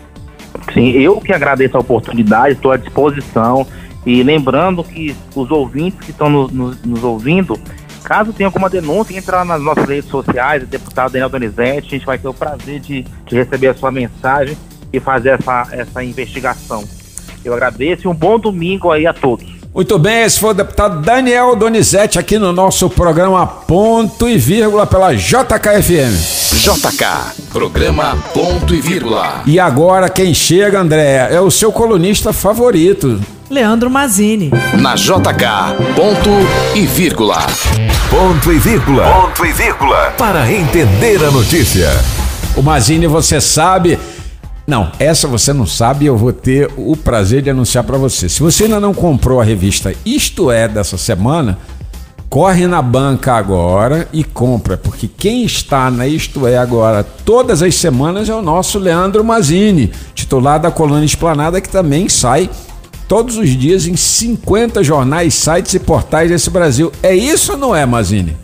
Sim, 0.74 0.90
eu 0.90 1.20
que 1.20 1.32
agradeço 1.32 1.76
a 1.76 1.80
oportunidade, 1.80 2.54
estou 2.54 2.70
à 2.72 2.76
disposição. 2.76 3.66
E 4.06 4.22
lembrando 4.22 4.82
que 4.82 5.14
os 5.34 5.50
ouvintes 5.50 6.00
que 6.00 6.10
estão 6.10 6.30
nos, 6.30 6.50
nos- 6.52 6.82
nos 6.82 7.04
ouvindo, 7.04 7.58
caso 8.00 8.32
tenha 8.32 8.48
alguma 8.48 8.68
denúncia, 8.68 9.16
entra 9.16 9.38
lá 9.38 9.44
nas 9.44 9.62
nossas 9.62 9.84
redes 9.84 10.10
sociais, 10.10 10.66
deputado 10.66 11.12
Daniel 11.12 11.28
Donizete, 11.28 11.88
a 11.88 11.90
gente 11.90 12.06
vai 12.06 12.18
ter 12.18 12.28
o 12.28 12.34
prazer 12.34 12.80
de, 12.80 13.02
de 13.02 13.34
receber 13.34 13.68
a 13.68 13.74
sua 13.74 13.90
mensagem 13.90 14.56
e 14.92 14.98
fazer 14.98 15.30
essa, 15.30 15.68
essa 15.70 16.02
investigação. 16.02 16.84
Eu 17.44 17.54
agradeço 17.54 18.06
e 18.06 18.08
um 18.08 18.14
bom 18.14 18.38
domingo 18.38 18.90
aí 18.90 19.06
a 19.06 19.12
todos. 19.12 19.60
Muito 19.72 19.98
bem, 20.00 20.24
esse 20.24 20.40
foi 20.40 20.50
o 20.50 20.54
deputado 20.54 21.00
Daniel 21.00 21.54
Donizete 21.54 22.18
aqui 22.18 22.38
no 22.38 22.52
nosso 22.52 22.90
programa 22.90 23.46
Ponto 23.46 24.28
e 24.28 24.36
Vírgula 24.36 24.84
pela 24.84 25.14
JKFM. 25.14 26.50
JK, 26.60 27.50
programa 27.52 28.18
Ponto 28.34 28.74
e 28.74 28.80
Vírgula. 28.80 29.42
E 29.46 29.60
agora 29.60 30.10
quem 30.10 30.34
chega, 30.34 30.80
André, 30.80 31.28
é 31.30 31.40
o 31.40 31.52
seu 31.52 31.70
colunista 31.70 32.32
favorito. 32.32 33.20
Leandro 33.48 33.88
Mazini. 33.88 34.50
Na 34.80 34.94
JK, 34.94 35.74
ponto 35.96 36.30
e 36.74 36.86
vírgula. 36.86 37.38
Ponto 38.10 38.52
e 38.52 38.58
vírgula. 38.58 39.04
Ponto 39.04 39.46
e 39.46 39.52
vírgula. 39.52 40.12
Para 40.18 40.50
entender 40.52 41.24
a 41.24 41.30
notícia. 41.30 41.88
O 42.56 42.60
Mazini, 42.60 43.06
você 43.06 43.40
sabe. 43.40 43.96
Não, 44.66 44.90
essa 44.98 45.28
você 45.28 45.52
não 45.52 45.64
sabe 45.64 46.04
e 46.04 46.08
eu 46.08 46.16
vou 46.16 46.32
ter 46.32 46.68
o 46.76 46.96
prazer 46.96 47.40
de 47.40 47.50
anunciar 47.50 47.84
para 47.84 47.96
você. 47.96 48.28
Se 48.28 48.40
você 48.40 48.64
ainda 48.64 48.80
não 48.80 48.92
comprou 48.92 49.40
a 49.40 49.44
revista 49.44 49.94
Isto 50.04 50.50
É 50.50 50.66
dessa 50.66 50.98
semana, 50.98 51.56
corre 52.28 52.66
na 52.66 52.82
banca 52.82 53.34
agora 53.34 54.08
e 54.12 54.24
compra, 54.24 54.76
porque 54.76 55.06
quem 55.06 55.44
está 55.44 55.88
na 55.88 56.04
Isto 56.08 56.48
É 56.48 56.58
agora 56.58 57.04
todas 57.04 57.62
as 57.62 57.76
semanas 57.76 58.28
é 58.28 58.34
o 58.34 58.42
nosso 58.42 58.76
Leandro 58.80 59.22
Mazini, 59.22 59.92
titular 60.16 60.58
da 60.58 60.72
coluna 60.72 61.04
Esplanada, 61.04 61.60
que 61.60 61.68
também 61.68 62.08
sai 62.08 62.50
todos 63.10 63.36
os 63.36 63.50
dias 63.50 63.88
em 63.88 63.96
50 63.96 64.84
jornais, 64.84 65.34
sites 65.34 65.74
e 65.74 65.80
portais 65.80 66.30
desse 66.30 66.48
Brasil. 66.48 66.92
É 67.02 67.12
isso 67.12 67.50
ou 67.50 67.58
não 67.58 67.74
é, 67.74 67.84
Mazini? 67.84 68.36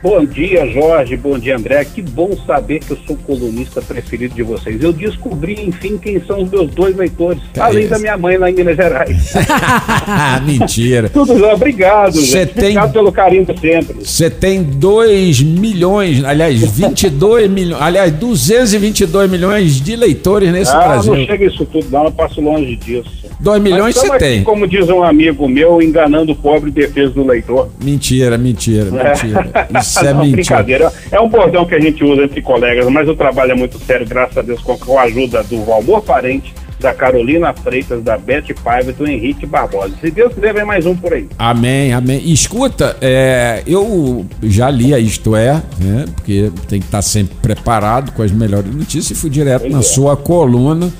Bom 0.00 0.24
dia, 0.24 0.64
Jorge. 0.70 1.16
Bom 1.16 1.38
dia, 1.38 1.56
André. 1.56 1.84
Que 1.84 2.00
bom 2.00 2.30
saber 2.46 2.78
que 2.78 2.92
eu 2.92 2.98
sou 3.04 3.16
o 3.16 3.18
colunista 3.18 3.82
preferido 3.82 4.34
de 4.34 4.44
vocês. 4.44 4.80
Eu 4.80 4.92
descobri, 4.92 5.60
enfim, 5.60 5.98
quem 5.98 6.20
são 6.24 6.42
os 6.42 6.50
meus 6.50 6.70
dois 6.70 6.96
leitores, 6.96 7.42
é 7.54 7.60
além 7.60 7.88
da 7.88 7.98
minha 7.98 8.16
mãe 8.16 8.38
lá 8.38 8.48
em 8.48 8.54
Minas 8.54 8.76
Gerais. 8.76 9.34
Mentira. 10.46 11.08
Tudo 11.08 11.34
bem, 11.34 11.52
obrigado. 11.52 12.12
Cê 12.12 12.40
gente. 12.40 12.54
Tem... 12.54 12.64
Obrigado 12.64 12.92
pelo 12.92 13.10
carinho 13.12 13.44
de 13.44 13.60
sempre. 13.60 14.04
Você 14.04 14.30
tem 14.30 14.62
2 14.62 15.40
milhões, 15.42 16.22
aliás, 16.24 16.60
22 16.60 17.50
milhões, 17.50 17.82
aliás, 17.82 18.12
222 18.12 19.30
milhões 19.30 19.80
de 19.80 19.96
leitores 19.96 20.52
nesse 20.52 20.70
ah, 20.70 20.78
Brasil. 20.78 21.14
Não 21.14 21.26
chega 21.26 21.44
isso 21.44 21.66
tudo, 21.66 21.86
não. 21.90 22.04
Eu 22.04 22.12
passo 22.12 22.40
longe 22.40 22.76
disso. 22.76 23.26
2 23.40 23.62
milhões 23.62 23.94
você 23.94 24.18
tem. 24.18 24.42
Como 24.42 24.66
diz 24.66 24.88
um 24.88 25.02
amigo 25.02 25.48
meu, 25.48 25.80
enganando 25.80 26.32
o 26.32 26.36
pobre 26.36 26.70
defesa 26.70 27.10
do 27.10 27.24
leitor. 27.24 27.68
Mentira, 27.82 28.36
mentira, 28.36 28.90
mentira. 28.90 29.68
É. 29.96 30.00
Isso 30.00 30.06
é 30.06 30.14
mentira. 30.14 30.36
Brincadeira. 30.36 30.92
É 31.10 31.20
um 31.20 31.28
bordão 31.28 31.64
que 31.64 31.74
a 31.74 31.80
gente 31.80 32.04
usa 32.04 32.22
entre 32.22 32.42
colegas, 32.42 32.86
mas 32.88 33.08
o 33.08 33.14
trabalho 33.14 33.52
é 33.52 33.54
muito 33.54 33.78
sério, 33.78 34.06
graças 34.06 34.36
a 34.36 34.42
Deus, 34.42 34.60
com 34.60 34.98
a 34.98 35.02
ajuda 35.02 35.42
do 35.44 35.64
Valmor 35.64 36.02
Parente, 36.02 36.54
da 36.80 36.94
Carolina 36.94 37.52
Freitas, 37.52 38.02
da 38.02 38.16
Beth 38.16 38.54
Paiva 38.62 38.90
e 38.90 38.92
do 38.92 39.06
Henrique 39.06 39.46
Barbosa. 39.46 39.94
Se 40.00 40.10
Deus 40.10 40.32
quiser, 40.32 40.54
vem 40.54 40.64
mais 40.64 40.86
um 40.86 40.94
por 40.94 41.12
aí. 41.12 41.26
Amém, 41.38 41.92
amém. 41.92 42.22
Escuta, 42.30 42.96
é, 43.00 43.62
eu 43.66 44.24
já 44.42 44.70
li 44.70 44.94
a 44.94 44.98
Isto 44.98 45.34
É, 45.34 45.54
né, 45.78 46.04
porque 46.14 46.52
tem 46.68 46.80
que 46.80 46.86
estar 46.86 47.02
sempre 47.02 47.34
preparado 47.42 48.12
com 48.12 48.22
as 48.22 48.30
melhores 48.30 48.72
notícias 48.72 49.10
e 49.10 49.14
fui 49.14 49.30
direto 49.30 49.62
pois 49.62 49.72
na 49.72 49.80
é. 49.80 49.82
sua 49.82 50.16
coluna. 50.16 50.92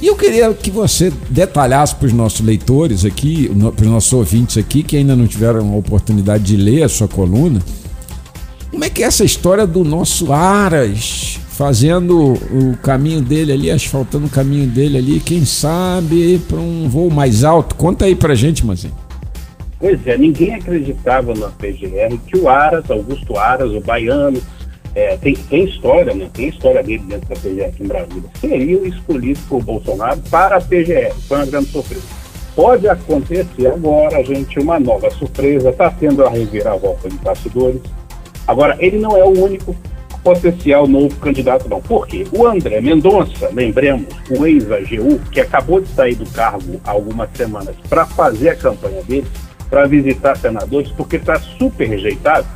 E 0.00 0.08
eu 0.08 0.16
queria 0.16 0.52
que 0.52 0.68
você 0.68 1.12
detalhasse 1.30 1.94
para 1.94 2.06
os 2.06 2.12
nossos 2.12 2.44
leitores 2.44 3.04
aqui, 3.04 3.48
para 3.76 3.84
os 3.84 3.90
nossos 3.90 4.12
ouvintes 4.12 4.58
aqui, 4.58 4.82
que 4.82 4.96
ainda 4.96 5.14
não 5.14 5.28
tiveram 5.28 5.72
a 5.72 5.76
oportunidade 5.76 6.42
de 6.42 6.56
ler 6.56 6.82
a 6.82 6.88
sua 6.88 7.06
coluna, 7.06 7.60
como 8.72 8.84
é 8.84 8.90
que 8.90 9.02
é 9.02 9.06
essa 9.06 9.22
história 9.22 9.66
do 9.66 9.84
nosso 9.84 10.32
Aras 10.32 11.38
fazendo 11.50 12.32
o 12.32 12.76
caminho 12.78 13.20
dele 13.20 13.52
ali, 13.52 13.70
asfaltando 13.70 14.26
o 14.26 14.30
caminho 14.30 14.66
dele 14.66 14.96
ali, 14.96 15.20
quem 15.20 15.44
sabe 15.44 16.40
para 16.48 16.58
um 16.58 16.88
voo 16.88 17.10
mais 17.10 17.44
alto? 17.44 17.74
Conta 17.74 18.06
aí 18.06 18.16
pra 18.16 18.34
gente, 18.34 18.64
Mazinho. 18.64 18.94
Pois 19.78 20.04
é, 20.06 20.16
ninguém 20.16 20.54
acreditava 20.54 21.34
na 21.34 21.48
PGR 21.48 22.16
que 22.26 22.38
o 22.38 22.48
Aras, 22.48 22.90
Augusto 22.90 23.36
Aras, 23.36 23.70
o 23.72 23.80
baiano, 23.80 24.40
é, 24.94 25.18
tem, 25.18 25.34
tem 25.34 25.64
história, 25.64 26.14
né? 26.14 26.30
Tem 26.32 26.48
história 26.48 26.82
dele 26.82 27.04
dentro 27.06 27.28
da 27.28 27.36
PGR 27.36 27.64
aqui 27.64 27.82
em 27.82 27.86
Brasília. 27.86 28.30
Seria 28.40 28.88
escolhido 28.88 29.40
por 29.48 29.62
Bolsonaro 29.62 30.20
para 30.30 30.56
a 30.56 30.60
PGR. 30.60 31.14
Foi 31.28 31.36
uma 31.36 31.46
grande 31.46 31.68
surpresa. 31.68 32.02
Pode 32.56 32.88
acontecer 32.88 33.66
agora, 33.66 34.24
gente, 34.24 34.58
uma 34.58 34.80
nova 34.80 35.10
surpresa. 35.10 35.68
Está 35.68 35.90
tendo 35.90 36.24
a 36.24 36.30
reviravolta 36.30 37.08
de 37.08 37.16
bastidores 37.16 37.80
Agora, 38.46 38.76
ele 38.78 38.98
não 38.98 39.16
é 39.16 39.24
o 39.24 39.44
único 39.44 39.76
potencial 40.22 40.86
novo 40.86 41.14
candidato, 41.16 41.68
não. 41.68 41.80
Por 41.80 42.06
quê? 42.06 42.26
O 42.32 42.46
André 42.46 42.80
Mendonça, 42.80 43.50
lembremos, 43.52 44.06
o 44.30 44.46
ex-AGU, 44.46 45.18
que 45.30 45.40
acabou 45.40 45.80
de 45.80 45.88
sair 45.88 46.14
do 46.14 46.26
cargo 46.30 46.80
há 46.84 46.90
algumas 46.90 47.28
semanas 47.34 47.74
para 47.88 48.06
fazer 48.06 48.50
a 48.50 48.56
campanha 48.56 49.02
dele, 49.02 49.26
para 49.68 49.86
visitar 49.86 50.36
senadores, 50.36 50.90
porque 50.92 51.16
está 51.16 51.38
super 51.40 51.88
rejeitado, 51.88 52.46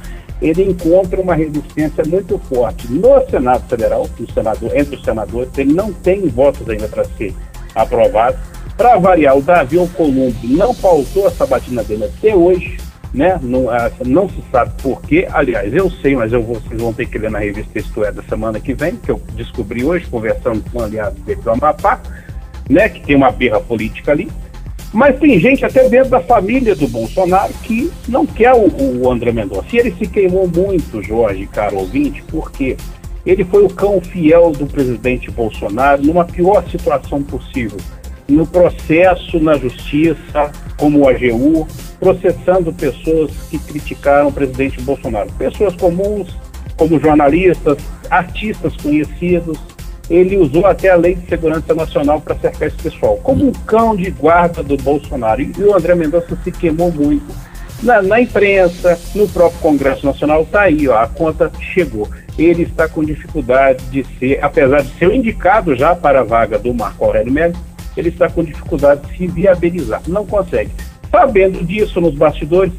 ele 0.40 0.64
encontra 0.64 1.20
uma 1.20 1.34
resistência 1.34 2.04
muito 2.06 2.38
forte 2.38 2.92
no 2.92 3.24
Senado 3.30 3.66
Federal, 3.68 4.08
no 4.18 4.30
senador, 4.32 4.76
entre 4.76 4.96
os 4.96 5.02
senadores, 5.02 5.48
ele 5.56 5.72
não 5.72 5.92
tem 5.92 6.28
votos 6.28 6.68
ainda 6.68 6.86
para 6.88 7.04
ser 7.04 7.34
aprovado. 7.74 8.36
Para 8.76 8.98
variar, 8.98 9.36
o 9.36 9.40
Davi 9.40 9.78
Alcolumbre 9.78 10.46
não 10.48 10.74
faltou 10.74 11.26
a 11.26 11.30
sabatina 11.30 11.82
dele 11.82 12.04
até 12.04 12.36
hoje, 12.36 12.76
né? 13.12 13.38
Não, 13.42 13.70
ah, 13.70 13.90
não 14.04 14.28
se 14.28 14.42
sabe 14.50 14.72
por 14.82 15.00
quê. 15.02 15.26
Aliás, 15.32 15.72
eu 15.72 15.90
sei, 15.90 16.16
mas 16.16 16.32
eu 16.32 16.42
vou, 16.42 16.56
vocês 16.56 16.80
vão 16.80 16.92
ter 16.92 17.06
que 17.06 17.18
ler 17.18 17.30
na 17.30 17.38
revista 17.38 17.78
Isto 17.78 18.04
É 18.04 18.12
da 18.12 18.22
semana 18.24 18.60
que 18.60 18.74
vem, 18.74 18.96
que 18.96 19.10
eu 19.10 19.20
descobri 19.34 19.84
hoje, 19.84 20.06
conversando 20.06 20.62
com 20.70 20.78
um 20.78 20.84
aliado 20.84 21.18
dele 21.20 21.40
do 21.40 21.50
Amapá, 21.50 22.00
né? 22.68 22.88
Que 22.88 23.00
tem 23.00 23.16
uma 23.16 23.30
birra 23.30 23.60
política 23.60 24.12
ali. 24.12 24.30
Mas 24.92 25.18
tem 25.18 25.38
gente 25.38 25.64
até 25.64 25.88
dentro 25.88 26.10
da 26.10 26.20
família 26.20 26.74
do 26.74 26.88
Bolsonaro 26.88 27.52
que 27.62 27.90
não 28.08 28.24
quer 28.24 28.54
o, 28.54 29.02
o 29.02 29.10
André 29.10 29.32
Mendonça. 29.32 29.66
E 29.72 29.78
ele 29.78 29.92
se 29.92 30.06
queimou 30.06 30.48
muito, 30.48 31.02
Jorge, 31.02 31.46
caro 31.46 31.78
ouvinte, 31.78 32.22
porque 32.28 32.76
ele 33.26 33.44
foi 33.44 33.64
o 33.64 33.68
cão 33.68 34.00
fiel 34.00 34.52
do 34.52 34.66
presidente 34.66 35.30
Bolsonaro 35.30 36.02
numa 36.02 36.24
pior 36.24 36.64
situação 36.70 37.22
possível. 37.22 37.78
No 38.28 38.46
processo 38.46 39.38
na 39.38 39.56
justiça, 39.56 40.50
como 40.76 41.00
o 41.00 41.08
AGU, 41.08 41.66
processando 42.00 42.72
pessoas 42.72 43.30
que 43.50 43.58
criticaram 43.58 44.28
o 44.28 44.32
presidente 44.32 44.80
Bolsonaro. 44.80 45.30
Pessoas 45.38 45.74
comuns, 45.76 46.28
como 46.76 47.00
jornalistas, 47.00 47.78
artistas 48.10 48.76
conhecidos. 48.76 49.58
Ele 50.08 50.36
usou 50.36 50.66
até 50.66 50.90
a 50.90 50.96
Lei 50.96 51.16
de 51.16 51.28
Segurança 51.28 51.74
Nacional 51.74 52.20
para 52.20 52.36
cercar 52.36 52.68
esse 52.68 52.76
pessoal, 52.76 53.16
como 53.22 53.48
um 53.48 53.52
cão 53.52 53.96
de 53.96 54.10
guarda 54.10 54.62
do 54.62 54.76
Bolsonaro. 54.76 55.42
E 55.42 55.52
o 55.62 55.74
André 55.74 55.94
Mendonça 55.94 56.38
se 56.44 56.52
queimou 56.52 56.92
muito. 56.92 57.26
Na, 57.82 58.00
na 58.00 58.20
imprensa, 58.20 58.98
no 59.14 59.28
próprio 59.28 59.60
Congresso 59.60 60.06
Nacional, 60.06 60.42
está 60.42 60.62
aí, 60.62 60.88
ó, 60.88 60.96
a 60.98 61.08
conta 61.08 61.50
chegou. 61.60 62.08
Ele 62.38 62.62
está 62.62 62.88
com 62.88 63.04
dificuldade 63.04 63.84
de 63.86 64.04
ser, 64.18 64.42
apesar 64.42 64.82
de 64.82 64.90
ser 64.96 65.12
indicado 65.12 65.74
já 65.74 65.94
para 65.94 66.20
a 66.20 66.24
vaga 66.24 66.58
do 66.58 66.72
Marco 66.72 67.04
Aurélio 67.04 67.32
Melo, 67.32 67.54
ele 67.96 68.08
está 68.10 68.28
com 68.28 68.44
dificuldade 68.44 69.06
de 69.06 69.16
se 69.16 69.26
viabilizar. 69.26 70.02
Não 70.06 70.26
consegue. 70.26 70.70
Sabendo 71.10 71.64
disso 71.64 72.00
nos 72.00 72.14
bastidores, 72.14 72.72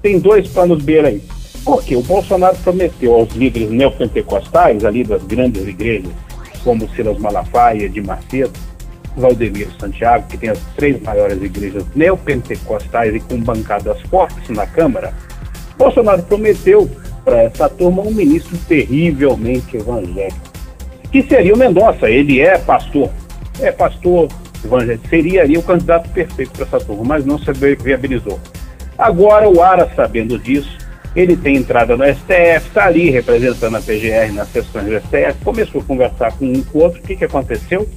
tem 0.00 0.18
dois 0.18 0.48
planos 0.48 0.82
B 0.82 1.00
aí. 1.00 1.22
Porque 1.64 1.94
o 1.94 2.02
Bolsonaro 2.02 2.56
prometeu 2.58 3.14
aos 3.14 3.32
líderes 3.34 3.70
neopentecostais, 3.70 4.84
ali 4.84 5.04
das 5.04 5.22
grandes 5.24 5.66
igrejas, 5.66 6.10
como 6.64 6.88
Silas 6.90 7.18
Malafaia, 7.18 7.88
de 7.88 8.00
Macedo, 8.00 8.52
Valdemiro 9.16 9.70
Santiago, 9.78 10.26
que 10.28 10.38
tem 10.38 10.50
as 10.50 10.58
três 10.76 11.00
maiores 11.02 11.40
igrejas 11.42 11.84
neopentecostais 11.94 13.14
e 13.14 13.20
com 13.20 13.38
bancadas 13.38 14.00
fortes 14.02 14.48
na 14.48 14.66
Câmara, 14.66 15.14
Bolsonaro 15.76 16.22
prometeu 16.22 16.90
para 17.24 17.42
essa 17.42 17.68
turma 17.68 18.02
um 18.02 18.10
ministro 18.10 18.56
terrivelmente 18.66 19.76
evangélico, 19.76 20.40
que 21.10 21.22
seria 21.22 21.54
o 21.54 21.58
Mendonça. 21.58 22.10
Ele 22.10 22.40
é 22.40 22.58
pastor, 22.58 23.10
é 23.60 23.70
pastor 23.70 24.28
evangélico, 24.66 25.08
seria 25.08 25.42
ali 25.42 25.56
o 25.56 25.62
candidato 25.62 26.08
perfeito 26.10 26.52
para 26.52 26.64
essa 26.64 26.80
turma, 26.80 27.04
mas 27.04 27.24
não 27.24 27.38
se 27.38 27.50
viabilizou. 27.52 28.38
Agora 28.96 29.48
o 29.48 29.62
Ara, 29.62 29.90
sabendo 29.94 30.38
disso, 30.38 30.78
ele 31.14 31.36
tem 31.36 31.56
entrada 31.56 31.96
no 31.96 32.04
STF, 32.04 32.68
está 32.68 32.86
ali 32.86 33.10
representando 33.10 33.76
a 33.76 33.80
PGR 33.80 34.32
nas 34.32 34.48
sessões 34.48 34.86
do 34.86 35.00
STF, 35.00 35.44
começou 35.44 35.80
a 35.80 35.84
conversar 35.84 36.32
com 36.32 36.46
um 36.46 36.62
com 36.62 36.78
o 36.78 36.82
outro, 36.82 37.00
o 37.00 37.02
que, 37.02 37.16
que 37.16 37.24
aconteceu? 37.24 37.88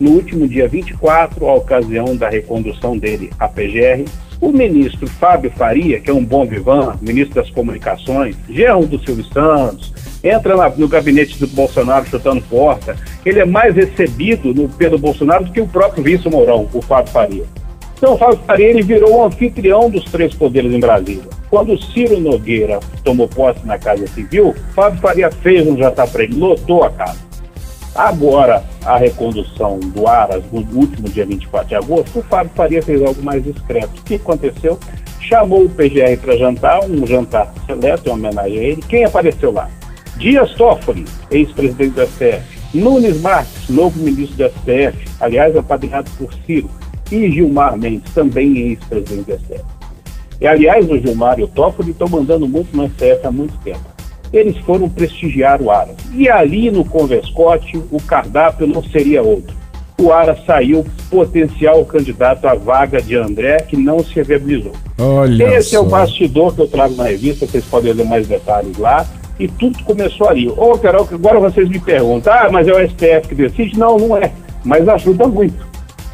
No 0.00 0.10
último 0.10 0.48
dia 0.48 0.66
24, 0.66 1.46
a 1.46 1.54
ocasião 1.54 2.16
da 2.16 2.28
recondução 2.28 2.96
dele 2.96 3.30
à 3.38 3.48
PGR, 3.48 4.04
o 4.40 4.50
ministro 4.50 5.06
Fábio 5.06 5.50
Faria, 5.50 6.00
que 6.00 6.10
é 6.10 6.12
um 6.12 6.24
bom 6.24 6.44
vivan, 6.46 6.98
ministro 7.00 7.36
das 7.36 7.50
Comunicações, 7.50 8.36
gerro 8.48 8.86
do 8.86 8.98
Silvio 8.98 9.24
Santos, 9.24 9.92
entra 10.24 10.56
na, 10.56 10.70
no 10.70 10.88
gabinete 10.88 11.38
do 11.38 11.46
Bolsonaro 11.46 12.06
chutando 12.06 12.42
porta, 12.42 12.96
ele 13.24 13.40
é 13.40 13.44
mais 13.44 13.76
recebido 13.76 14.54
no, 14.54 14.68
pelo 14.70 14.98
Bolsonaro 14.98 15.44
do 15.44 15.52
que 15.52 15.60
o 15.60 15.68
próprio 15.68 16.02
vice 16.02 16.28
Mourão, 16.28 16.66
o 16.72 16.80
Fábio 16.80 17.12
Faria. 17.12 17.44
Então, 17.96 18.14
o 18.14 18.18
Fábio 18.18 18.40
Faria 18.46 18.66
ele 18.66 18.82
virou 18.82 19.18
o 19.18 19.24
anfitrião 19.24 19.90
dos 19.90 20.04
três 20.04 20.34
poderes 20.34 20.72
em 20.72 20.80
Brasília. 20.80 21.24
Quando 21.50 21.80
Ciro 21.80 22.18
Nogueira 22.18 22.80
tomou 23.04 23.28
posse 23.28 23.64
na 23.64 23.78
Casa 23.78 24.06
Civil, 24.08 24.54
Fábio 24.74 25.00
Faria 25.00 25.30
fez 25.30 25.66
um 25.66 25.76
jantar 25.76 26.08
para 26.08 26.24
ele, 26.24 26.36
lotou 26.36 26.82
a 26.82 26.90
casa. 26.90 27.18
Agora, 27.94 28.64
a 28.84 28.96
recondução 28.96 29.78
do 29.78 30.08
Aras, 30.08 30.42
no 30.50 30.60
último 30.76 31.08
dia 31.08 31.24
24 31.24 31.68
de 31.68 31.74
agosto, 31.76 32.18
o 32.18 32.22
Fábio 32.24 32.50
Faria 32.56 32.82
fez 32.82 33.00
algo 33.00 33.22
mais 33.22 33.44
discreto. 33.44 34.00
O 34.00 34.04
que 34.04 34.16
aconteceu? 34.16 34.78
Chamou 35.20 35.64
o 35.64 35.70
PGR 35.70 36.18
para 36.20 36.36
jantar, 36.36 36.80
um 36.84 37.06
jantar 37.06 37.54
seleto 37.66 38.08
em 38.08 38.12
homenagem 38.12 38.58
a 38.58 38.62
ele. 38.62 38.82
Quem 38.82 39.04
apareceu 39.04 39.52
lá? 39.52 39.70
Dias 40.16 40.52
Toffoli, 40.54 41.04
ex-presidente 41.30 41.90
do 41.94 42.06
STF, 42.06 42.42
Nunes 42.72 43.20
Marques, 43.20 43.68
novo 43.68 43.98
ministro 44.00 44.36
do 44.36 44.48
STF, 44.50 44.96
aliás, 45.20 45.56
apadrinhado 45.56 46.10
por 46.18 46.32
Ciro, 46.46 46.68
e 47.10 47.30
Gilmar 47.30 47.76
Mendes, 47.76 48.12
também 48.14 48.56
ex-presidente 48.70 49.30
do 49.30 49.38
STF. 49.38 49.64
E, 50.40 50.46
aliás, 50.46 50.88
o 50.90 50.98
Gilmar 50.98 51.38
e 51.38 51.44
o 51.44 51.48
Toffoli 51.48 51.90
estão 51.92 52.08
mandando 52.08 52.48
muito 52.48 52.76
no 52.76 52.88
STF 52.88 53.20
há 53.26 53.30
muito 53.30 53.56
tempo. 53.58 53.80
eles 54.32 54.56
foram 54.58 54.88
prestigiar 54.88 55.62
o 55.62 55.70
Aras. 55.70 55.96
E 56.12 56.28
ali 56.28 56.68
no 56.70 56.84
Converscote, 56.84 57.76
o 57.90 58.02
cardápio 58.02 58.66
não 58.66 58.82
seria 58.82 59.22
outro. 59.22 59.54
O 59.96 60.12
Aras 60.12 60.44
saiu 60.44 60.84
potencial 61.08 61.84
candidato 61.84 62.44
à 62.46 62.54
vaga 62.54 63.00
de 63.00 63.14
André, 63.16 63.58
que 63.58 63.76
não 63.76 64.02
se 64.02 64.20
viabilizou. 64.24 64.72
Olha 64.98 65.56
Esse 65.56 65.70
só. 65.70 65.76
é 65.76 65.80
o 65.80 65.84
bastidor 65.84 66.52
que 66.52 66.62
eu 66.62 66.66
trago 66.66 66.96
na 66.96 67.04
revista, 67.04 67.46
vocês 67.46 67.64
podem 67.64 67.92
ler 67.92 68.06
mais 68.06 68.26
detalhes 68.26 68.76
lá. 68.76 69.06
E 69.38 69.48
tudo 69.48 69.82
começou 69.84 70.28
ali. 70.28 70.48
Ô, 70.48 70.78
Carol, 70.78 71.06
que 71.06 71.14
agora 71.14 71.40
vocês 71.40 71.68
me 71.68 71.80
perguntam, 71.80 72.32
ah, 72.32 72.48
mas 72.50 72.68
é 72.68 72.72
o 72.72 72.88
STF 72.88 73.28
que 73.28 73.34
decide? 73.34 73.78
Não, 73.78 73.98
não 73.98 74.16
é. 74.16 74.32
Mas 74.64 74.88
ajuda 74.88 75.26
muito. 75.26 75.66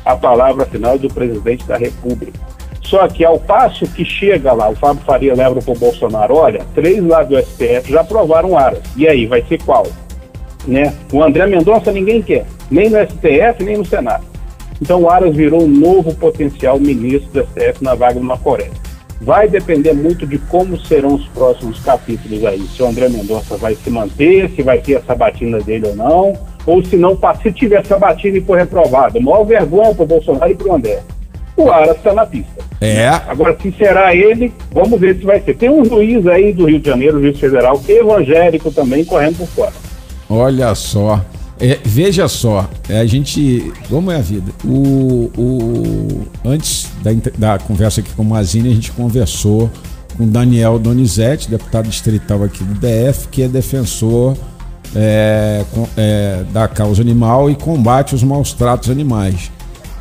A 0.05 0.17
palavra 0.17 0.65
final 0.65 0.99
do 0.99 1.09
presidente 1.09 1.67
da 1.67 1.77
República. 1.77 2.39
Só 2.83 3.07
que 3.07 3.25
ao 3.25 3.39
passo 3.39 3.87
que 3.87 4.05
chega 4.05 4.53
lá, 4.53 4.69
o 4.69 4.75
Fábio 4.75 5.05
Faria 5.05 5.35
leva 5.35 5.61
para 5.61 5.73
o 5.73 5.79
Bolsonaro, 5.79 6.35
olha, 6.35 6.67
três 6.75 7.01
lá 7.05 7.23
do 7.23 7.41
STF 7.41 7.93
já 7.93 8.01
aprovaram 8.01 8.59
Aras. 8.59 8.83
E 8.97 9.07
aí, 9.07 9.27
vai 9.27 9.43
ser 9.43 9.63
qual? 9.63 9.87
Né? 10.67 10.93
O 11.13 11.23
André 11.23 11.47
Mendonça 11.47 11.93
ninguém 11.93 12.21
quer, 12.21 12.47
nem 12.71 12.91
no 12.91 12.99
STF, 12.99 13.63
nem 13.63 13.77
no 13.77 13.85
Senado. 13.85 14.25
Então 14.83 15.03
o 15.03 15.11
Aras 15.11 15.37
virou 15.37 15.63
um 15.63 15.69
novo 15.69 16.15
potencial 16.17 16.81
ministro 16.81 17.31
do 17.33 17.47
STF 17.47 17.85
na 17.85 17.95
vaga 17.95 18.19
do 18.19 18.25
Macoré. 18.25 18.71
Vai 19.21 19.49
depender 19.49 19.93
muito 19.93 20.27
de 20.27 20.39
como 20.39 20.79
serão 20.81 21.15
os 21.15 21.27
próximos 21.29 21.79
capítulos 21.81 22.45
aí. 22.45 22.61
Se 22.75 22.83
o 22.83 22.87
André 22.87 23.09
Mendonça 23.09 23.57
vai 23.57 23.75
se 23.75 23.91
manter, 23.91 24.51
se 24.51 24.63
vai 24.63 24.79
ter 24.79 24.97
a 24.97 25.03
sabatina 25.03 25.61
dele 25.61 25.89
ou 25.89 25.95
não, 25.95 26.33
ou 26.67 26.83
se 26.85 26.97
não, 26.97 27.19
se 27.43 27.53
tiver 27.53 27.85
sabatina 27.85 28.39
e 28.39 28.41
for 28.41 28.57
reprovado. 28.59 29.21
Maior 29.21 29.45
vergonha 29.45 29.95
para 29.95 30.05
o 30.05 30.07
Bolsonaro 30.07 30.51
e 30.51 30.55
para 30.55 30.69
o 30.69 30.75
André. 30.75 31.03
O 31.57 31.71
Aras 31.71 31.97
está 31.97 32.15
na 32.15 32.25
pista. 32.25 32.65
É, 32.81 33.09
Agora, 33.29 33.55
se 33.61 33.71
será 33.73 34.15
ele, 34.15 34.53
vamos 34.73 34.99
ver 34.99 35.17
se 35.17 35.25
vai 35.25 35.41
ser. 35.41 35.55
Tem 35.55 35.69
um 35.69 35.85
juiz 35.85 36.27
aí 36.27 36.55
do 36.55 36.65
Rio 36.65 36.81
de 36.81 36.89
Janeiro, 36.89 37.21
juiz 37.21 37.39
federal, 37.39 37.79
evangélico 37.87 38.71
também, 38.71 39.05
correndo 39.05 39.37
por 39.37 39.49
fora. 39.49 39.73
olha 40.31 40.75
só. 40.75 41.21
É, 41.61 41.79
veja 41.85 42.27
só, 42.27 42.69
é, 42.89 43.01
a 43.01 43.07
gente. 43.07 43.71
Como 43.89 44.11
é 44.11 44.17
a 44.17 44.21
vida? 44.23 44.51
O, 44.65 45.31
o, 45.37 46.27
antes 46.45 46.89
da, 47.03 47.11
da 47.37 47.59
conversa 47.59 48.01
aqui 48.01 48.11
com 48.15 48.23
o 48.23 48.27
Mazini, 48.27 48.71
a 48.71 48.75
gente 48.75 48.91
conversou 48.93 49.71
com 50.17 50.27
Daniel 50.27 50.79
Donizete, 50.79 51.51
deputado 51.51 51.89
distrital 51.89 52.43
aqui 52.43 52.65
do 52.65 52.75
DF, 52.75 53.29
que 53.29 53.43
é 53.43 53.49
defensor 53.49 54.37
é, 54.97 55.65
com- 55.73 55.87
é, 55.97 56.45
da 56.53 56.67
causa 56.67 57.03
animal 57.03 57.51
e 57.51 57.55
combate 57.55 58.15
os 58.15 58.23
maus 58.23 58.53
tratos 58.55 58.89
animais. 58.89 59.53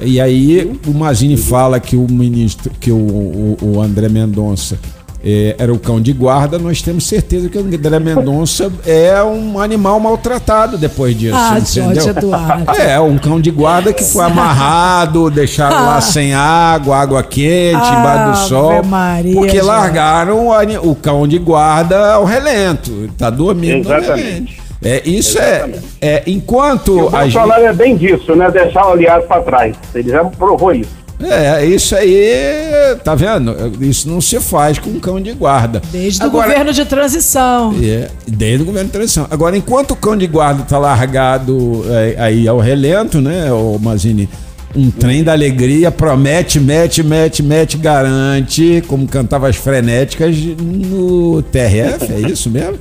E 0.02 0.22
aí 0.22 0.80
o 0.88 0.94
Mazini 0.94 1.36
fala 1.36 1.78
que 1.78 1.98
o 1.98 2.08
ministro, 2.10 2.72
que 2.80 2.90
o, 2.90 2.96
o, 2.96 3.58
o 3.62 3.82
André 3.82 4.08
Mendonça 4.08 4.80
é, 5.24 5.56
era 5.60 5.74
o 5.74 5.78
cão 5.78 6.00
de 6.00 6.14
guarda, 6.14 6.58
nós 6.58 6.82
temos 6.82 7.06
certeza 7.06 7.50
que 7.50 7.58
o 7.58 7.62
André 7.62 8.00
Mendonça 8.00 8.72
é 8.86 9.22
um 9.22 9.60
animal 9.60 10.00
maltratado 10.00 10.78
depois 10.78 11.18
disso, 11.18 11.36
Ah, 11.38 11.58
entendeu? 11.60 11.96
Jorge 12.04 12.10
Eduardo. 12.10 12.72
É, 12.80 13.00
um 13.00 13.18
cão 13.18 13.40
de 13.42 13.52
guarda 13.52 13.92
que 13.92 14.04
foi 14.04 14.24
amarrado, 14.24 15.30
deixaram 15.30 15.86
lá 15.86 16.00
sem 16.02 16.34
água, 16.34 16.98
água 16.98 17.22
quente, 17.24 17.76
embaixo 17.76 18.44
do 18.44 18.48
sol. 18.48 18.84
Maria, 18.84 19.34
porque 19.34 19.58
Jorge. 19.58 19.68
largaram 19.68 20.48
o, 20.48 20.90
o 20.92 20.96
cão 20.96 21.28
de 21.28 21.38
guarda 21.38 22.14
ao 22.14 22.24
relento. 22.24 23.10
Tá 23.18 23.30
dormindo 23.30 23.88
Exatamente. 23.92 24.62
É, 24.82 25.02
isso 25.06 25.38
Exatamente. 25.38 25.80
é, 26.00 26.08
é. 26.14 26.24
Enquanto 26.28 26.94
O 27.12 27.16
a 27.16 27.24
gente. 27.26 27.34
Bolsonaro 27.34 27.64
é 27.66 27.74
bem 27.74 27.98
disso, 27.98 28.34
né? 28.36 28.50
Deixar 28.50 28.88
o 28.88 28.92
aliado 28.94 29.24
para 29.28 29.42
trás. 29.42 29.76
Ele 29.94 30.10
já 30.10 30.24
provou 30.24 30.72
isso. 30.74 30.92
É, 31.22 31.66
isso 31.66 31.96
aí, 31.96 32.96
tá 33.04 33.14
vendo? 33.14 33.54
Isso 33.82 34.08
não 34.10 34.22
se 34.22 34.40
faz 34.40 34.80
com 34.80 34.90
um 34.90 35.00
cão 35.00 35.20
de 35.20 35.34
guarda. 35.34 35.82
Desde 35.92 36.24
o 36.26 36.30
governo 36.32 36.72
de 36.72 36.86
transição. 36.86 37.76
É, 37.84 38.10
desde 38.26 38.64
o 38.64 38.66
governo 38.66 38.88
de 38.88 38.94
transição. 38.94 39.28
Agora, 39.30 39.58
enquanto 39.58 39.92
o 39.92 39.96
cão 39.98 40.16
de 40.16 40.26
guarda 40.28 40.64
tá 40.64 40.78
largado 40.78 41.84
é, 41.90 42.16
aí 42.18 42.48
ao 42.48 42.58
relento, 42.60 43.20
né, 43.20 43.52
o 43.52 43.78
Mazini? 43.78 44.30
Um 44.76 44.92
trem 44.92 45.24
da 45.24 45.32
alegria 45.32 45.90
promete, 45.92 46.60
mete, 46.60 47.02
mete, 47.02 47.42
mete, 47.42 47.76
garante, 47.76 48.84
como 48.88 49.08
cantava 49.08 49.48
as 49.50 49.56
frenéticas 49.56 50.36
no 50.38 51.42
TRF, 51.42 52.14
é 52.14 52.20
isso 52.30 52.52
mesmo? 52.52 52.78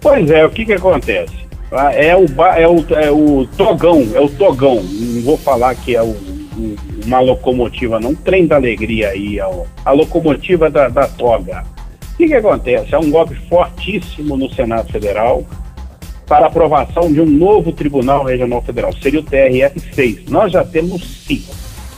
Pois 0.00 0.30
é, 0.30 0.46
o 0.46 0.50
que 0.50 0.64
que 0.64 0.72
acontece? 0.72 1.34
Ah, 1.70 1.92
É 1.92 2.16
o, 2.16 2.24
é 2.56 2.66
o, 2.66 2.84
é 2.94 3.10
o 3.10 3.46
togão, 3.56 4.08
é 4.14 4.20
o 4.20 4.28
togão. 4.30 4.82
Não 4.82 5.20
vou 5.22 5.36
falar 5.36 5.74
que 5.74 5.94
é 5.94 6.02
o, 6.02 6.06
o- 6.06 6.76
uma 7.08 7.20
locomotiva, 7.20 7.98
não. 7.98 8.14
Trem 8.14 8.46
da 8.46 8.56
alegria 8.56 9.08
aí, 9.08 9.40
o- 9.40 9.66
a 9.84 9.90
locomotiva 9.92 10.70
da, 10.70 10.88
da 10.88 11.08
toga. 11.08 11.64
O 12.14 12.16
que 12.18 12.26
que 12.28 12.34
acontece? 12.34 12.94
É 12.94 12.98
um 12.98 13.10
golpe 13.10 13.34
fortíssimo 13.48 14.36
no 14.36 14.52
Senado 14.52 14.90
Federal 14.92 15.42
para 16.26 16.46
aprovação 16.46 17.10
de 17.12 17.20
um 17.20 17.26
novo 17.26 17.72
Tribunal 17.72 18.24
Regional 18.24 18.60
Federal. 18.62 18.92
Seria 19.00 19.20
o 19.20 19.22
TRF-6. 19.22 20.28
Nós 20.28 20.52
já 20.52 20.62
temos 20.64 21.02
cinco. 21.26 21.54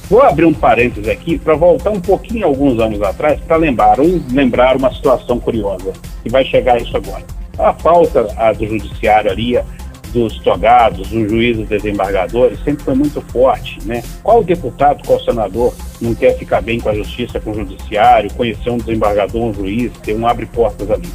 Vou 0.08 0.22
abrir 0.22 0.44
um 0.44 0.54
parênteses 0.54 1.08
aqui 1.08 1.38
para 1.38 1.54
voltar 1.54 1.90
um 1.90 2.00
pouquinho 2.00 2.46
alguns 2.46 2.78
anos 2.80 3.00
atrás 3.02 3.40
para 3.40 3.56
lembrar, 3.56 4.00
um, 4.00 4.20
lembrar 4.32 4.76
uma 4.76 4.92
situação 4.92 5.38
curiosa, 5.40 5.92
que 6.22 6.28
vai 6.28 6.44
chegar 6.44 6.74
a 6.74 6.78
isso 6.78 6.96
agora. 6.96 7.24
A 7.58 7.72
falta 7.74 8.26
a 8.36 8.52
do 8.52 8.66
judiciário 8.66 9.30
ali, 9.30 9.56
a 9.56 9.64
dos 10.12 10.38
togados, 10.38 11.08
dos 11.08 11.30
juízes 11.30 11.68
desembargadores, 11.68 12.58
sempre 12.64 12.84
foi 12.84 12.94
muito 12.94 13.20
forte, 13.20 13.78
né? 13.84 14.02
Qual 14.22 14.42
deputado, 14.42 15.04
qual 15.06 15.20
senador 15.20 15.74
não 16.00 16.14
quer 16.14 16.36
ficar 16.36 16.60
bem 16.60 16.80
com 16.80 16.88
a 16.88 16.94
justiça, 16.94 17.40
com 17.40 17.50
o 17.50 17.54
judiciário, 17.54 18.32
conhecer 18.34 18.70
um 18.70 18.78
desembargador, 18.78 19.42
um 19.42 19.54
juiz, 19.54 19.92
ter 20.02 20.14
um 20.14 20.26
abre 20.26 20.46
portas 20.46 20.90
ali. 20.90 21.08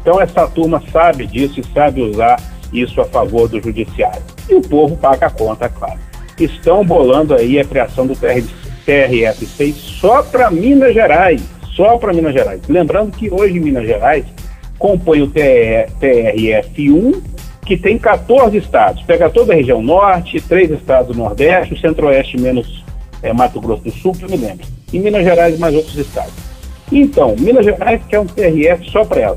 Então 0.00 0.20
essa 0.20 0.46
turma 0.46 0.82
sabe 0.92 1.26
disso 1.26 1.60
e 1.60 1.64
sabe 1.72 2.02
usar 2.02 2.40
isso 2.72 3.00
a 3.00 3.04
favor 3.04 3.48
do 3.48 3.60
judiciário. 3.60 4.22
E 4.48 4.54
o 4.54 4.60
povo 4.60 4.96
paga 4.96 5.26
a 5.26 5.30
conta, 5.30 5.68
claro. 5.68 5.98
Estão 6.38 6.84
bolando 6.84 7.34
aí 7.34 7.58
a 7.58 7.64
criação 7.64 8.06
do 8.06 8.14
TR, 8.14 8.42
TRF6 8.86 9.72
só 9.74 10.22
para 10.22 10.50
Minas 10.50 10.92
Gerais, 10.92 11.40
só 11.74 11.96
para 11.96 12.12
Minas 12.12 12.34
Gerais. 12.34 12.60
Lembrando 12.68 13.16
que 13.16 13.32
hoje 13.32 13.58
Minas 13.60 13.86
Gerais 13.86 14.24
compõe 14.78 15.22
o 15.22 15.28
TR, 15.28 15.90
TRF1, 16.00 17.22
que 17.64 17.76
tem 17.76 17.98
14 17.98 18.56
estados. 18.56 19.02
Pega 19.02 19.30
toda 19.30 19.52
a 19.52 19.56
região 19.56 19.82
norte, 19.82 20.40
três 20.40 20.70
estados 20.70 21.08
do 21.08 21.22
nordeste, 21.22 21.74
o 21.74 21.78
centro-oeste 21.78 22.38
menos 22.38 22.84
é, 23.22 23.32
Mato 23.32 23.60
Grosso 23.60 23.82
do 23.82 23.90
Sul, 23.90 24.12
que 24.12 24.24
eu 24.24 24.28
me 24.28 24.36
lembro. 24.36 24.66
E 24.92 24.98
Minas 24.98 25.24
Gerais 25.24 25.58
mais 25.58 25.74
outros 25.74 25.96
estados. 25.96 26.32
Então, 26.92 27.34
Minas 27.38 27.64
Gerais 27.64 28.00
quer 28.08 28.20
um 28.20 28.26
TRF 28.26 28.90
só 28.90 29.04
para 29.04 29.20
ela, 29.20 29.36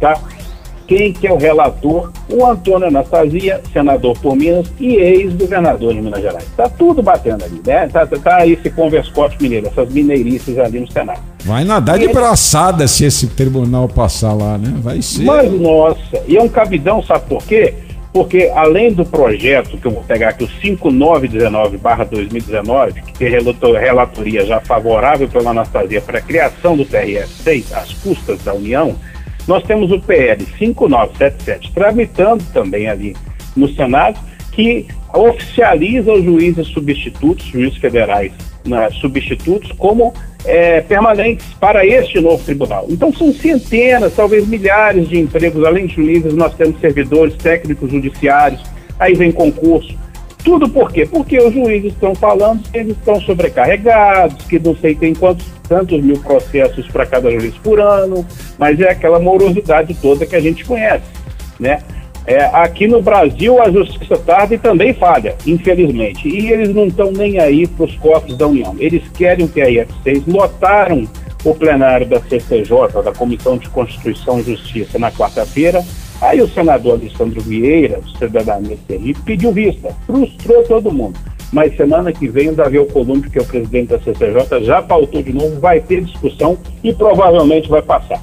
tá? 0.00 0.18
Quem 0.86 1.12
que 1.12 1.26
é 1.26 1.32
o 1.32 1.36
relator? 1.36 2.12
O 2.30 2.46
Antônio 2.46 2.86
Anastasia, 2.86 3.60
senador 3.72 4.16
por 4.20 4.36
Minas 4.36 4.72
e 4.78 4.94
ex-governador 4.94 5.92
de 5.92 6.00
Minas 6.00 6.22
Gerais. 6.22 6.46
Tá 6.56 6.68
tudo 6.68 7.02
batendo 7.02 7.44
ali, 7.44 7.60
né? 7.66 7.88
Tá, 7.88 8.06
tá, 8.06 8.16
tá 8.16 8.46
esse 8.46 8.70
converscote 8.70 9.36
mineiro, 9.42 9.66
essas 9.66 9.92
mineirices 9.92 10.56
ali 10.58 10.78
no 10.78 10.90
Senado. 10.90 11.20
Vai 11.46 11.64
nadar 11.64 11.96
de 11.96 12.08
braçada 12.08 12.88
se 12.88 13.04
esse 13.04 13.28
tribunal 13.28 13.88
passar 13.88 14.32
lá, 14.34 14.58
né? 14.58 14.74
Vai 14.82 15.00
ser. 15.00 15.22
Mas, 15.22 15.48
nossa, 15.52 16.20
e 16.26 16.36
é 16.36 16.42
um 16.42 16.48
cabidão, 16.48 17.00
sabe 17.00 17.28
por 17.28 17.40
quê? 17.44 17.72
Porque 18.12 18.50
além 18.54 18.92
do 18.92 19.04
projeto, 19.04 19.78
que 19.78 19.86
eu 19.86 19.92
vou 19.92 20.02
pegar 20.02 20.30
aqui, 20.30 20.42
o 20.42 20.48
5919-2019, 20.48 22.94
que 23.04 23.12
tem 23.12 23.28
relator- 23.28 23.76
relatoria 23.76 24.44
já 24.44 24.60
favorável 24.60 25.28
pela 25.28 25.50
Anastasia 25.50 26.00
para 26.00 26.18
a 26.18 26.22
criação 26.22 26.76
do 26.76 26.84
TRF-6, 26.84 27.72
às 27.72 27.92
custas 27.92 28.42
da 28.42 28.52
União, 28.52 28.96
nós 29.46 29.62
temos 29.62 29.92
o 29.92 30.00
PL 30.00 30.44
5977 30.58 31.70
tramitando 31.72 32.42
também 32.52 32.88
ali 32.88 33.14
no 33.54 33.68
Senado, 33.68 34.18
que 34.50 34.88
oficializa 35.14 36.12
os 36.12 36.24
juízes 36.24 36.66
substitutos, 36.68 37.46
juízes 37.46 37.78
federais 37.78 38.32
né, 38.66 38.88
substitutos, 39.00 39.72
como 39.72 40.12
é, 40.44 40.80
permanentes 40.80 41.46
para 41.60 41.84
este 41.84 42.20
novo 42.20 42.42
tribunal. 42.44 42.86
Então 42.88 43.12
são 43.12 43.32
centenas, 43.32 44.14
talvez 44.14 44.46
milhares 44.46 45.08
de 45.08 45.18
empregos, 45.18 45.64
além 45.64 45.86
de 45.86 45.94
juízes, 45.94 46.34
nós 46.34 46.54
temos 46.54 46.78
servidores, 46.80 47.34
técnicos 47.36 47.90
judiciários, 47.90 48.62
aí 48.98 49.14
vem 49.14 49.32
concurso. 49.32 49.94
Tudo 50.44 50.68
por 50.68 50.92
quê? 50.92 51.04
Porque 51.04 51.38
os 51.38 51.52
juízes 51.52 51.92
estão 51.92 52.14
falando 52.14 52.62
que 52.70 52.78
eles 52.78 52.96
estão 52.96 53.20
sobrecarregados, 53.20 54.44
que 54.46 54.60
não 54.60 54.76
sei 54.76 54.94
tem 54.94 55.12
quantos 55.12 55.44
tantos 55.68 56.00
mil 56.00 56.18
processos 56.20 56.86
para 56.86 57.04
cada 57.04 57.28
juiz 57.30 57.54
por 57.56 57.80
ano, 57.80 58.24
mas 58.56 58.80
é 58.80 58.90
aquela 58.90 59.18
morosidade 59.18 59.94
toda 60.00 60.24
que 60.24 60.36
a 60.36 60.40
gente 60.40 60.64
conhece, 60.64 61.04
né? 61.58 61.80
É, 62.26 62.44
aqui 62.46 62.88
no 62.88 63.00
Brasil 63.00 63.62
a 63.62 63.70
justiça 63.70 64.18
tarda 64.18 64.54
e 64.54 64.58
também 64.58 64.92
falha, 64.92 65.36
infelizmente. 65.46 66.28
E 66.28 66.50
eles 66.50 66.74
não 66.74 66.86
estão 66.86 67.12
nem 67.12 67.38
aí 67.38 67.68
para 67.68 67.84
os 67.84 67.94
cofres 67.96 68.36
da 68.36 68.48
União. 68.48 68.74
Eles 68.78 69.06
querem 69.10 69.44
o 69.44 69.48
TRF6, 69.48 70.24
lotaram 70.26 71.06
o 71.44 71.54
plenário 71.54 72.06
da 72.06 72.20
CCJ, 72.20 73.02
da 73.04 73.12
Comissão 73.12 73.56
de 73.56 73.68
Constituição 73.68 74.40
e 74.40 74.42
Justiça, 74.42 74.98
na 74.98 75.12
quarta-feira. 75.12 75.84
Aí 76.20 76.40
o 76.40 76.48
senador 76.48 76.94
Alessandro 76.94 77.40
Vieira, 77.42 78.00
do 78.00 78.10
Cidadania 78.18 78.76
Sergipe, 78.88 79.20
pediu 79.22 79.52
vista, 79.52 79.94
frustrou 80.06 80.64
todo 80.64 80.92
mundo. 80.92 81.16
Mas 81.52 81.76
semana 81.76 82.12
que 82.12 82.26
vem 82.26 82.48
o 82.48 82.56
Davi 82.56 82.76
Alcolumbre, 82.78 83.30
que 83.30 83.38
é 83.38 83.42
o 83.42 83.46
presidente 83.46 83.90
da 83.90 84.00
CCJ, 84.00 84.64
já 84.64 84.82
pautou 84.82 85.22
de 85.22 85.32
novo, 85.32 85.60
vai 85.60 85.78
ter 85.80 86.02
discussão 86.02 86.58
e 86.82 86.92
provavelmente 86.92 87.68
vai 87.68 87.82
passar. 87.82 88.20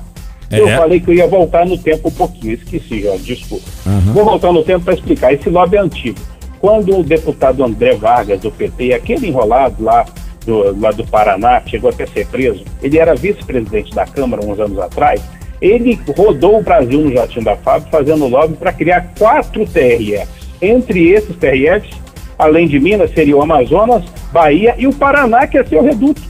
É. 0.49 0.59
Eu 0.59 0.67
falei 0.69 0.99
que 0.99 1.09
eu 1.09 1.13
ia 1.15 1.27
voltar 1.27 1.65
no 1.65 1.77
tempo 1.77 2.09
um 2.09 2.11
pouquinho, 2.11 2.53
esqueci, 2.53 3.03
desculpa. 3.23 3.65
Uhum. 3.85 4.13
Vou 4.13 4.25
voltar 4.25 4.51
no 4.51 4.63
tempo 4.63 4.85
para 4.85 4.93
explicar. 4.93 5.33
Esse 5.33 5.49
lobby 5.49 5.77
é 5.77 5.79
antigo. 5.79 6.19
Quando 6.59 6.97
o 6.97 7.03
deputado 7.03 7.63
André 7.63 7.95
Vargas, 7.95 8.39
do 8.39 8.51
PT, 8.51 8.93
aquele 8.93 9.27
enrolado 9.27 9.83
lá 9.83 10.05
do, 10.45 10.79
lá 10.79 10.91
do 10.91 11.05
Paraná, 11.05 11.61
chegou 11.65 11.89
até 11.89 12.05
ser 12.05 12.27
preso, 12.27 12.63
ele 12.81 12.97
era 12.97 13.15
vice-presidente 13.15 13.93
da 13.93 14.05
Câmara 14.05 14.45
uns 14.45 14.59
anos 14.59 14.79
atrás, 14.79 15.21
ele 15.61 15.99
rodou 16.15 16.59
o 16.59 16.63
Brasil 16.63 16.99
no 17.01 17.11
Jatinho 17.11 17.45
da 17.45 17.55
Fábio 17.55 17.87
fazendo 17.89 18.27
lobby 18.27 18.55
para 18.55 18.73
criar 18.73 19.13
quatro 19.17 19.65
TRFs. 19.65 20.43
Entre 20.61 21.09
esses 21.09 21.35
TRFs, 21.35 21.97
além 22.37 22.67
de 22.67 22.79
Minas, 22.79 23.11
seria 23.11 23.35
o 23.35 23.41
Amazonas, 23.41 24.03
Bahia 24.31 24.75
e 24.77 24.87
o 24.87 24.93
Paraná, 24.93 25.47
que 25.47 25.57
é 25.57 25.63
seu 25.63 25.81
reduto. 25.81 26.21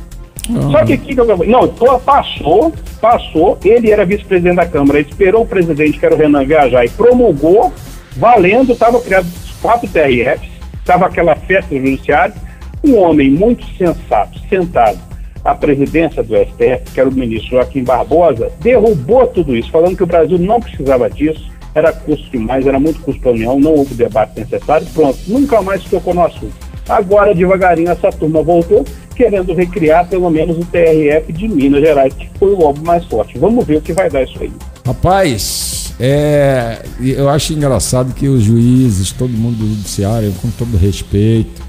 Só 0.71 0.83
que 0.83 0.93
aqui, 0.93 1.15
não, 1.15 1.67
tô- 1.69 1.97
passou, 1.99 2.73
passou, 2.99 3.57
ele 3.63 3.91
era 3.91 4.05
vice-presidente 4.05 4.57
da 4.57 4.65
Câmara, 4.65 4.99
esperou 4.99 5.43
o 5.43 5.47
presidente, 5.47 5.97
que 5.97 6.05
era 6.05 6.15
o 6.15 6.17
Renan, 6.17 6.43
viajar 6.45 6.83
e 6.83 6.89
promulgou, 6.89 7.71
valendo, 8.17 8.73
estava 8.73 8.99
criado 8.99 9.25
quatro 9.61 9.87
TRFs, 9.87 10.49
estava 10.79 11.05
aquela 11.05 11.35
festa 11.35 11.73
no 11.73 11.79
judiciário, 11.79 12.33
um 12.83 12.97
homem 12.97 13.29
muito 13.31 13.65
sensato, 13.77 14.37
sentado 14.49 14.99
à 15.45 15.55
presidência 15.55 16.21
do 16.21 16.35
STF, 16.35 16.91
que 16.93 16.99
era 16.99 17.07
o 17.07 17.13
ministro 17.13 17.51
Joaquim 17.51 17.83
Barbosa, 17.83 18.51
derrubou 18.59 19.25
tudo 19.27 19.55
isso, 19.55 19.71
falando 19.71 19.95
que 19.95 20.03
o 20.03 20.07
Brasil 20.07 20.37
não 20.37 20.59
precisava 20.59 21.09
disso, 21.09 21.49
era 21.73 21.91
custo 21.93 22.29
demais, 22.29 22.67
era 22.67 22.79
muito 22.79 22.99
custo 23.01 23.21
para 23.21 23.31
a 23.31 23.33
União, 23.33 23.57
não 23.59 23.75
houve 23.75 23.95
debate 23.95 24.37
necessário, 24.39 24.85
pronto, 24.93 25.17
nunca 25.27 25.61
mais 25.61 25.83
tocou 25.85 26.13
no 26.13 26.25
assunto. 26.25 26.53
Agora, 26.87 27.33
devagarinho, 27.33 27.89
essa 27.91 28.09
turma 28.11 28.43
voltou, 28.43 28.83
querendo 29.13 29.53
recriar 29.53 30.07
pelo 30.07 30.29
menos 30.29 30.57
o 30.57 30.65
TRF 30.65 31.31
de 31.31 31.47
Minas 31.47 31.81
Gerais, 31.81 32.13
que 32.13 32.29
foi 32.37 32.51
o 32.51 32.61
óbvio 32.61 32.85
mais 32.85 33.05
forte. 33.05 33.37
Vamos 33.37 33.65
ver 33.65 33.77
o 33.77 33.81
que 33.81 33.93
vai 33.93 34.09
dar 34.09 34.23
isso 34.23 34.37
aí. 34.41 34.51
Rapaz, 34.85 35.93
é, 35.99 36.83
eu 36.99 37.29
acho 37.29 37.53
engraçado 37.53 38.13
que 38.13 38.27
os 38.27 38.43
juízes, 38.43 39.11
todo 39.11 39.31
mundo 39.31 39.57
do 39.57 39.67
judiciário, 39.67 40.33
com 40.41 40.49
todo 40.51 40.77
respeito, 40.77 41.61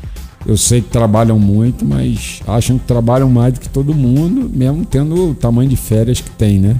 eu 0.46 0.56
sei 0.56 0.80
que 0.80 0.88
trabalham 0.88 1.38
muito, 1.38 1.84
mas 1.84 2.40
acham 2.46 2.78
que 2.78 2.84
trabalham 2.84 3.30
mais 3.30 3.54
do 3.54 3.60
que 3.60 3.68
todo 3.68 3.94
mundo, 3.94 4.50
mesmo 4.52 4.84
tendo 4.84 5.30
o 5.30 5.34
tamanho 5.34 5.68
de 5.68 5.76
férias 5.76 6.20
que 6.20 6.30
tem, 6.30 6.58
né? 6.58 6.76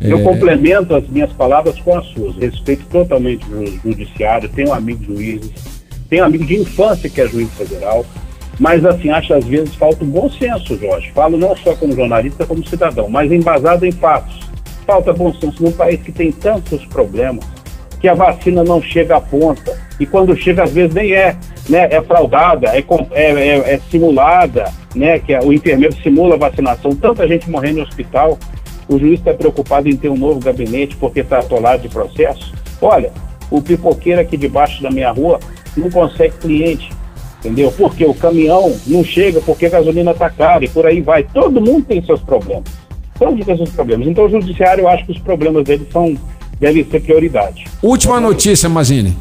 Eu 0.00 0.22
complemento 0.22 0.94
as 0.94 1.08
minhas 1.08 1.32
palavras 1.32 1.78
com 1.80 1.96
as 1.96 2.06
suas. 2.08 2.36
Respeito 2.36 2.84
totalmente 2.86 3.46
o 3.50 3.66
judiciário, 3.82 4.48
tenho 4.48 4.72
amigos 4.72 5.06
juízes, 5.06 5.50
tenho 6.08 6.24
amigo 6.24 6.44
de 6.44 6.56
infância 6.56 7.08
que 7.08 7.20
é 7.20 7.26
juiz 7.26 7.48
federal, 7.52 8.04
mas 8.58 8.84
assim, 8.84 9.10
acho 9.10 9.34
às 9.34 9.44
vezes 9.44 9.74
falta 9.74 10.04
um 10.04 10.08
bom 10.08 10.30
senso, 10.30 10.78
Jorge. 10.78 11.10
Falo 11.12 11.36
não 11.36 11.56
só 11.56 11.74
como 11.74 11.94
jornalista, 11.94 12.46
como 12.46 12.66
cidadão, 12.66 13.08
mas 13.08 13.30
embasado 13.30 13.84
em 13.84 13.92
fatos. 13.92 14.40
Falta 14.86 15.12
bom 15.12 15.32
senso 15.34 15.62
num 15.62 15.72
país 15.72 16.00
que 16.02 16.12
tem 16.12 16.30
tantos 16.30 16.84
problemas, 16.86 17.44
que 18.00 18.08
a 18.08 18.14
vacina 18.14 18.62
não 18.62 18.82
chega 18.82 19.16
à 19.16 19.20
ponta, 19.20 19.76
e 19.98 20.04
quando 20.04 20.36
chega 20.36 20.64
às 20.64 20.72
vezes 20.72 20.94
nem 20.94 21.12
é, 21.12 21.36
né, 21.68 21.88
é 21.90 22.02
fraudada, 22.02 22.68
é, 22.68 22.84
é, 23.12 23.30
é- 23.48 23.74
é 23.74 23.80
simulada, 23.90 24.70
né, 24.94 25.18
que 25.18 25.34
o 25.38 25.52
enfermeiro 25.52 25.94
simula 26.02 26.34
a 26.34 26.38
vacinação, 26.38 26.94
tanta 26.94 27.26
gente 27.26 27.48
morrendo 27.50 27.78
no 27.78 27.82
hospital, 27.84 28.38
o 28.86 28.98
juiz 28.98 29.18
está 29.18 29.32
preocupado 29.32 29.88
em 29.88 29.96
ter 29.96 30.10
um 30.10 30.16
novo 30.16 30.38
gabinete 30.38 30.94
porque 30.96 31.20
está 31.20 31.38
atolado 31.38 31.82
de 31.82 31.88
processo. 31.88 32.52
Olha, 32.82 33.10
o 33.50 33.62
pipoqueiro 33.62 34.20
aqui 34.20 34.36
debaixo 34.36 34.82
da 34.82 34.90
minha 34.90 35.10
rua 35.10 35.40
não 35.74 35.90
consegue 35.90 36.34
cliente, 36.36 36.90
entendeu? 37.44 37.72
Porque 37.76 38.04
o 38.04 38.14
caminhão 38.14 38.74
não 38.86 39.04
chega 39.04 39.40
porque 39.40 39.66
a 39.66 39.70
gasolina 39.70 40.12
está 40.12 40.30
cara 40.30 40.64
e 40.64 40.68
por 40.68 40.86
aí 40.86 41.00
vai. 41.00 41.22
Todo 41.24 41.60
mundo 41.60 41.84
tem 41.84 42.02
seus 42.04 42.20
problemas. 42.20 42.64
Todo 43.18 43.32
mundo 43.32 43.44
tem 43.44 43.56
seus 43.56 43.70
problemas. 43.70 44.06
Então 44.08 44.24
o 44.24 44.28
judiciário, 44.30 44.82
eu 44.82 44.88
acho 44.88 45.04
que 45.04 45.12
os 45.12 45.18
problemas 45.18 45.64
dele 45.64 45.86
são, 45.92 46.16
devem 46.58 46.84
ser 46.84 47.00
prioridade. 47.02 47.64
Última 47.82 48.18
notícia, 48.20 48.68
Mazini. 48.68 49.16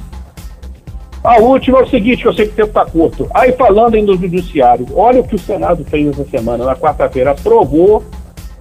A 1.24 1.38
última 1.40 1.80
é 1.80 1.84
o 1.84 1.90
seguinte, 1.90 2.22
que 2.22 2.28
eu 2.28 2.34
sei 2.34 2.46
que 2.48 2.52
o 2.54 2.56
tempo 2.56 2.68
está 2.70 2.86
curto. 2.86 3.28
Aí 3.34 3.54
falando 3.54 3.96
ainda 3.96 4.14
do 4.14 4.22
judiciário, 4.22 4.86
olha 4.96 5.22
o 5.22 5.24
que 5.28 5.36
o 5.36 5.40
Senado 5.40 5.86
fez 5.86 6.08
essa 6.08 6.26
semana, 6.26 6.66
na 6.66 6.76
quarta-feira, 6.76 7.32
aprovou 7.32 8.04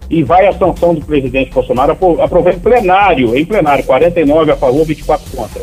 e 0.09 0.23
vai 0.23 0.47
a 0.47 0.53
sanção 0.53 0.95
do 0.95 1.01
presidente 1.05 1.51
Bolsonaro, 1.53 1.93
apro- 1.93 2.21
aprovou 2.23 2.53
em 2.53 2.59
plenário, 2.59 3.37
em 3.37 3.45
plenário, 3.45 3.83
49 3.85 4.53
a 4.53 4.57
favor, 4.57 4.85
24 4.85 5.25
contra. 5.37 5.63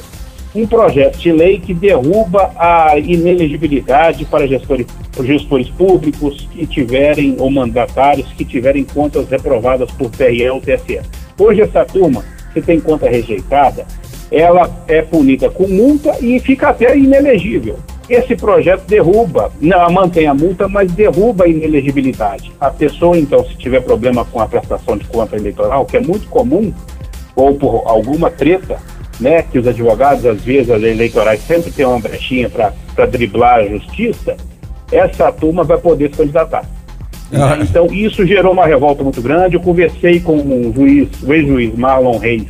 Um 0.54 0.66
projeto 0.66 1.18
de 1.20 1.32
lei 1.32 1.60
que 1.60 1.76
derruba 1.76 2.52
a 2.58 2.98
inelegibilidade 2.98 4.26
para 4.26 4.48
gestores, 4.48 4.88
gestores 5.24 5.70
públicos 5.70 6.48
que 6.52 6.66
tiverem, 6.66 7.36
ou 7.38 7.52
mandatários, 7.52 8.34
que 8.34 8.44
tiverem 8.44 8.84
contas 8.84 9.30
reprovadas 9.30 9.92
por 9.92 10.10
TRE 10.10 10.50
ou 10.50 10.60
TSE. 10.60 11.02
Hoje 11.38 11.62
essa 11.62 11.86
turma, 11.86 12.24
que 12.52 12.62
tem 12.62 12.80
conta 12.80 13.08
rejeitada, 13.08 13.86
ela 14.32 14.84
é 14.88 15.04
punida 15.04 15.52
com 15.52 15.68
multa 15.68 16.18
e 16.20 16.40
fica 16.40 16.70
até 16.70 16.98
inelegível. 16.98 17.78
Esse 18.10 18.36
projeto 18.36 18.88
derruba, 18.88 19.52
não 19.62 19.92
mantém 19.92 20.26
a 20.26 20.34
multa, 20.34 20.68
mas 20.68 20.92
derruba 20.92 21.44
a 21.44 21.48
inelegibilidade. 21.48 22.52
A 22.60 22.72
pessoa, 22.72 23.16
então, 23.16 23.46
se 23.46 23.56
tiver 23.56 23.82
problema 23.82 24.26
com 24.26 24.40
a 24.42 24.48
prestação 24.48 24.98
de 24.98 25.06
conta 25.06 25.36
eleitoral, 25.36 25.86
que 25.86 25.96
é 25.96 26.00
muito 26.00 26.28
comum, 26.28 26.74
ou 27.36 27.54
por 27.54 27.84
alguma 27.86 28.32
treta, 28.32 28.80
né, 29.20 29.42
que 29.42 29.60
os 29.60 29.68
advogados, 29.68 30.26
às 30.26 30.42
vezes, 30.42 30.70
as 30.70 30.82
eleitorais 30.82 31.42
sempre 31.42 31.72
têm 31.72 31.86
uma 31.86 32.00
brechinha 32.00 32.50
para 32.50 33.06
driblar 33.06 33.60
a 33.60 33.68
justiça, 33.68 34.36
essa 34.92 35.32
turma 35.32 35.64
vai 35.64 35.78
poder 35.78 36.10
se 36.12 36.18
candidatar. 36.18 36.64
Ah. 37.32 37.58
Então, 37.62 37.86
isso 37.88 38.26
gerou 38.26 38.54
uma 38.54 38.66
revolta 38.66 39.04
muito 39.04 39.22
grande. 39.22 39.56
Eu 39.56 39.62
conversei 39.62 40.20
com 40.20 40.36
o 40.38 40.74
juiz, 40.74 41.08
o 41.22 41.32
ex-juiz 41.34 41.76
Marlon 41.78 42.18
Reis, 42.18 42.48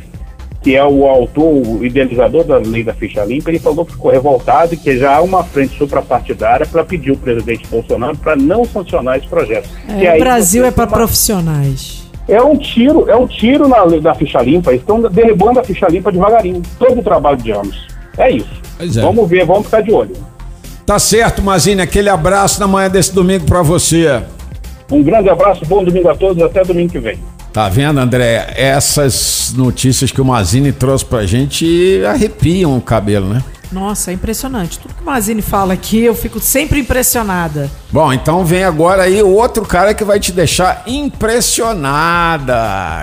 que 0.62 0.74
é 0.76 0.84
o 0.84 1.06
autor, 1.06 1.44
o 1.66 1.84
idealizador 1.84 2.44
da 2.44 2.58
lei 2.58 2.82
da 2.84 2.92
ficha 2.94 3.24
limpa, 3.24 3.50
ele 3.50 3.58
falou 3.58 3.84
que 3.84 3.92
ficou 3.92 4.10
revoltado 4.10 4.74
e 4.74 4.76
que 4.76 4.96
já 4.96 5.16
há 5.16 5.22
uma 5.22 5.42
frente 5.42 5.76
suprapartidária 5.76 6.66
para 6.66 6.84
pedir 6.84 7.10
o 7.10 7.16
presidente 7.16 7.66
Bolsonaro 7.66 8.16
para 8.18 8.36
não 8.36 8.64
sancionar 8.64 9.18
esse 9.18 9.26
projeto. 9.26 9.68
É, 9.88 10.16
o 10.16 10.18
Brasil 10.18 10.64
é 10.64 10.70
para 10.70 10.84
uma- 10.84 10.96
profissionais. 10.96 11.99
É 12.30 12.40
um 12.40 12.56
tiro, 12.56 13.10
é 13.10 13.16
um 13.16 13.26
tiro 13.26 13.66
na 13.66 13.84
da 13.84 14.14
ficha 14.14 14.40
limpa. 14.40 14.72
Estão 14.72 15.02
derribando 15.02 15.58
a 15.58 15.64
ficha 15.64 15.88
limpa 15.88 16.12
devagarinho. 16.12 16.62
Todo 16.78 17.00
o 17.00 17.02
trabalho 17.02 17.36
de 17.36 17.50
anos. 17.50 17.88
É 18.16 18.30
isso. 18.30 18.48
É. 18.78 18.86
Vamos 19.02 19.28
ver, 19.28 19.44
vamos 19.44 19.64
ficar 19.64 19.80
de 19.80 19.92
olho. 19.92 20.12
Tá 20.86 20.98
certo, 20.98 21.42
Mazini. 21.42 21.82
Aquele 21.82 22.08
abraço 22.08 22.60
na 22.60 22.68
manhã 22.68 22.88
desse 22.88 23.12
domingo 23.12 23.44
pra 23.46 23.62
você. 23.62 24.22
Um 24.90 25.02
grande 25.02 25.28
abraço, 25.28 25.64
bom 25.66 25.84
domingo 25.84 26.08
a 26.08 26.14
todos, 26.14 26.42
até 26.42 26.64
domingo 26.64 26.92
que 26.92 26.98
vem. 26.98 27.18
Tá 27.52 27.68
vendo, 27.68 27.98
André? 27.98 28.54
Essas 28.56 29.52
notícias 29.56 30.12
que 30.12 30.20
o 30.20 30.24
Mazini 30.24 30.70
trouxe 30.70 31.04
pra 31.04 31.26
gente 31.26 32.00
arrepiam 32.04 32.76
o 32.76 32.80
cabelo, 32.80 33.26
né? 33.26 33.42
Nossa, 33.72 34.10
é 34.10 34.14
impressionante. 34.14 34.78
Tudo 34.78 34.94
que 34.94 35.02
o 35.02 35.06
Mazini 35.06 35.42
fala 35.42 35.74
aqui, 35.74 36.02
eu 36.02 36.14
fico 36.14 36.40
sempre 36.40 36.80
impressionada. 36.80 37.70
Bom, 37.90 38.12
então 38.12 38.44
vem 38.44 38.64
agora 38.64 39.04
aí 39.04 39.22
outro 39.22 39.64
cara 39.64 39.94
que 39.94 40.04
vai 40.04 40.18
te 40.18 40.32
deixar 40.32 40.82
impressionada. 40.86 42.56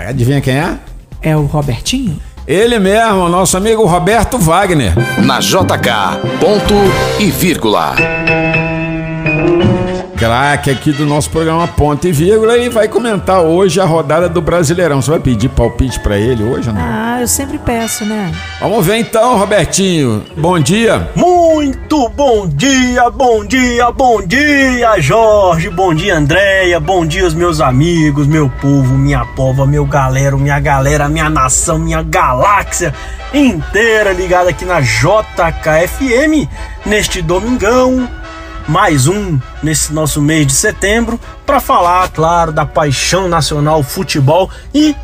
Adivinha 0.08 0.40
quem 0.40 0.56
é? 0.58 0.78
É 1.22 1.36
o 1.36 1.46
Robertinho? 1.46 2.18
Ele 2.46 2.78
mesmo, 2.78 3.28
nosso 3.28 3.56
amigo 3.56 3.84
Roberto 3.84 4.38
Wagner. 4.38 4.94
Na 5.22 5.38
JK, 5.38 6.38
ponto 6.40 6.74
e 7.18 7.30
vírgula. 7.30 7.94
Craque 10.18 10.68
aqui 10.68 10.90
do 10.90 11.06
nosso 11.06 11.30
programa 11.30 11.68
Ponto 11.68 12.08
e 12.08 12.10
Vírgula 12.10 12.58
e 12.58 12.68
vai 12.68 12.88
comentar 12.88 13.40
hoje 13.40 13.80
a 13.80 13.84
rodada 13.84 14.28
do 14.28 14.42
Brasileirão. 14.42 15.00
Você 15.00 15.12
vai 15.12 15.20
pedir 15.20 15.48
palpite 15.48 16.00
pra 16.00 16.18
ele 16.18 16.42
hoje 16.42 16.70
ou 16.70 16.74
não? 16.74 16.82
Ah, 16.82 17.18
eu 17.20 17.28
sempre 17.28 17.56
peço, 17.56 18.04
né? 18.04 18.32
Vamos 18.60 18.84
ver 18.84 18.96
então, 18.96 19.38
Robertinho. 19.38 20.24
Bom 20.36 20.58
dia. 20.58 21.08
Muito 21.14 22.08
bom 22.08 22.48
dia, 22.48 23.08
bom 23.10 23.44
dia, 23.44 23.92
bom 23.92 24.20
dia, 24.20 25.00
Jorge, 25.00 25.70
bom 25.70 25.94
dia, 25.94 26.16
Andréia, 26.16 26.80
bom 26.80 27.06
dia, 27.06 27.24
os 27.24 27.34
meus 27.34 27.60
amigos, 27.60 28.26
meu 28.26 28.50
povo, 28.60 28.98
minha 28.98 29.24
pova, 29.24 29.64
meu 29.66 29.84
galera, 29.84 30.36
minha 30.36 30.58
galera, 30.58 31.08
minha 31.08 31.30
nação, 31.30 31.78
minha 31.78 32.02
galáxia 32.02 32.92
inteira 33.32 34.12
ligada 34.12 34.50
aqui 34.50 34.64
na 34.64 34.80
JKFM 34.80 36.48
neste 36.84 37.22
domingão. 37.22 38.08
Mais 38.68 39.06
um 39.06 39.40
nesse 39.62 39.94
nosso 39.94 40.20
mês 40.20 40.46
de 40.46 40.52
setembro 40.52 41.18
para 41.46 41.58
falar, 41.58 42.06
claro, 42.10 42.52
da 42.52 42.66
paixão 42.66 43.26
nacional 43.26 43.82
futebol 43.82 44.50
e 44.74 44.94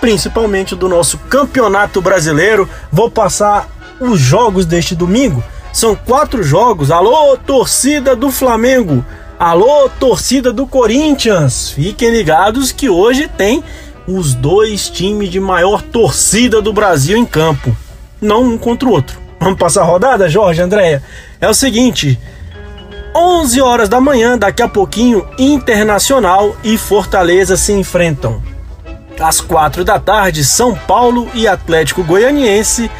principalmente 0.00 0.74
do 0.74 0.88
nosso 0.88 1.18
campeonato 1.18 2.00
brasileiro. 2.00 2.66
Vou 2.90 3.10
passar 3.10 3.68
os 4.00 4.18
jogos 4.18 4.64
deste 4.64 4.94
domingo. 4.94 5.44
São 5.70 5.94
quatro 5.94 6.42
jogos. 6.42 6.90
Alô, 6.90 7.36
torcida 7.36 8.16
do 8.16 8.30
Flamengo! 8.30 9.04
Alô, 9.38 9.90
torcida 10.00 10.50
do 10.50 10.66
Corinthians! 10.66 11.72
Fiquem 11.72 12.10
ligados 12.10 12.72
que 12.72 12.88
hoje 12.88 13.28
tem 13.28 13.62
os 14.08 14.32
dois 14.32 14.88
times 14.88 15.28
de 15.28 15.40
maior 15.40 15.82
torcida 15.82 16.62
do 16.62 16.72
Brasil 16.72 17.18
em 17.18 17.26
campo. 17.26 17.76
Não 18.18 18.44
um 18.44 18.56
contra 18.56 18.88
o 18.88 18.92
outro. 18.92 19.18
Vamos 19.38 19.58
passar 19.58 19.82
a 19.82 19.84
rodada, 19.84 20.26
Jorge, 20.26 20.62
Andréia? 20.62 21.02
É 21.38 21.46
o 21.46 21.52
seguinte. 21.52 22.18
11 23.16 23.60
horas 23.60 23.88
da 23.88 24.00
manhã, 24.00 24.36
daqui 24.36 24.60
a 24.60 24.68
pouquinho, 24.68 25.24
Internacional 25.38 26.56
e 26.64 26.76
Fortaleza 26.76 27.56
se 27.56 27.72
enfrentam. 27.72 28.42
Às 29.20 29.40
4 29.40 29.84
da 29.84 30.00
tarde, 30.00 30.44
São 30.44 30.74
Paulo 30.74 31.28
e 31.32 31.46
Atlético 31.46 32.02
Goianiense. 32.02 32.90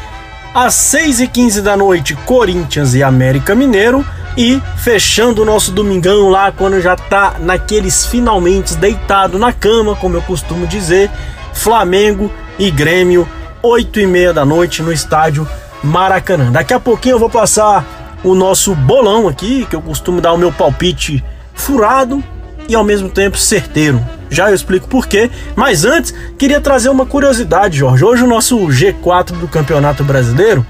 Às 0.53 0.73
6 0.75 1.19
e 1.19 1.27
15 1.27 1.61
da 1.61 1.75
noite, 1.75 2.15
Corinthians 2.25 2.93
e 2.93 3.03
América 3.03 3.53
Mineiro. 3.53 4.05
E 4.37 4.61
fechando 4.77 5.41
o 5.41 5.45
nosso 5.45 5.71
domingão 5.71 6.29
lá, 6.29 6.49
quando 6.49 6.79
já 6.81 6.95
tá 6.95 7.35
naqueles 7.39 8.05
finalmente 8.05 8.75
deitado 8.75 9.37
na 9.37 9.51
cama, 9.51 9.95
como 9.95 10.15
eu 10.15 10.21
costumo 10.21 10.65
dizer, 10.65 11.11
Flamengo 11.53 12.31
e 12.57 12.71
Grêmio, 12.71 13.27
8 13.61 13.99
e 13.99 14.07
meia 14.07 14.31
da 14.31 14.45
noite 14.45 14.81
no 14.81 14.93
estádio 14.93 15.47
Maracanã. 15.83 16.51
Daqui 16.51 16.73
a 16.73 16.79
pouquinho 16.79 17.15
eu 17.15 17.19
vou 17.19 17.29
passar 17.29 17.85
o 18.25 18.33
nosso 18.33 18.73
bolão 18.73 19.27
aqui, 19.27 19.67
que 19.69 19.75
eu 19.75 19.81
costumo 19.81 20.19
dar 20.19 20.33
o 20.33 20.37
meu 20.37 20.51
palpite 20.51 21.23
furado 21.53 22.23
e 22.67 22.73
ao 22.73 22.83
mesmo 22.83 23.07
tempo 23.07 23.37
certeiro. 23.37 24.03
Já 24.31 24.49
eu 24.49 24.55
explico 24.55 24.87
por 24.87 25.05
quê, 25.05 25.29
mas 25.55 25.85
antes 25.85 26.11
queria 26.37 26.59
trazer 26.59 26.89
uma 26.89 27.05
curiosidade, 27.05 27.77
Jorge. 27.77 28.03
Hoje 28.03 28.23
o 28.23 28.27
nosso 28.27 28.57
G4 28.57 29.37
do 29.39 29.47
Campeonato 29.47 30.03
Brasileiro 30.03 30.65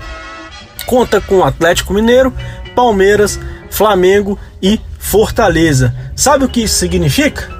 conta 0.85 1.21
com 1.21 1.45
Atlético 1.45 1.93
Mineiro, 1.93 2.33
Palmeiras, 2.75 3.39
Flamengo 3.69 4.37
e 4.61 4.77
Fortaleza. 4.99 5.95
Sabe 6.13 6.43
o 6.43 6.49
que 6.49 6.63
isso 6.63 6.75
significa? 6.75 7.54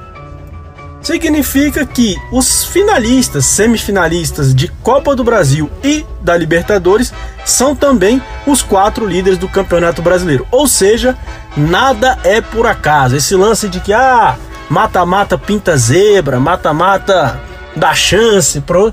Significa 1.05 1.85
que 1.85 2.19
os 2.31 2.63
finalistas, 2.63 3.45
semifinalistas 3.45 4.55
de 4.55 4.67
Copa 4.67 5.15
do 5.15 5.23
Brasil 5.23 5.69
e 5.83 6.03
da 6.19 6.35
Libertadores 6.35 7.13
são 7.45 7.75
também 7.75 8.19
os 8.47 8.63
quatro 8.63 9.05
líderes 9.05 9.37
do 9.37 9.47
Campeonato 9.47 10.01
Brasileiro. 10.01 10.47
Ou 10.49 10.67
seja, 10.67 11.15
nada 11.55 12.17
é 12.23 12.41
por 12.41 12.65
acaso. 12.65 13.15
Esse 13.15 13.35
lance 13.35 13.69
de 13.69 13.79
que 13.81 13.93
ah, 13.93 14.35
mata-mata 14.67 15.37
pinta 15.37 15.77
zebra, 15.77 16.39
mata-mata 16.39 17.39
dá 17.75 17.93
chance, 17.93 18.59
pro... 18.61 18.91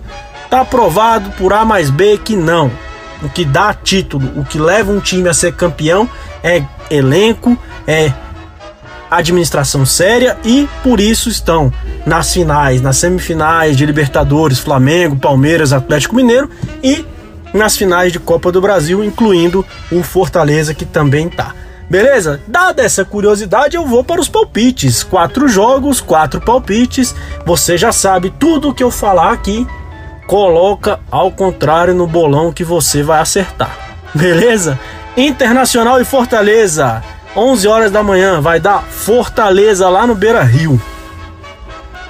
tá 0.50 0.66
provado 0.66 1.30
por 1.38 1.54
A 1.54 1.64
mais 1.64 1.88
B 1.88 2.18
que 2.18 2.36
não. 2.36 2.70
O 3.22 3.28
que 3.30 3.42
dá 3.42 3.72
título, 3.72 4.38
o 4.38 4.44
que 4.44 4.58
leva 4.58 4.92
um 4.92 5.00
time 5.00 5.30
a 5.30 5.34
ser 5.34 5.54
campeão 5.54 6.06
é 6.44 6.62
elenco, 6.90 7.56
é 7.86 8.12
administração 9.16 9.84
séria 9.84 10.36
e 10.44 10.68
por 10.82 11.00
isso 11.00 11.28
estão 11.28 11.72
nas 12.06 12.32
finais, 12.32 12.80
nas 12.80 12.96
semifinais 12.96 13.76
de 13.76 13.86
Libertadores, 13.86 14.58
Flamengo, 14.58 15.16
Palmeiras, 15.16 15.72
Atlético 15.72 16.16
Mineiro 16.16 16.50
e 16.82 17.04
nas 17.52 17.76
finais 17.76 18.12
de 18.12 18.18
Copa 18.18 18.50
do 18.50 18.60
Brasil, 18.60 19.04
incluindo 19.04 19.64
o 19.90 20.02
Fortaleza 20.02 20.74
que 20.74 20.84
também 20.84 21.28
tá. 21.28 21.54
Beleza? 21.88 22.40
Dada 22.46 22.82
essa 22.82 23.04
curiosidade, 23.04 23.76
eu 23.76 23.86
vou 23.86 24.02
para 24.02 24.20
os 24.20 24.28
palpites. 24.28 25.02
Quatro 25.02 25.46
jogos, 25.46 26.00
quatro 26.00 26.40
palpites. 26.40 27.14
Você 27.44 27.76
já 27.76 27.92
sabe 27.92 28.30
tudo 28.30 28.70
o 28.70 28.74
que 28.74 28.82
eu 28.82 28.90
falar 28.90 29.30
aqui. 29.32 29.66
Coloca 30.26 31.00
ao 31.10 31.30
contrário 31.30 31.92
no 31.92 32.06
bolão 32.06 32.50
que 32.50 32.64
você 32.64 33.02
vai 33.02 33.20
acertar. 33.20 33.76
Beleza? 34.14 34.80
Internacional 35.16 36.00
e 36.00 36.04
Fortaleza. 36.04 37.02
11 37.34 37.66
horas 37.66 37.90
da 37.90 38.02
manhã 38.02 38.42
vai 38.42 38.60
dar 38.60 38.82
Fortaleza 38.82 39.88
lá 39.88 40.06
no 40.06 40.14
Beira 40.14 40.42
Rio. 40.42 40.80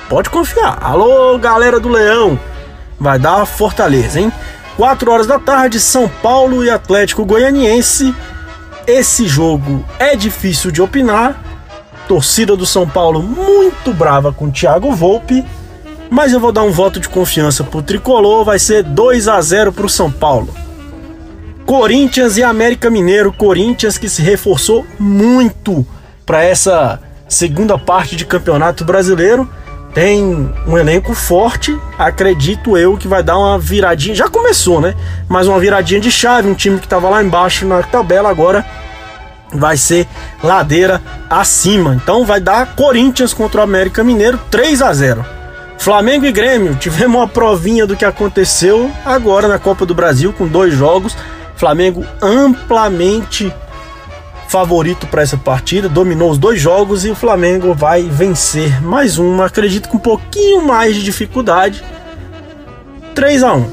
Pode 0.09 0.29
confiar. 0.29 0.79
Alô, 0.83 1.39
galera 1.39 1.79
do 1.79 1.89
Leão. 1.89 2.39
Vai 2.99 3.21
dar 3.21 3.47
Fortaleza, 3.47 4.19
hein? 4.21 4.33
4 4.77 5.11
horas 5.13 5.27
da 5.27 5.39
tarde, 5.39 5.79
São 5.79 6.09
Paulo 6.09 6.65
e 6.65 6.71
Atlético 6.71 7.25
Goianiense. 7.25 8.13
Esse 8.85 9.29
jogo 9.29 9.85
é 9.97 10.17
difícil 10.17 10.73
de 10.73 10.83
opinar. 10.83 11.41
Torcida 12.09 12.57
do 12.57 12.67
São 12.67 12.89
Paulo 12.89 13.23
muito 13.23 13.95
brava 13.95 14.33
com 14.33 14.51
Thiago 14.51 14.93
Volpe. 14.93 15.45
Mas 16.11 16.33
eu 16.33 16.41
vou 16.41 16.51
dar 16.51 16.63
um 16.63 16.73
voto 16.73 16.99
de 16.99 17.09
confiança 17.09 17.63
pro 17.63 17.81
tricolor. 17.81 18.45
Vai 18.45 18.59
ser 18.59 18.83
2 18.83 19.29
a 19.29 19.41
0 19.41 19.73
pro 19.73 19.89
São 19.89 20.11
Paulo. 20.11 20.53
Corinthians 21.67 22.37
e 22.37 22.43
América 22.43 22.91
Mineiro. 22.91 23.33
Corinthians 23.33 23.99
que 23.99 24.09
se 24.09 24.23
reforçou 24.23 24.87
muito 24.99 25.87
para 26.25 26.43
essa 26.45 27.01
segunda 27.29 27.79
parte 27.79 28.17
de 28.17 28.25
campeonato 28.25 28.85
brasileiro. 28.85 29.49
Tem 29.95 30.51
um 30.67 30.79
elenco 30.79 31.13
forte, 31.15 31.79
acredito 31.99 32.79
eu 32.79 32.97
que 32.97 33.07
vai 33.07 33.23
dar 33.23 33.39
uma 33.39 33.59
viradinha. 33.59 34.15
Já 34.15 34.29
começou, 34.29 34.81
né? 34.81 34.95
Mas 35.29 35.47
uma 35.47 35.61
viradinha 35.61 36.01
de 36.01 36.11
chave. 36.11 36.49
Um 36.49 36.55
time 36.55 36.79
que 36.79 36.87
estava 36.87 37.11
lá 37.11 37.23
embaixo 37.23 37.67
na 37.67 37.83
tabela 37.83 38.31
agora 38.31 38.65
vai 39.53 39.77
ser 39.77 40.07
ladeira 40.43 41.01
acima. 41.29 41.95
Então 41.95 42.25
vai 42.25 42.41
dar 42.41 42.75
Corinthians 42.75 43.35
contra 43.35 43.61
o 43.61 43.65
América 43.65 44.03
Mineiro 44.03 44.39
3 44.51 44.81
a 44.81 44.93
0. 44.93 45.25
Flamengo 45.79 46.25
e 46.25 46.33
Grêmio, 46.33 46.77
tivemos 46.81 47.17
uma 47.17 47.29
provinha 47.29 47.87
do 47.87 47.97
que 47.97 48.05
aconteceu 48.05 48.91
agora 49.05 49.49
na 49.49 49.59
Copa 49.59 49.85
do 49.85 49.95
Brasil 49.95 50.33
com 50.33 50.47
dois 50.47 50.73
jogos. 50.73 51.17
Flamengo 51.63 52.05
amplamente 52.21 53.55
favorito 54.49 55.07
para 55.07 55.23
essa 55.23 55.37
partida, 55.37 55.89
dominou 55.89 56.29
os 56.29 56.37
dois 56.37 56.61
jogos 56.61 57.05
e 57.05 57.11
o 57.13 57.15
Flamengo 57.15 57.73
vai 57.73 58.03
vencer 58.03 58.83
mais 58.83 59.17
uma, 59.17 59.47
acredito 59.47 59.89
com 59.89 59.97
um 59.97 60.01
pouquinho 60.01 60.67
mais 60.67 60.97
de 60.97 61.05
dificuldade. 61.05 61.85
3 63.15 63.45
a 63.45 63.55
1. 63.55 63.71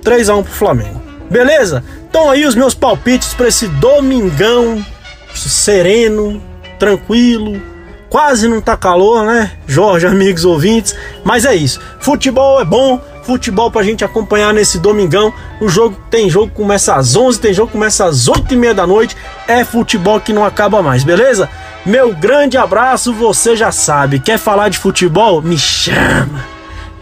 3 0.00 0.28
a 0.28 0.36
1 0.36 0.42
pro 0.44 0.52
Flamengo. 0.52 1.02
Beleza? 1.28 1.82
Então 2.08 2.30
aí 2.30 2.46
os 2.46 2.54
meus 2.54 2.72
palpites 2.72 3.34
para 3.34 3.48
esse 3.48 3.66
domingão 3.66 4.86
sereno, 5.34 6.40
tranquilo, 6.78 7.60
quase 8.08 8.46
não 8.46 8.60
tá 8.60 8.76
calor, 8.76 9.24
né? 9.24 9.50
Jorge, 9.66 10.06
amigos 10.08 10.44
ouvintes, 10.44 10.94
mas 11.24 11.44
é 11.44 11.56
isso. 11.56 11.80
Futebol 11.98 12.60
é 12.60 12.64
bom, 12.64 13.00
futebol 13.28 13.70
pra 13.70 13.82
gente 13.82 14.02
acompanhar 14.02 14.54
nesse 14.54 14.78
domingão. 14.78 15.30
O 15.60 15.68
jogo 15.68 15.94
tem 16.08 16.30
jogo 16.30 16.50
começa 16.50 16.94
às 16.94 17.14
11, 17.14 17.38
tem 17.38 17.52
jogo 17.52 17.70
começa 17.70 18.06
às 18.06 18.26
8 18.26 18.54
e 18.54 18.56
meia 18.56 18.72
da 18.72 18.86
noite. 18.86 19.14
É 19.46 19.62
futebol 19.64 20.18
que 20.18 20.32
não 20.32 20.46
acaba 20.46 20.82
mais, 20.82 21.04
beleza? 21.04 21.46
Meu 21.84 22.14
grande 22.14 22.56
abraço, 22.56 23.12
você 23.12 23.54
já 23.54 23.70
sabe. 23.70 24.18
Quer 24.18 24.38
falar 24.38 24.70
de 24.70 24.78
futebol? 24.78 25.42
Me 25.42 25.58
chama, 25.58 26.42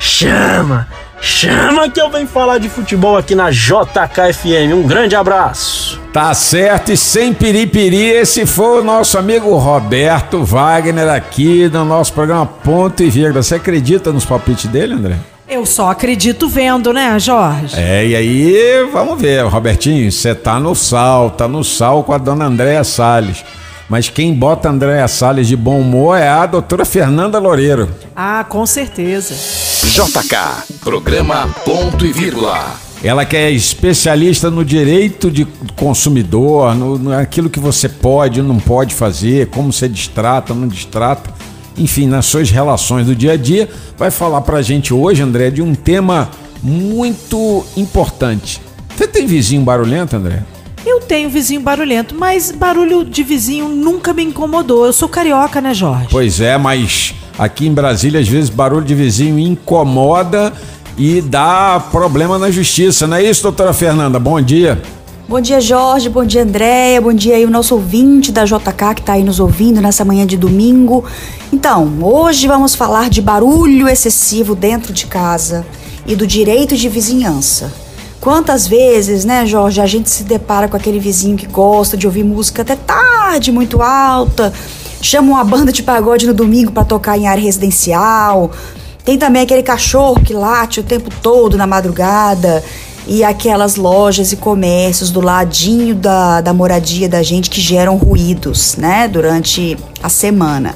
chama, 0.01 0.89
chama 1.21 1.89
que 1.89 2.01
eu 2.01 2.11
venho 2.11 2.27
falar 2.27 2.59
de 2.59 2.69
futebol 2.69 3.17
aqui 3.17 3.37
na 3.37 3.53
JKFM. 3.53 4.75
Um 4.75 4.83
grande 4.83 5.15
abraço. 5.15 6.01
Tá 6.13 6.35
certo, 6.35 6.91
e 6.91 6.97
sem 6.97 7.33
piripiri, 7.33 8.03
esse 8.03 8.47
foi 8.47 8.81
o 8.81 8.85
nosso 8.85 9.17
amigo 9.17 9.55
Roberto 9.55 10.43
Wagner 10.43 11.09
aqui 11.09 11.69
no 11.69 11.85
nosso 11.85 12.13
programa 12.13 12.47
Ponto 12.47 13.01
e 13.05 13.11
Vírgula. 13.11 13.45
Você 13.45 13.55
acredita 13.55 14.13
nos 14.13 14.25
palpites 14.25 14.67
dele, 14.67 14.95
André? 14.95 15.17
Eu 15.49 15.65
só 15.65 15.91
acredito 15.91 16.49
vendo, 16.49 16.93
né, 16.93 17.17
Jorge? 17.21 17.77
É, 17.79 18.05
e 18.05 18.17
aí, 18.17 18.89
vamos 18.93 19.21
ver, 19.21 19.45
Robertinho, 19.47 20.11
você 20.11 20.35
tá 20.35 20.59
no 20.59 20.75
sal, 20.75 21.31
tá 21.31 21.47
no 21.47 21.63
sal 21.63 22.03
com 22.03 22.13
a 22.13 22.19
dona 22.19 22.47
Andréa 22.47 22.83
Salles. 22.83 23.45
Mas 23.89 24.09
quem 24.09 24.35
bota 24.35 24.69
a 24.69 24.73
Andréa 24.73 25.07
Salles 25.07 25.47
de 25.47 25.57
bom 25.57 25.79
humor 25.79 26.19
é 26.19 26.29
a 26.29 26.45
doutora 26.47 26.85
Fernanda 26.85 27.39
Loureiro. 27.39 27.89
Ah, 28.17 28.45
com 28.49 28.67
certeza. 28.67 29.35
JK, 29.85 30.79
programa 30.81 31.49
Ponto 31.65 32.05
e 32.05 32.13
Vírgula. 32.13 32.75
Ela 33.05 33.25
que 33.25 33.37
é 33.37 33.49
especialista 33.49 34.51
no 34.51 34.65
direito 34.65 35.31
de 35.31 35.47
consumidor, 35.77 36.75
no, 36.75 36.99
naquilo 36.99 37.49
que 37.49 37.61
você 37.61 37.89
pode 37.89 38.41
e 38.41 38.43
não 38.43 38.59
pode 38.59 38.97
fazer, 38.97 39.47
como 39.47 39.73
você 39.73 39.89
distrata, 39.89 40.53
não 40.53 40.67
distrata 40.67 41.31
enfim, 41.79 42.07
nas 42.07 42.27
suas 42.27 42.51
relações 42.51 43.07
do 43.07 43.15
dia 43.15 43.33
a 43.33 43.37
dia, 43.37 43.69
vai 43.97 44.11
falar 44.11 44.41
para 44.43 44.59
a 44.59 44.63
gente 44.63 44.93
hoje, 44.95 45.23
André, 45.23 45.51
de 45.51 45.63
um 45.63 45.75
tema 45.75 46.31
muito 46.63 47.65
importante. 47.77 48.61
Você 48.97 49.07
tem 49.07 49.27
vizinho 49.27 49.63
barulhento, 49.63 50.17
André? 50.17 50.43
Eu 50.85 51.01
tenho 51.01 51.29
vizinho 51.29 51.61
barulhento, 51.61 52.15
mas 52.15 52.53
barulho 52.53 53.05
de 53.05 53.23
vizinho 53.23 53.69
nunca 53.69 54.15
me 54.15 54.23
incomodou. 54.23 54.87
Eu 54.87 54.93
sou 54.93 55.09
carioca, 55.09 55.61
né, 55.61 55.75
Jorge? 55.75 56.07
Pois 56.11 56.41
é, 56.41 56.57
mas 56.57 57.13
aqui 57.39 57.67
em 57.67 57.75
Brasília, 57.75 58.21
às 58.21 58.29
vezes, 58.29 58.49
barulho 58.49 58.85
de 58.85 58.95
vizinho 58.95 59.39
incomoda 59.39 60.53
e 60.97 61.21
dá 61.21 61.83
problema 61.91 62.39
na 62.39 62.51
justiça, 62.51 63.07
não 63.07 63.17
é 63.17 63.23
isso, 63.25 63.43
doutora 63.43 63.73
Fernanda? 63.73 64.19
Bom 64.19 64.41
dia. 64.41 64.81
Bom 65.29 65.41
dia, 65.41 65.61
Jorge. 65.61 66.09
Bom 66.09 66.25
dia, 66.25 66.45
Andréia. 66.45 67.01
Bom 67.01 67.13
dia 67.13 67.35
aí 67.35 67.45
o 67.45 67.51
nosso 67.51 67.75
ouvinte 67.75 68.31
da 68.31 68.45
JK 68.45 68.95
que 68.95 69.01
está 69.01 69.15
aí 69.15 69.25
nos 69.25 69.41
ouvindo 69.41 69.81
nessa 69.81 70.05
manhã 70.05 70.25
de 70.25 70.37
domingo. 70.37 71.05
Então, 71.53 71.99
hoje 72.01 72.47
vamos 72.47 72.77
falar 72.77 73.11
de 73.11 73.21
barulho 73.21 73.89
excessivo 73.89 74.55
dentro 74.55 74.93
de 74.93 75.05
casa 75.07 75.67
e 76.07 76.15
do 76.15 76.29
direito 76.29 76.77
de 76.77 76.89
vizinhança. 76.89 77.73
Quantas 78.21 78.69
vezes, 78.69 79.25
né, 79.25 79.45
Jorge, 79.45 79.81
a 79.81 79.87
gente 79.87 80.09
se 80.09 80.23
depara 80.23 80.69
com 80.69 80.77
aquele 80.77 81.01
vizinho 81.01 81.37
que 81.37 81.47
gosta 81.47 81.97
de 81.97 82.07
ouvir 82.07 82.23
música 82.23 82.63
até 82.63 82.77
tarde, 82.77 83.51
muito 83.51 83.83
alta, 83.83 84.53
chama 85.03 85.33
uma 85.33 85.45
banda 85.45 85.73
de 85.73 85.83
pagode 85.83 86.25
no 86.25 86.35
domingo 86.35 86.71
para 86.71 86.85
tocar 86.85 87.19
em 87.19 87.27
área 87.27 87.43
residencial. 87.43 88.53
Tem 89.05 89.19
também 89.19 89.43
aquele 89.43 89.65
cachorro 89.65 90.23
que 90.23 90.33
late 90.33 90.79
o 90.79 90.85
tempo 90.85 91.11
todo 91.21 91.57
na 91.57 91.67
madrugada 91.67 92.63
e 93.07 93.23
aquelas 93.23 93.77
lojas 93.77 94.33
e 94.33 94.37
comércios 94.37 95.11
do 95.11 95.21
ladinho 95.21 95.95
da, 95.95 96.41
da 96.41 96.53
moradia 96.53 97.09
da 97.09 97.23
gente 97.23 97.49
que 97.49 97.61
geram 97.61 97.97
ruídos, 97.97 98.77
né, 98.77 99.07
durante 99.07 99.77
a 100.03 100.09
semana. 100.09 100.75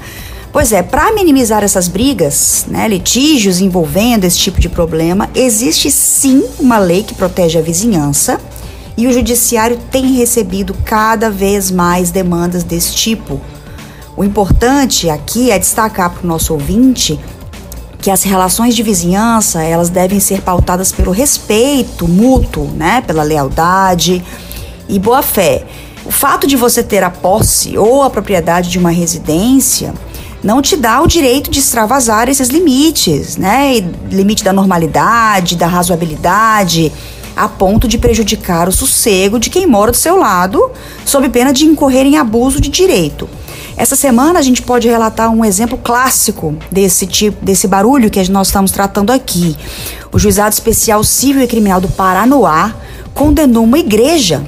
Pois 0.53 0.73
é, 0.73 0.83
para 0.83 1.13
minimizar 1.13 1.63
essas 1.63 1.87
brigas, 1.87 2.67
né, 2.69 2.89
litígios 2.89 3.61
envolvendo 3.61 4.25
esse 4.25 4.39
tipo 4.39 4.61
de 4.61 4.69
problema, 4.69 5.29
existe 5.35 5.91
sim 5.91 6.45
uma 6.59 6.79
lei 6.79 7.03
que 7.03 7.15
protege 7.15 7.59
a 7.59 7.63
vizinhança 7.63 8.41
e 8.97 9.07
o 9.07 9.13
judiciário 9.13 9.79
tem 9.91 10.15
recebido 10.15 10.75
cada 10.85 11.31
vez 11.31 11.71
mais 11.71 12.11
demandas 12.11 12.65
desse 12.65 12.95
tipo. 12.95 13.41
O 14.17 14.25
importante 14.25 15.09
aqui 15.09 15.51
é 15.51 15.59
destacar 15.59 16.11
para 16.11 16.25
o 16.25 16.27
nosso 16.27 16.53
ouvinte 16.53 17.19
que 18.01 18.11
as 18.11 18.23
relações 18.23 18.75
de 18.75 18.83
vizinhança 18.83 19.63
elas 19.63 19.91
devem 19.91 20.21
ser 20.21 20.41
pautadas 20.41 20.91
pelo 20.91 21.11
respeito 21.11 22.09
mútuo, 22.09 22.67
né, 22.69 23.03
pela 23.07 23.23
lealdade 23.23 24.25
e 24.89 24.99
boa 24.99 25.23
fé. 25.23 25.65
O 26.05 26.11
fato 26.11 26.47
de 26.47 26.57
você 26.57 26.83
ter 26.83 27.05
a 27.05 27.11
posse 27.11 27.77
ou 27.77 28.03
a 28.03 28.11
propriedade 28.11 28.71
de 28.71 28.79
uma 28.79 28.91
residência 28.91 29.93
não 30.43 30.63
te 30.63 30.77
dá 30.77 31.03
o 31.03 31.07
direito 31.07 31.51
de 31.51 31.59
extravasar 31.59 32.29
esses 32.29 32.49
limites, 32.49 33.37
né? 33.37 33.75
limite 34.11 34.43
da 34.43 34.53
normalidade, 34.53 35.55
da 35.55 35.67
razoabilidade, 35.67 36.91
a 37.37 37.47
ponto 37.49 37.87
de 37.87 37.99
prejudicar 37.99 38.69
o 38.69 38.73
sossego 38.73 39.39
de 39.39 39.51
quem 39.51 39.67
mora 39.67 39.93
do 39.93 39.97
seu 39.97 40.17
lado, 40.17 40.71
sob 41.05 41.29
pena 41.29 41.53
de 41.53 41.67
incorrer 41.67 42.07
em 42.07 42.17
abuso 42.17 42.61
de 42.61 42.71
direito. 42.71 43.29
Essa 43.81 43.97
semana 43.97 44.39
a 44.39 44.43
gente 44.43 44.61
pode 44.61 44.87
relatar 44.87 45.31
um 45.31 45.43
exemplo 45.43 45.79
clássico 45.79 46.55
desse 46.71 47.07
tipo, 47.07 47.43
desse 47.43 47.67
barulho 47.67 48.11
que 48.11 48.31
nós 48.31 48.49
estamos 48.49 48.73
tratando 48.73 49.11
aqui. 49.11 49.57
O 50.13 50.19
Juizado 50.19 50.53
Especial 50.53 51.03
Civil 51.03 51.41
e 51.41 51.47
Criminal 51.47 51.81
do 51.81 51.89
Paranoá 51.89 52.75
condenou 53.15 53.65
uma 53.65 53.79
igreja 53.79 54.43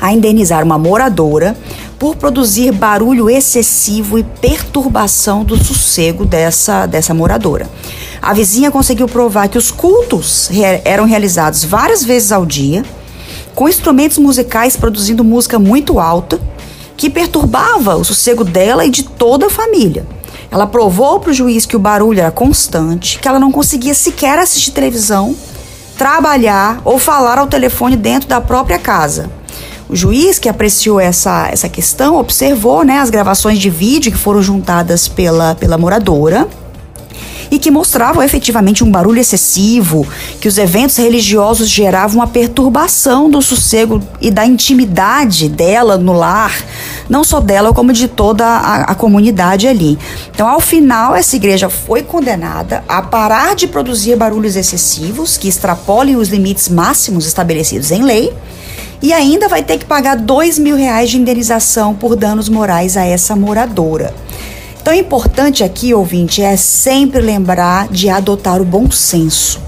a 0.00 0.12
indenizar 0.12 0.64
uma 0.64 0.76
moradora 0.76 1.56
por 1.96 2.16
produzir 2.16 2.72
barulho 2.72 3.30
excessivo 3.30 4.18
e 4.18 4.24
perturbação 4.24 5.44
do 5.44 5.56
sossego 5.56 6.26
dessa, 6.26 6.86
dessa 6.86 7.14
moradora. 7.14 7.70
A 8.20 8.34
vizinha 8.34 8.72
conseguiu 8.72 9.06
provar 9.06 9.46
que 9.46 9.56
os 9.56 9.70
cultos 9.70 10.50
eram 10.84 11.04
realizados 11.04 11.62
várias 11.62 12.02
vezes 12.02 12.32
ao 12.32 12.44
dia, 12.44 12.84
com 13.54 13.68
instrumentos 13.68 14.18
musicais 14.18 14.76
produzindo 14.76 15.22
música 15.22 15.56
muito 15.56 16.00
alta, 16.00 16.40
que 16.96 17.10
perturbava 17.10 17.96
o 17.96 18.04
sossego 18.04 18.42
dela 18.42 18.84
e 18.84 18.90
de 18.90 19.02
toda 19.02 19.46
a 19.46 19.50
família. 19.50 20.06
Ela 20.50 20.66
provou 20.66 21.20
para 21.20 21.30
o 21.30 21.34
juiz 21.34 21.66
que 21.66 21.76
o 21.76 21.80
barulho 21.80 22.20
era 22.20 22.30
constante, 22.30 23.18
que 23.18 23.28
ela 23.28 23.38
não 23.38 23.52
conseguia 23.52 23.94
sequer 23.94 24.38
assistir 24.38 24.70
televisão, 24.70 25.34
trabalhar 25.98 26.80
ou 26.84 26.98
falar 26.98 27.38
ao 27.38 27.46
telefone 27.46 27.96
dentro 27.96 28.28
da 28.28 28.40
própria 28.40 28.78
casa. 28.78 29.30
O 29.88 29.94
juiz 29.94 30.38
que 30.38 30.48
apreciou 30.48 30.98
essa, 30.98 31.48
essa 31.48 31.68
questão 31.68 32.16
observou 32.16 32.84
né, 32.84 32.98
as 32.98 33.10
gravações 33.10 33.58
de 33.58 33.70
vídeo 33.70 34.10
que 34.10 34.18
foram 34.18 34.42
juntadas 34.42 35.06
pela, 35.06 35.54
pela 35.54 35.78
moradora 35.78 36.48
e 37.50 37.58
que 37.58 37.70
mostravam 37.70 38.22
efetivamente 38.22 38.82
um 38.82 38.90
barulho 38.90 39.20
excessivo, 39.20 40.06
que 40.40 40.48
os 40.48 40.58
eventos 40.58 40.96
religiosos 40.96 41.68
geravam 41.68 42.16
uma 42.16 42.26
perturbação 42.26 43.30
do 43.30 43.40
sossego 43.42 44.02
e 44.20 44.30
da 44.30 44.44
intimidade 44.44 45.48
dela 45.48 45.96
no 45.96 46.12
lar, 46.12 46.52
não 47.08 47.22
só 47.22 47.40
dela, 47.40 47.72
como 47.72 47.92
de 47.92 48.08
toda 48.08 48.44
a, 48.44 48.82
a 48.82 48.94
comunidade 48.94 49.66
ali. 49.68 49.98
Então, 50.30 50.48
ao 50.48 50.60
final, 50.60 51.14
essa 51.14 51.36
igreja 51.36 51.68
foi 51.68 52.02
condenada 52.02 52.82
a 52.88 53.02
parar 53.02 53.54
de 53.54 53.66
produzir 53.66 54.16
barulhos 54.16 54.56
excessivos 54.56 55.36
que 55.36 55.48
extrapolem 55.48 56.16
os 56.16 56.28
limites 56.28 56.68
máximos 56.68 57.26
estabelecidos 57.26 57.90
em 57.90 58.02
lei 58.02 58.32
e 59.02 59.12
ainda 59.12 59.48
vai 59.48 59.62
ter 59.62 59.78
que 59.78 59.84
pagar 59.84 60.16
dois 60.16 60.58
mil 60.58 60.76
reais 60.76 61.10
de 61.10 61.18
indenização 61.18 61.94
por 61.94 62.16
danos 62.16 62.48
morais 62.48 62.96
a 62.96 63.04
essa 63.04 63.36
moradora. 63.36 64.14
Então, 64.86 64.94
importante 64.94 65.64
aqui, 65.64 65.92
ouvinte, 65.92 66.40
é 66.40 66.56
sempre 66.56 67.20
lembrar 67.20 67.88
de 67.88 68.08
adotar 68.08 68.62
o 68.62 68.64
bom 68.64 68.88
senso. 68.88 69.60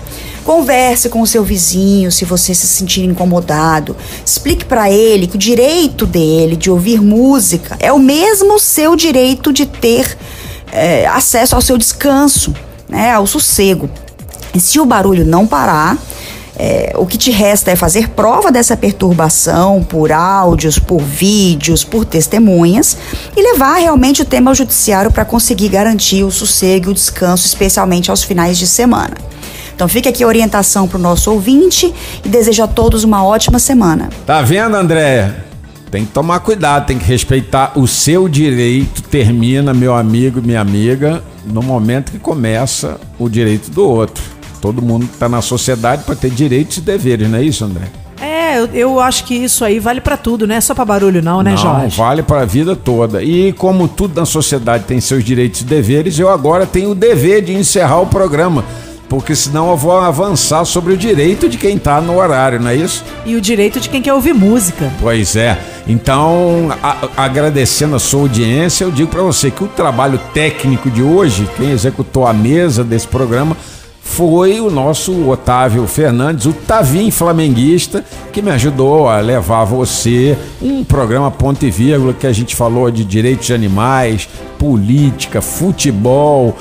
Converse 0.45 1.09
com 1.09 1.21
o 1.21 1.27
seu 1.27 1.43
vizinho 1.43 2.13
se 2.13 2.25
você 2.25 2.55
se 2.55 2.69
sentir 2.69 3.03
incomodado. 3.03 3.97
Explique 4.25 4.65
para 4.65 4.93
ele 4.93 5.27
que 5.27 5.35
o 5.35 5.39
direito 5.39 6.07
dele 6.07 6.55
de 6.55 6.71
ouvir 6.71 7.03
música 7.03 7.77
é 7.81 7.93
o 7.93 7.99
mesmo 7.99 8.61
seu 8.61 8.95
direito 8.95 9.53
de 9.53 9.67
ter 9.67 10.17
é, 10.71 11.05
acesso 11.09 11.57
ao 11.57 11.63
seu 11.63 11.77
descanso, 11.77 12.55
né, 12.89 13.11
ao 13.11 13.27
sossego. 13.27 13.91
E 14.55 14.61
se 14.61 14.79
o 14.79 14.87
barulho 14.87 15.27
não 15.27 15.49
parar, 15.49 15.99
é, 16.59 16.93
o 16.97 17.07
que 17.07 17.17
te 17.17 17.31
resta 17.31 17.71
é 17.71 17.77
fazer 17.77 18.09
prova 18.09 18.51
dessa 18.51 18.77
perturbação 18.77 19.85
por 19.85 20.11
áudios, 20.11 20.79
por 20.79 21.01
vídeos, 21.01 21.85
por 21.85 22.05
testemunhas 22.05 22.97
e 23.37 23.41
levar 23.41 23.77
realmente 23.77 24.23
o 24.23 24.25
tema 24.25 24.51
ao 24.51 24.55
judiciário 24.57 25.13
para 25.13 25.25
conseguir 25.25 25.69
garantir 25.69 26.25
o 26.25 26.31
sossego 26.33 26.89
e 26.89 26.91
o 26.91 26.95
descanso, 26.95 27.47
especialmente 27.47 28.11
aos 28.11 28.25
finais 28.25 28.59
de 28.59 28.67
semana. 28.67 29.15
Então 29.73 29.87
fica 29.87 30.09
aqui 30.09 30.25
a 30.25 30.27
orientação 30.27 30.89
para 30.89 30.99
o 30.99 31.01
nosso 31.01 31.31
ouvinte 31.31 31.95
e 32.25 32.29
desejo 32.29 32.65
a 32.65 32.67
todos 32.67 33.05
uma 33.05 33.25
ótima 33.25 33.61
semana. 33.61 34.09
Tá 34.27 34.43
vendo, 34.43 34.75
Andréia? 34.75 35.47
Tem 35.89 36.05
que 36.05 36.11
tomar 36.11 36.41
cuidado, 36.41 36.87
tem 36.87 36.99
que 36.99 37.05
respeitar 37.05 37.79
o 37.79 37.87
seu 37.87 38.29
direito. 38.29 39.01
Termina, 39.03 39.73
meu 39.73 39.95
amigo, 39.95 40.43
minha 40.43 40.61
amiga, 40.61 41.23
no 41.47 41.63
momento 41.63 42.11
que 42.11 42.19
começa 42.19 42.99
o 43.19 43.29
direito 43.29 43.71
do 43.71 43.89
outro. 43.89 44.38
Todo 44.61 44.83
mundo 44.83 45.09
está 45.13 45.29
na 45.29 45.41
sociedade 45.41 46.03
para 46.05 46.15
ter 46.15 46.31
direitos 46.31 46.79
e 46.79 46.81
deveres, 46.81 47.29
não 47.29 47.39
é 47.39 47.43
isso, 47.43 47.65
André? 47.65 47.87
É, 48.21 48.59
eu, 48.59 48.67
eu 48.73 49.01
acho 49.01 49.25
que 49.25 49.35
isso 49.35 49.65
aí 49.65 49.79
vale 49.79 50.01
para 50.01 50.17
tudo, 50.17 50.47
não 50.47 50.55
é 50.55 50.61
só 50.61 50.75
para 50.75 50.85
barulho 50.85 51.23
não, 51.23 51.43
né, 51.43 51.53
não, 51.53 51.57
Jorge? 51.57 51.97
vale 51.97 52.23
para 52.23 52.41
a 52.41 52.45
vida 52.45 52.75
toda. 52.75 53.23
E 53.23 53.53
como 53.53 53.87
tudo 53.87 54.19
na 54.19 54.27
sociedade 54.27 54.85
tem 54.85 55.01
seus 55.01 55.23
direitos 55.23 55.61
e 55.61 55.65
deveres, 55.65 56.19
eu 56.19 56.29
agora 56.29 56.67
tenho 56.67 56.91
o 56.91 56.95
dever 56.95 57.43
de 57.43 57.53
encerrar 57.53 58.01
o 58.01 58.07
programa 58.07 58.65
porque 59.09 59.35
senão 59.35 59.71
eu 59.71 59.77
vou 59.77 59.99
avançar 59.99 60.65
sobre 60.65 60.93
o 60.93 60.97
direito 60.97 61.49
de 61.49 61.57
quem 61.57 61.77
está 61.77 62.01
no 62.01 62.19
horário, 62.19 62.61
não 62.61 62.71
é 62.71 62.77
isso? 62.77 63.03
E 63.25 63.35
o 63.37 63.41
direito 63.41 63.81
de 63.81 63.89
quem 63.89 64.03
quer 64.03 64.13
ouvir 64.13 64.35
música. 64.35 64.93
Pois 65.01 65.35
é. 65.35 65.59
Então, 65.87 66.69
a, 66.83 67.09
agradecendo 67.17 67.97
a 67.97 67.99
sua 67.99 68.21
audiência, 68.21 68.85
eu 68.85 68.91
digo 68.91 69.11
para 69.11 69.23
você 69.23 69.51
que 69.51 69.65
o 69.65 69.69
trabalho 69.69 70.21
técnico 70.35 70.91
de 70.91 71.03
hoje, 71.03 71.49
quem 71.57 71.71
executou 71.71 72.27
a 72.27 72.35
mesa 72.35 72.85
desse 72.85 73.09
programa, 73.09 73.57
foi 74.09 74.59
o 74.59 74.69
nosso 74.69 75.29
Otávio 75.29 75.87
Fernandes, 75.87 76.47
o 76.47 76.53
Tavim 76.53 77.11
Flamenguista, 77.11 78.05
que 78.33 78.43
me 78.43 78.51
ajudou 78.51 79.09
a 79.09 79.21
levar 79.21 79.65
você 79.65 80.37
um 80.61 80.83
programa 80.83 81.31
ponto 81.31 81.65
e 81.65 81.71
vírgula 81.71 82.13
que 82.13 82.27
a 82.27 82.33
gente 82.33 82.57
falou 82.57 82.91
de 82.91 83.05
direitos 83.05 83.47
de 83.47 83.55
animais, 83.55 84.29
política, 84.59 85.41
futebol, 85.41 86.57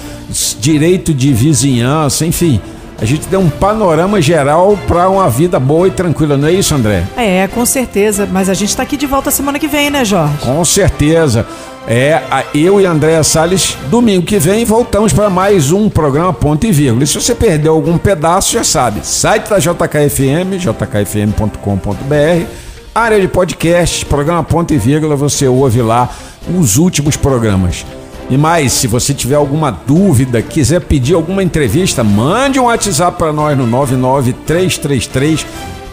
direito 0.59 1.13
de 1.13 1.33
vizinhança, 1.33 2.25
enfim. 2.25 2.61
A 2.99 3.05
gente 3.05 3.27
deu 3.27 3.39
um 3.39 3.49
panorama 3.49 4.21
geral 4.21 4.77
para 4.87 5.09
uma 5.09 5.29
vida 5.29 5.59
boa 5.59 5.87
e 5.87 5.91
tranquila, 5.91 6.35
não 6.35 6.47
é 6.47 6.51
isso, 6.51 6.75
André? 6.75 7.03
É, 7.15 7.47
com 7.47 7.65
certeza. 7.65 8.27
Mas 8.31 8.49
a 8.49 8.53
gente 8.53 8.69
está 8.69 8.83
aqui 8.83 8.97
de 8.97 9.05
volta 9.05 9.31
semana 9.31 9.57
que 9.57 9.67
vem, 9.67 9.89
né, 9.89 10.03
Jorge? 10.03 10.33
Com 10.41 10.63
certeza. 10.65 11.45
É, 11.89 12.21
eu 12.53 12.81
e 12.81 12.85
Andréa 12.85 13.23
Salles, 13.23 13.77
domingo 13.89 14.25
que 14.25 14.37
vem, 14.37 14.65
voltamos 14.65 15.13
para 15.13 15.29
mais 15.29 15.71
um 15.71 15.87
programa 15.87 16.33
Ponto 16.33 16.67
e 16.67 16.71
Vírgula. 16.71 17.05
E 17.05 17.07
se 17.07 17.15
você 17.15 17.33
perdeu 17.33 17.73
algum 17.73 17.97
pedaço, 17.97 18.51
já 18.51 18.63
sabe, 18.63 18.99
site 19.07 19.47
da 19.47 19.57
JKFM, 19.57 20.59
jkfm.com.br, 20.59 22.45
área 22.93 23.21
de 23.21 23.29
podcast, 23.29 24.05
programa 24.05 24.43
Ponto 24.43 24.73
e 24.73 24.77
Vírgula, 24.77 25.15
você 25.15 25.47
ouve 25.47 25.81
lá 25.81 26.09
os 26.53 26.75
últimos 26.75 27.15
programas. 27.15 27.85
E 28.29 28.35
mais, 28.37 28.73
se 28.73 28.85
você 28.85 29.13
tiver 29.13 29.35
alguma 29.35 29.71
dúvida, 29.71 30.41
quiser 30.41 30.81
pedir 30.81 31.13
alguma 31.13 31.41
entrevista, 31.41 32.03
mande 32.03 32.59
um 32.59 32.65
WhatsApp 32.65 33.17
para 33.17 33.31
nós 33.31 33.57
no 33.57 33.65
99333 33.65 35.45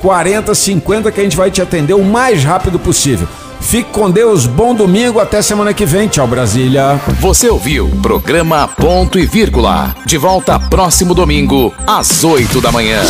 4050 0.03 1.13
que 1.13 1.21
a 1.21 1.23
gente 1.23 1.37
vai 1.37 1.53
te 1.53 1.63
atender 1.63 1.95
o 1.95 2.03
mais 2.03 2.43
rápido 2.43 2.81
possível. 2.81 3.29
Fique 3.65 3.91
com 3.91 4.11
Deus, 4.11 4.47
bom 4.47 4.75
domingo, 4.75 5.19
até 5.19 5.43
semana 5.43 5.75
que 5.75 5.85
vem. 5.85 6.07
Tchau, 6.07 6.27
Brasília. 6.27 7.01
Você 7.19 7.49
ouviu 7.49 7.89
programa 8.03 8.69
Ponto 8.69 9.19
e 9.19 9.27
Vírgula. 9.27 9.95
De 10.05 10.17
volta 10.17 10.61
próximo 10.61 11.15
domingo, 11.15 11.75
às 11.87 12.23
8 12.23 12.61
da 12.61 12.71
manhã. 12.71 13.01